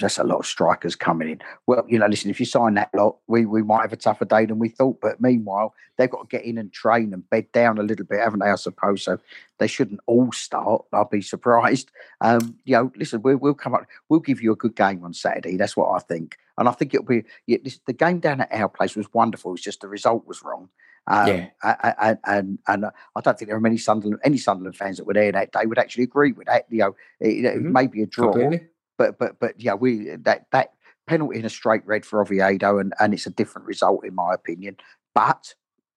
That's 0.00 0.18
a 0.18 0.24
lot 0.24 0.40
of 0.40 0.46
strikers 0.46 0.96
coming 0.96 1.30
in. 1.30 1.40
Well, 1.66 1.84
you 1.88 1.98
know, 1.98 2.06
listen, 2.06 2.30
if 2.30 2.40
you 2.40 2.46
sign 2.46 2.74
that 2.74 2.90
lot, 2.94 3.16
we, 3.26 3.46
we 3.46 3.62
might 3.62 3.82
have 3.82 3.92
a 3.92 3.96
tougher 3.96 4.24
day 4.24 4.46
than 4.46 4.58
we 4.58 4.68
thought. 4.68 5.00
But 5.00 5.20
meanwhile, 5.20 5.74
they've 5.96 6.10
got 6.10 6.28
to 6.28 6.36
get 6.36 6.44
in 6.44 6.58
and 6.58 6.72
train 6.72 7.12
and 7.12 7.28
bed 7.30 7.50
down 7.52 7.78
a 7.78 7.82
little 7.82 8.04
bit, 8.04 8.20
haven't 8.20 8.40
they? 8.40 8.50
I 8.50 8.56
suppose 8.56 9.02
so. 9.02 9.18
They 9.58 9.66
shouldn't 9.66 10.00
all 10.06 10.32
start. 10.32 10.84
I'll 10.92 11.04
be 11.04 11.22
surprised. 11.22 11.90
Um, 12.20 12.56
you 12.64 12.76
know, 12.76 12.92
listen, 12.96 13.22
we'll, 13.22 13.36
we'll 13.36 13.54
come 13.54 13.74
up. 13.74 13.86
We'll 14.08 14.20
give 14.20 14.42
you 14.42 14.52
a 14.52 14.56
good 14.56 14.74
game 14.74 15.04
on 15.04 15.12
Saturday. 15.12 15.56
That's 15.56 15.76
what 15.76 15.90
I 15.90 15.98
think. 16.00 16.38
And 16.58 16.68
I 16.68 16.72
think 16.72 16.92
it'll 16.92 17.06
be 17.06 17.24
yeah, 17.46 17.58
this, 17.62 17.80
the 17.86 17.92
game 17.92 18.20
down 18.20 18.42
at 18.42 18.52
our 18.52 18.68
place 18.68 18.96
was 18.96 19.12
wonderful. 19.14 19.54
It's 19.54 19.62
just 19.62 19.80
the 19.80 19.88
result 19.88 20.26
was 20.26 20.42
wrong. 20.42 20.68
Um, 21.10 21.26
yeah. 21.26 21.48
And, 21.98 22.18
and, 22.24 22.58
and 22.68 22.86
I 22.86 23.20
don't 23.20 23.36
think 23.36 23.48
there 23.48 23.56
are 23.56 23.60
many 23.60 23.78
Sunderland 23.78 24.20
any 24.24 24.38
Sunderland 24.38 24.76
fans 24.76 24.96
that 24.96 25.04
were 25.04 25.14
there 25.14 25.32
that 25.32 25.50
day 25.50 25.66
would 25.66 25.78
actually 25.78 26.04
agree 26.04 26.30
with 26.30 26.46
that. 26.46 26.66
You 26.70 26.78
know, 26.78 26.96
it, 27.18 27.44
it 27.44 27.56
mm-hmm. 27.56 27.72
may 27.72 27.88
be 27.88 28.02
a 28.02 28.06
draw, 28.06 28.30
Completely. 28.30 28.68
but 28.96 29.18
but 29.18 29.40
but 29.40 29.60
yeah, 29.60 29.74
we 29.74 30.10
that 30.20 30.46
that 30.52 30.74
penalty 31.08 31.40
in 31.40 31.44
a 31.44 31.50
straight 31.50 31.84
red 31.84 32.06
for 32.06 32.22
Oviedo, 32.22 32.78
and 32.78 32.94
and 33.00 33.12
it's 33.12 33.26
a 33.26 33.30
different 33.30 33.66
result 33.66 34.06
in 34.06 34.14
my 34.14 34.32
opinion. 34.32 34.76
But 35.12 35.52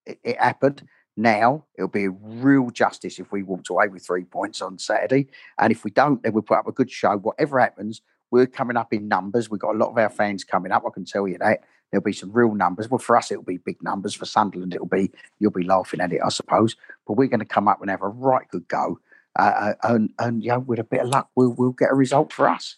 it, 0.07 0.19
it 0.23 0.39
happened. 0.41 0.87
Now 1.15 1.65
it'll 1.77 1.89
be 1.89 2.05
a 2.05 2.09
real 2.09 2.71
justice 2.71 3.19
if 3.19 3.31
we 3.31 3.43
walked 3.43 3.69
away 3.69 3.89
with 3.89 4.03
three 4.03 4.23
points 4.23 4.63
on 4.63 4.79
Saturday, 4.79 5.27
and 5.59 5.71
if 5.71 5.83
we 5.83 5.91
don't, 5.91 6.23
then 6.23 6.33
we'll 6.33 6.41
put 6.41 6.57
up 6.57 6.67
a 6.67 6.71
good 6.71 6.89
show. 6.89 7.17
Whatever 7.17 7.59
happens, 7.59 8.01
we're 8.31 8.47
coming 8.47 8.77
up 8.77 8.91
in 8.91 9.07
numbers. 9.07 9.47
We've 9.47 9.61
got 9.61 9.75
a 9.75 9.77
lot 9.77 9.91
of 9.91 9.97
our 9.99 10.09
fans 10.09 10.43
coming 10.43 10.71
up. 10.71 10.83
I 10.87 10.89
can 10.91 11.05
tell 11.05 11.27
you 11.27 11.37
that 11.37 11.59
there'll 11.93 12.03
be 12.03 12.11
some 12.11 12.31
real 12.31 12.55
numbers. 12.55 12.89
Well, 12.89 12.97
for 12.97 13.15
us, 13.15 13.31
it'll 13.31 13.43
be 13.43 13.57
big 13.57 13.81
numbers. 13.83 14.15
For 14.15 14.25
Sunderland, 14.25 14.73
it'll 14.73 14.87
be 14.87 15.11
you'll 15.39 15.51
be 15.51 15.63
laughing 15.63 16.01
at 16.01 16.11
it, 16.11 16.21
I 16.25 16.29
suppose. 16.29 16.75
But 17.07 17.13
we're 17.13 17.27
going 17.27 17.39
to 17.39 17.45
come 17.45 17.67
up 17.67 17.81
and 17.81 17.89
have 17.91 18.01
a 18.01 18.07
right 18.07 18.47
good 18.49 18.67
go, 18.67 18.99
uh, 19.37 19.43
uh 19.43 19.73
and 19.83 20.11
and 20.17 20.43
yeah, 20.43 20.57
with 20.57 20.79
a 20.79 20.83
bit 20.83 21.01
of 21.01 21.09
luck, 21.09 21.29
we'll 21.35 21.53
we'll 21.53 21.71
get 21.71 21.91
a 21.91 21.95
result 21.95 22.33
for 22.33 22.49
us. 22.49 22.77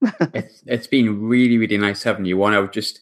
it's 0.32 0.62
it's 0.66 0.86
been 0.86 1.20
really 1.20 1.58
really 1.58 1.78
nice 1.78 2.04
having 2.04 2.26
you 2.26 2.40
on. 2.44 2.54
I 2.54 2.60
was 2.60 2.70
just 2.72 3.00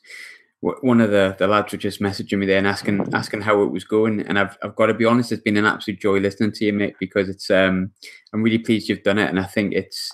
one 0.62 1.00
of 1.00 1.10
the, 1.10 1.34
the 1.40 1.48
lads 1.48 1.72
were 1.72 1.78
just 1.78 2.00
messaging 2.00 2.38
me 2.38 2.46
there 2.46 2.58
and 2.58 2.68
asking 2.68 3.12
asking 3.12 3.42
how 3.42 3.62
it 3.62 3.72
was 3.72 3.84
going. 3.84 4.20
And 4.20 4.38
I've 4.38 4.56
I've 4.62 4.76
got 4.76 4.86
to 4.86 4.94
be 4.94 5.04
honest, 5.04 5.32
it's 5.32 5.42
been 5.42 5.58
an 5.58 5.66
absolute 5.66 6.00
joy 6.00 6.18
listening 6.18 6.52
to 6.52 6.64
you, 6.64 6.72
mate, 6.72 6.94
because 6.98 7.28
it's 7.28 7.50
um 7.50 7.90
I'm 8.32 8.42
really 8.42 8.58
pleased 8.58 8.88
you've 8.88 9.02
done 9.02 9.18
it. 9.18 9.28
And 9.28 9.38
I 9.38 9.44
think 9.44 9.74
it's 9.74 10.12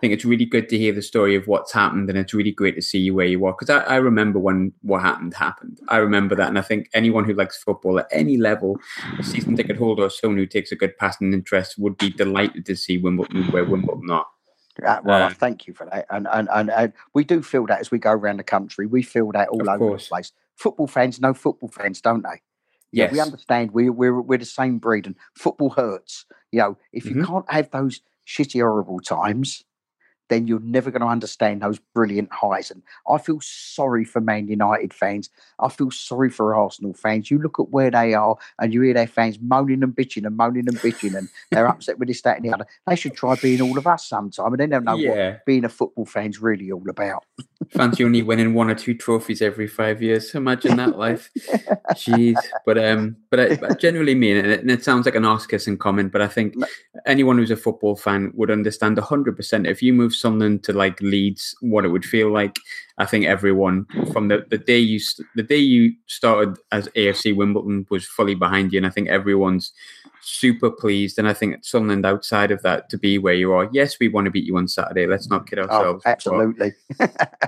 think 0.00 0.12
it's 0.12 0.24
really 0.24 0.44
good 0.44 0.68
to 0.68 0.78
hear 0.78 0.92
the 0.92 1.02
story 1.02 1.34
of 1.34 1.46
what's 1.46 1.72
happened 1.72 2.08
and 2.08 2.18
it's 2.18 2.34
really 2.34 2.52
great 2.52 2.76
to 2.76 2.82
see 2.82 2.98
you 2.98 3.14
where 3.14 3.26
you 3.26 3.44
are. 3.46 3.52
Because 3.52 3.70
I, 3.70 3.80
I 3.94 3.96
remember 3.96 4.38
when 4.38 4.72
what 4.82 5.02
happened 5.02 5.34
happened. 5.34 5.80
I 5.88 5.98
remember 5.98 6.34
that. 6.36 6.48
And 6.48 6.58
I 6.58 6.62
think 6.62 6.88
anyone 6.94 7.24
who 7.24 7.34
likes 7.34 7.62
football 7.62 7.98
at 7.98 8.08
any 8.10 8.36
level, 8.36 8.78
a 9.18 9.22
season 9.22 9.56
ticket 9.56 9.76
holder 9.76 10.04
or 10.04 10.10
someone 10.10 10.38
who 10.38 10.46
takes 10.46 10.72
a 10.72 10.76
good 10.76 10.96
passing 10.98 11.32
interest 11.32 11.78
would 11.78 11.96
be 11.96 12.10
delighted 12.10 12.66
to 12.66 12.76
see 12.76 12.98
Wimbledon 12.98 13.44
where 13.50 13.64
Wimbledon 13.64 14.10
are. 14.10 14.26
Uh, 14.84 15.00
well, 15.02 15.24
uh, 15.24 15.30
thank 15.30 15.66
you 15.66 15.74
for 15.74 15.86
that. 15.86 16.06
And, 16.10 16.28
and, 16.30 16.48
and 16.52 16.70
and 16.70 16.92
we 17.12 17.24
do 17.24 17.42
feel 17.42 17.66
that 17.66 17.80
as 17.80 17.90
we 17.90 17.98
go 17.98 18.12
around 18.12 18.38
the 18.38 18.44
country, 18.44 18.86
we 18.86 19.02
feel 19.02 19.32
that 19.32 19.48
all 19.48 19.68
over 19.68 19.78
course. 19.78 20.04
the 20.04 20.08
place. 20.10 20.32
Football 20.54 20.86
fans 20.86 21.20
know 21.20 21.34
football 21.34 21.68
fans, 21.68 22.00
don't 22.00 22.22
they? 22.22 22.42
Yeah, 22.92 23.04
yes. 23.04 23.12
we 23.12 23.20
understand. 23.20 23.72
We 23.72 23.90
we're 23.90 24.20
we're 24.20 24.38
the 24.38 24.44
same 24.44 24.78
breed, 24.78 25.06
and 25.06 25.16
football 25.34 25.70
hurts. 25.70 26.24
You 26.52 26.60
know, 26.60 26.78
if 26.92 27.06
you 27.06 27.16
mm-hmm. 27.16 27.24
can't 27.24 27.50
have 27.50 27.70
those 27.70 28.02
shitty, 28.26 28.60
horrible 28.60 29.00
times, 29.00 29.64
then 30.28 30.46
you're 30.46 30.60
never 30.60 30.90
going 30.90 31.02
to 31.02 31.06
understand 31.06 31.62
those 31.62 31.78
brilliant 31.94 32.32
highs. 32.32 32.70
And 32.70 32.82
I 33.08 33.18
feel 33.18 33.40
sorry 33.40 34.04
for 34.04 34.20
Man 34.20 34.48
United 34.48 34.92
fans. 34.92 35.30
I 35.58 35.68
feel 35.68 35.90
sorry 35.90 36.30
for 36.30 36.54
Arsenal 36.54 36.94
fans. 36.94 37.30
You 37.30 37.38
look 37.38 37.58
at 37.58 37.70
where 37.70 37.90
they 37.90 38.14
are 38.14 38.36
and 38.58 38.72
you 38.72 38.82
hear 38.82 38.94
their 38.94 39.06
fans 39.06 39.38
moaning 39.40 39.82
and 39.82 39.94
bitching 39.94 40.26
and 40.26 40.36
moaning 40.36 40.68
and 40.68 40.78
bitching 40.78 41.16
and 41.16 41.28
they're 41.50 41.68
upset 41.68 41.98
with 41.98 42.08
this, 42.08 42.22
that, 42.22 42.36
and 42.36 42.44
the 42.44 42.52
other. 42.52 42.66
They 42.86 42.96
should 42.96 43.14
try 43.14 43.34
being 43.36 43.60
all 43.60 43.78
of 43.78 43.86
us 43.86 44.06
sometime 44.06 44.52
and 44.52 44.60
then 44.60 44.70
they'll 44.70 44.82
know 44.82 44.96
yeah. 44.96 45.30
what 45.30 45.46
being 45.46 45.64
a 45.64 45.68
football 45.68 46.06
fan's 46.06 46.40
really 46.40 46.70
all 46.70 46.88
about. 46.88 47.24
Fancy 47.70 48.04
only 48.04 48.22
winning 48.22 48.54
one 48.54 48.70
or 48.70 48.74
two 48.74 48.94
trophies 48.94 49.42
every 49.42 49.66
five 49.66 50.02
years. 50.02 50.34
Imagine 50.34 50.76
that 50.76 50.96
life. 50.96 51.30
Jeez. 51.92 52.36
But 52.64 52.78
um, 52.78 53.16
but 53.30 53.40
I, 53.40 53.58
I 53.70 53.74
generally 53.74 54.14
mean 54.14 54.36
it, 54.36 54.60
and 54.60 54.70
it 54.70 54.84
sounds 54.84 55.06
like 55.06 55.14
an 55.14 55.24
Oscar 55.24 55.58
comment, 55.76 56.12
but 56.12 56.22
I 56.22 56.28
think 56.28 56.54
anyone 57.06 57.38
who's 57.38 57.50
a 57.50 57.56
football 57.56 57.96
fan 57.96 58.32
would 58.34 58.50
understand 58.50 58.98
hundred 58.98 59.36
percent 59.36 59.66
if 59.66 59.82
you 59.82 59.92
move 59.92 60.14
Sunderland 60.14 60.64
to 60.64 60.72
like 60.72 61.00
Leeds, 61.00 61.54
what 61.60 61.84
it 61.84 61.88
would 61.88 62.04
feel 62.04 62.30
like. 62.30 62.58
I 62.98 63.06
think 63.06 63.26
everyone 63.26 63.86
from 64.12 64.28
the, 64.28 64.44
the 64.50 64.58
day 64.58 64.78
you 64.78 65.00
the 65.36 65.42
day 65.42 65.56
you 65.58 65.92
started 66.06 66.58
as 66.72 66.88
AFC 66.88 67.34
Wimbledon 67.34 67.86
was 67.90 68.06
fully 68.06 68.34
behind 68.34 68.72
you, 68.72 68.78
and 68.78 68.86
I 68.86 68.90
think 68.90 69.08
everyone's 69.08 69.72
super 70.22 70.70
pleased. 70.70 71.18
And 71.18 71.28
I 71.28 71.32
think 71.32 71.54
at 71.54 71.64
Sunderland 71.64 72.06
outside 72.06 72.50
of 72.50 72.62
that 72.62 72.88
to 72.90 72.98
be 72.98 73.18
where 73.18 73.34
you 73.34 73.52
are. 73.52 73.68
Yes, 73.72 73.98
we 73.98 74.08
want 74.08 74.26
to 74.26 74.30
beat 74.30 74.44
you 74.44 74.56
on 74.56 74.68
Saturday. 74.68 75.06
Let's 75.06 75.28
not 75.28 75.48
kid 75.48 75.58
oh, 75.58 75.62
ourselves. 75.62 76.02
Oh, 76.06 76.10
absolutely. 76.10 76.72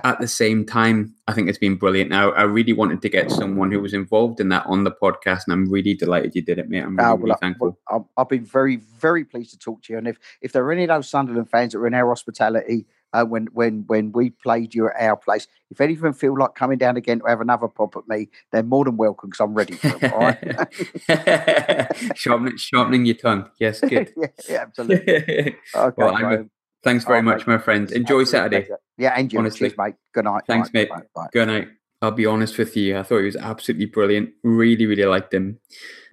at 0.03 0.19
the 0.19 0.27
same 0.27 0.65
time, 0.65 1.13
I 1.27 1.33
think 1.33 1.49
it's 1.49 1.57
been 1.57 1.75
brilliant. 1.75 2.09
Now, 2.09 2.31
I 2.31 2.43
really 2.43 2.73
wanted 2.73 3.01
to 3.01 3.09
get 3.09 3.31
someone 3.31 3.71
who 3.71 3.79
was 3.79 3.93
involved 3.93 4.39
in 4.39 4.49
that 4.49 4.65
on 4.65 4.83
the 4.83 4.91
podcast, 4.91 5.43
and 5.45 5.53
I'm 5.53 5.69
really 5.69 5.93
delighted 5.93 6.35
you 6.35 6.41
did 6.41 6.59
it, 6.59 6.69
mate. 6.69 6.79
I'm 6.79 6.95
really, 6.95 7.09
oh, 7.09 7.15
well, 7.15 7.17
really 7.17 7.35
thankful. 7.39 7.77
Well, 7.89 8.09
I've 8.17 8.29
been 8.29 8.45
very, 8.45 8.77
very 8.77 9.25
pleased 9.25 9.51
to 9.51 9.59
talk 9.59 9.83
to 9.83 9.93
you. 9.93 9.99
And 9.99 10.07
if 10.07 10.17
if 10.41 10.51
there 10.51 10.63
are 10.63 10.71
any 10.71 10.83
of 10.83 10.89
those 10.89 11.09
Sunderland 11.09 11.49
fans 11.49 11.73
that 11.73 11.79
are 11.79 11.87
in 11.87 11.93
our 11.93 12.07
hospitality 12.09 12.85
uh, 13.13 13.25
when 13.25 13.47
when 13.53 13.83
when 13.87 14.11
we 14.11 14.29
played 14.29 14.73
you 14.73 14.87
at 14.87 15.01
our 15.01 15.17
place. 15.17 15.47
If 15.69 15.79
any 15.79 15.93
of 15.93 16.01
them 16.01 16.13
feel 16.13 16.37
like 16.37 16.55
coming 16.55 16.77
down 16.77 16.97
again 16.97 17.19
to 17.19 17.25
have 17.25 17.41
another 17.41 17.67
pop 17.67 17.95
at 17.95 18.07
me, 18.07 18.27
they're 18.51 18.63
more 18.63 18.85
than 18.85 18.97
welcome 18.97 19.29
because 19.29 19.39
I'm 19.41 19.53
ready 19.53 19.73
for 19.73 19.89
them. 19.89 20.11
Right? 20.11 21.97
sharpening, 22.17 22.57
sharpening 22.57 23.05
your 23.05 23.15
tongue. 23.15 23.49
Yes, 23.59 23.79
good. 23.87 24.13
yeah, 24.17 24.27
yeah, 24.49 24.61
absolutely. 24.61 25.55
Okay, 25.75 25.95
well, 25.97 26.45
thanks 26.83 27.05
very 27.05 27.19
oh, 27.19 27.23
much, 27.23 27.47
mate. 27.47 27.53
my 27.53 27.57
friend. 27.57 27.91
Enjoy 27.91 28.23
Saturday. 28.23 28.61
Pleasure. 28.61 28.79
Yeah, 28.97 29.13
and 29.17 29.31
you. 29.31 29.39
Honestly. 29.39 29.69
Cheers, 29.69 29.77
mate. 29.77 29.95
Good 30.13 30.25
night. 30.25 30.43
Thanks, 30.47 30.71
mate. 30.73 30.89
Good 31.31 31.47
night. 31.47 31.67
I'll 32.01 32.11
be 32.11 32.25
honest 32.25 32.57
with 32.57 32.75
you. 32.75 32.97
I 32.97 33.03
thought 33.03 33.19
he 33.19 33.25
was 33.25 33.35
absolutely 33.35 33.85
brilliant. 33.85 34.31
Really, 34.43 34.87
really 34.87 35.05
liked 35.05 35.33
him. 35.33 35.59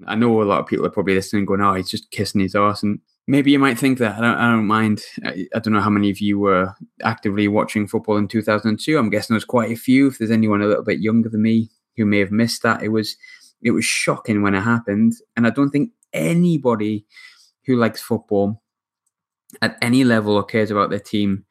I 0.07 0.15
know 0.17 0.43
a 0.43 0.45
lot 0.45 0.61
of 0.61 0.67
people 0.67 0.85
are 0.85 0.91
probably 0.91 1.15
listening, 1.15 1.47
going, 1.47 1.63
"Oh, 1.63 1.75
he's 1.75 1.89
just 1.89 2.11
kissing 2.11 2.43
his 2.43 2.55
ass," 2.55 2.83
and 2.83 3.01
maybe 3.29 3.53
you 3.53 3.59
might 3.59 3.79
think 3.79 3.99
that. 3.99 4.17
I 4.17 4.21
don't, 4.21 4.37
I 4.37 4.51
don't 4.51 4.67
mind. 4.67 5.03
I, 5.25 5.47
I, 5.55 5.59
don't 5.61 5.75
know 5.75 5.83
how 5.83 5.91
many 5.91 6.11
of 6.11 6.19
you 6.19 6.41
were 6.41 6.75
actively 7.03 7.47
watching 7.47 7.87
football 7.87 8.17
in 8.17 8.27
2002. 8.27 8.99
I'm 8.99 9.11
guessing 9.11 9.35
there's 9.35 9.45
quite 9.45 9.71
a 9.71 9.77
few. 9.77 10.09
If 10.09 10.19
there's 10.19 10.31
anyone 10.31 10.63
a 10.63 10.67
little 10.67 10.83
bit 10.83 11.01
younger 11.01 11.29
than 11.29 11.43
me 11.43 11.71
who 11.97 12.07
may 12.07 12.19
have 12.19 12.33
missed 12.33 12.63
that, 12.63 12.83
it 12.83 12.89
was 12.89 13.17
it 13.63 13.73
was 13.73 13.85
shocking 13.85 14.43
when 14.43 14.55
it 14.55 14.63
happened. 14.63 15.13
And 15.37 15.47
I 15.47 15.51
don't 15.51 15.71
think 15.71 15.93
anybody 16.13 17.05
who 17.67 17.77
likes 17.77 18.01
football 18.01 18.63
at 19.63 19.77
any 19.83 20.05
level 20.05 20.35
or 20.35 20.45
cares 20.45 20.71
about 20.71 20.91
their 20.91 20.99
team 20.99 21.45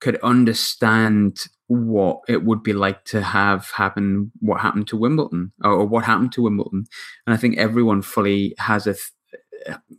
could 0.00 0.18
understand 0.22 1.38
what 1.68 2.20
it 2.28 2.44
would 2.44 2.62
be 2.62 2.72
like 2.72 3.04
to 3.04 3.22
have 3.22 3.70
happen 3.70 4.30
what 4.40 4.60
happened 4.60 4.86
to 4.88 4.96
Wimbledon 4.96 5.52
or, 5.62 5.86
what 5.86 6.04
happened 6.04 6.32
to 6.32 6.42
Wimbledon. 6.42 6.84
And 7.26 7.34
I 7.34 7.36
think 7.36 7.56
everyone 7.56 8.02
fully 8.02 8.54
has 8.58 8.86
a 8.86 8.92
th- 8.92 9.12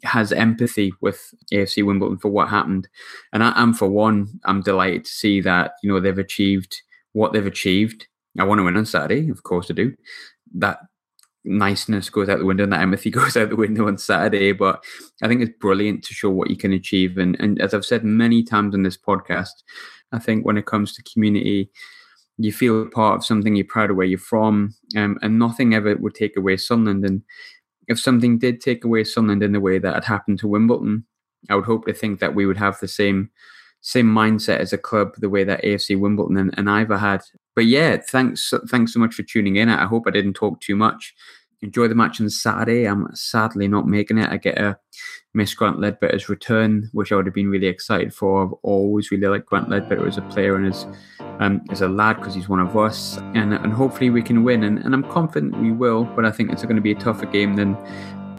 has 0.03 0.31
empathy 0.31 0.93
with 1.01 1.33
AFC 1.53 1.85
Wimbledon 1.85 2.17
for 2.17 2.29
what 2.29 2.49
happened, 2.49 2.87
and 3.33 3.43
I, 3.43 3.53
am 3.61 3.73
for 3.73 3.89
one, 3.89 4.39
I'm 4.45 4.61
delighted 4.61 5.05
to 5.05 5.11
see 5.11 5.41
that 5.41 5.73
you 5.83 5.91
know 5.91 5.99
they've 5.99 6.17
achieved 6.17 6.75
what 7.13 7.33
they've 7.33 7.45
achieved. 7.45 8.07
I 8.37 8.43
want 8.43 8.59
to 8.59 8.63
win 8.63 8.77
on 8.77 8.85
Saturday, 8.85 9.29
of 9.29 9.43
course 9.43 9.71
I 9.71 9.73
do. 9.73 9.95
That 10.55 10.79
niceness 11.45 12.09
goes 12.09 12.27
out 12.27 12.39
the 12.39 12.45
window 12.45 12.63
and 12.63 12.73
that 12.73 12.81
empathy 12.81 13.09
goes 13.11 13.37
out 13.37 13.49
the 13.49 13.55
window 13.55 13.87
on 13.87 13.97
Saturday. 13.97 14.51
But 14.51 14.83
I 15.21 15.27
think 15.27 15.41
it's 15.41 15.57
brilliant 15.59 16.03
to 16.05 16.13
show 16.13 16.29
what 16.29 16.49
you 16.49 16.57
can 16.57 16.73
achieve. 16.73 17.17
And, 17.17 17.37
and 17.39 17.61
as 17.61 17.73
I've 17.73 17.85
said 17.85 18.03
many 18.03 18.43
times 18.43 18.73
on 18.73 18.83
this 18.83 18.97
podcast, 18.97 19.63
I 20.11 20.19
think 20.19 20.45
when 20.45 20.57
it 20.57 20.65
comes 20.65 20.93
to 20.93 21.03
community, 21.03 21.69
you 22.37 22.51
feel 22.51 22.87
part 22.89 23.17
of 23.17 23.25
something, 23.25 23.55
you're 23.55 23.65
proud 23.65 23.91
of 23.91 23.95
where 23.95 24.05
you're 24.05 24.19
from, 24.19 24.75
um, 24.97 25.17
and 25.21 25.39
nothing 25.39 25.73
ever 25.73 25.95
would 25.95 26.15
take 26.15 26.35
away 26.35 26.57
Sunderland. 26.57 27.05
And 27.05 27.21
if 27.87 27.99
something 27.99 28.37
did 28.37 28.61
take 28.61 28.83
away 28.83 29.03
Sunderland 29.03 29.43
in 29.43 29.51
the 29.51 29.59
way 29.59 29.79
that 29.79 29.93
had 29.93 30.05
happened 30.05 30.39
to 30.39 30.47
Wimbledon, 30.47 31.05
I 31.49 31.55
would 31.55 31.65
hope 31.65 31.85
to 31.85 31.93
think 31.93 32.19
that 32.19 32.35
we 32.35 32.45
would 32.45 32.57
have 32.57 32.79
the 32.79 32.87
same 32.87 33.29
same 33.81 34.07
mindset 34.07 34.57
as 34.57 34.73
a 34.73 34.79
club, 34.79 35.13
the 35.17 35.29
way 35.29 35.43
that 35.43 35.63
AFC 35.63 35.99
Wimbledon 35.99 36.37
and, 36.37 36.57
and 36.57 36.67
Ivor 36.67 36.97
had. 36.97 37.21
But 37.55 37.65
yeah, 37.65 37.97
thanks 37.97 38.51
thanks 38.69 38.93
so 38.93 38.99
much 38.99 39.13
for 39.13 39.23
tuning 39.23 39.57
in. 39.57 39.69
I 39.69 39.85
hope 39.85 40.05
I 40.07 40.11
didn't 40.11 40.33
talk 40.33 40.59
too 40.59 40.75
much. 40.75 41.13
Enjoy 41.65 41.87
the 41.87 41.95
match 41.95 42.21
on 42.21 42.29
Saturday. 42.29 42.85
I'm 42.85 43.07
sadly 43.15 43.67
not 43.67 43.87
making 43.87 44.19
it. 44.19 44.29
I 44.29 44.37
get 44.37 44.59
a 44.59 44.77
miss 45.33 45.55
Grant 45.55 45.79
Leadbitter's 45.79 46.29
return, 46.29 46.87
which 46.93 47.11
I 47.11 47.15
would 47.15 47.25
have 47.25 47.33
been 47.33 47.49
really 47.49 47.65
excited 47.65 48.13
for. 48.13 48.45
I've 48.45 48.53
always 48.61 49.09
really 49.09 49.25
liked 49.25 49.47
Grant 49.47 49.69
Leadbitter 49.69 50.07
as 50.07 50.19
a 50.19 50.21
player 50.21 50.55
and 50.57 50.67
as 50.67 50.85
um, 51.39 51.65
as 51.71 51.81
a 51.81 51.87
lad 51.87 52.17
because 52.17 52.35
he's 52.35 52.47
one 52.47 52.59
of 52.59 52.77
us, 52.77 53.17
and 53.33 53.51
and 53.51 53.73
hopefully 53.73 54.11
we 54.11 54.21
can 54.21 54.43
win. 54.43 54.63
And, 54.63 54.77
and 54.77 54.93
I'm 54.93 55.09
confident 55.09 55.59
we 55.59 55.71
will, 55.71 56.03
but 56.03 56.23
I 56.23 56.29
think 56.29 56.51
it's 56.51 56.61
going 56.61 56.75
to 56.75 56.83
be 56.83 56.91
a 56.91 56.99
tougher 56.99 57.25
game 57.25 57.55
than 57.55 57.75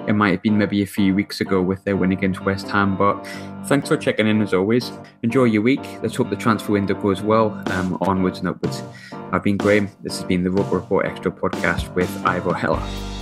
it 0.06 0.12
might 0.12 0.30
have 0.30 0.42
been 0.42 0.56
maybe 0.56 0.82
a 0.82 0.86
few 0.86 1.12
weeks 1.12 1.40
ago 1.40 1.60
with 1.60 1.82
their 1.82 1.96
win 1.96 2.12
against 2.12 2.44
West 2.44 2.68
Ham. 2.68 2.96
But 2.96 3.26
thanks 3.66 3.88
for 3.88 3.96
checking 3.96 4.28
in 4.28 4.40
as 4.40 4.54
always. 4.54 4.92
Enjoy 5.24 5.44
your 5.44 5.62
week. 5.62 5.84
Let's 6.00 6.14
hope 6.14 6.30
the 6.30 6.36
transfer 6.36 6.70
window 6.70 6.94
goes 6.94 7.22
well. 7.22 7.60
Um, 7.72 7.98
onwards 8.02 8.38
and 8.38 8.46
upwards. 8.46 8.84
I've 9.32 9.42
been 9.42 9.56
Graham. 9.56 9.88
This 10.04 10.20
has 10.20 10.24
been 10.24 10.44
the 10.44 10.50
Roker 10.52 10.76
Report 10.76 11.06
Extra 11.06 11.32
podcast 11.32 11.92
with 11.96 12.08
Ivor 12.24 12.54
Heller. 12.54 13.15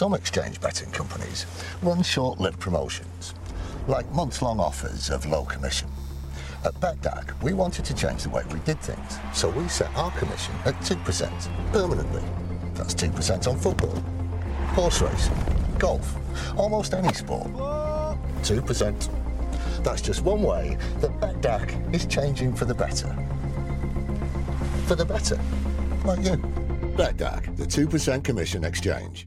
Some 0.00 0.14
exchange 0.14 0.62
betting 0.62 0.90
companies 0.92 1.44
run 1.82 2.02
short-lived 2.02 2.58
promotions, 2.58 3.34
like 3.86 4.10
month 4.12 4.40
long 4.40 4.58
offers 4.58 5.10
of 5.10 5.26
low 5.26 5.44
commission. 5.44 5.90
At 6.64 6.72
Betdaq, 6.76 7.42
we 7.42 7.52
wanted 7.52 7.84
to 7.84 7.94
change 7.94 8.22
the 8.22 8.30
way 8.30 8.42
we 8.50 8.60
did 8.60 8.80
things, 8.80 9.18
so 9.34 9.50
we 9.50 9.68
set 9.68 9.94
our 9.96 10.10
commission 10.12 10.54
at 10.64 10.74
2% 10.76 11.72
permanently. 11.72 12.22
That's 12.72 12.94
2% 12.94 13.46
on 13.46 13.58
football, 13.58 13.94
horse 14.72 15.02
racing, 15.02 15.36
golf, 15.78 16.16
almost 16.56 16.94
any 16.94 17.12
sport. 17.12 17.48
2%. 17.48 19.84
That's 19.84 20.00
just 20.00 20.22
one 20.22 20.40
way 20.40 20.78
that 21.00 21.10
Betdaq 21.20 21.94
is 21.94 22.06
changing 22.06 22.54
for 22.54 22.64
the 22.64 22.74
better. 22.74 23.14
For 24.86 24.94
the 24.94 25.04
better. 25.04 25.38
Like 26.06 26.24
you. 26.24 26.38
Betdaq, 26.96 27.54
the 27.58 27.66
2% 27.66 28.24
commission 28.24 28.64
exchange. 28.64 29.26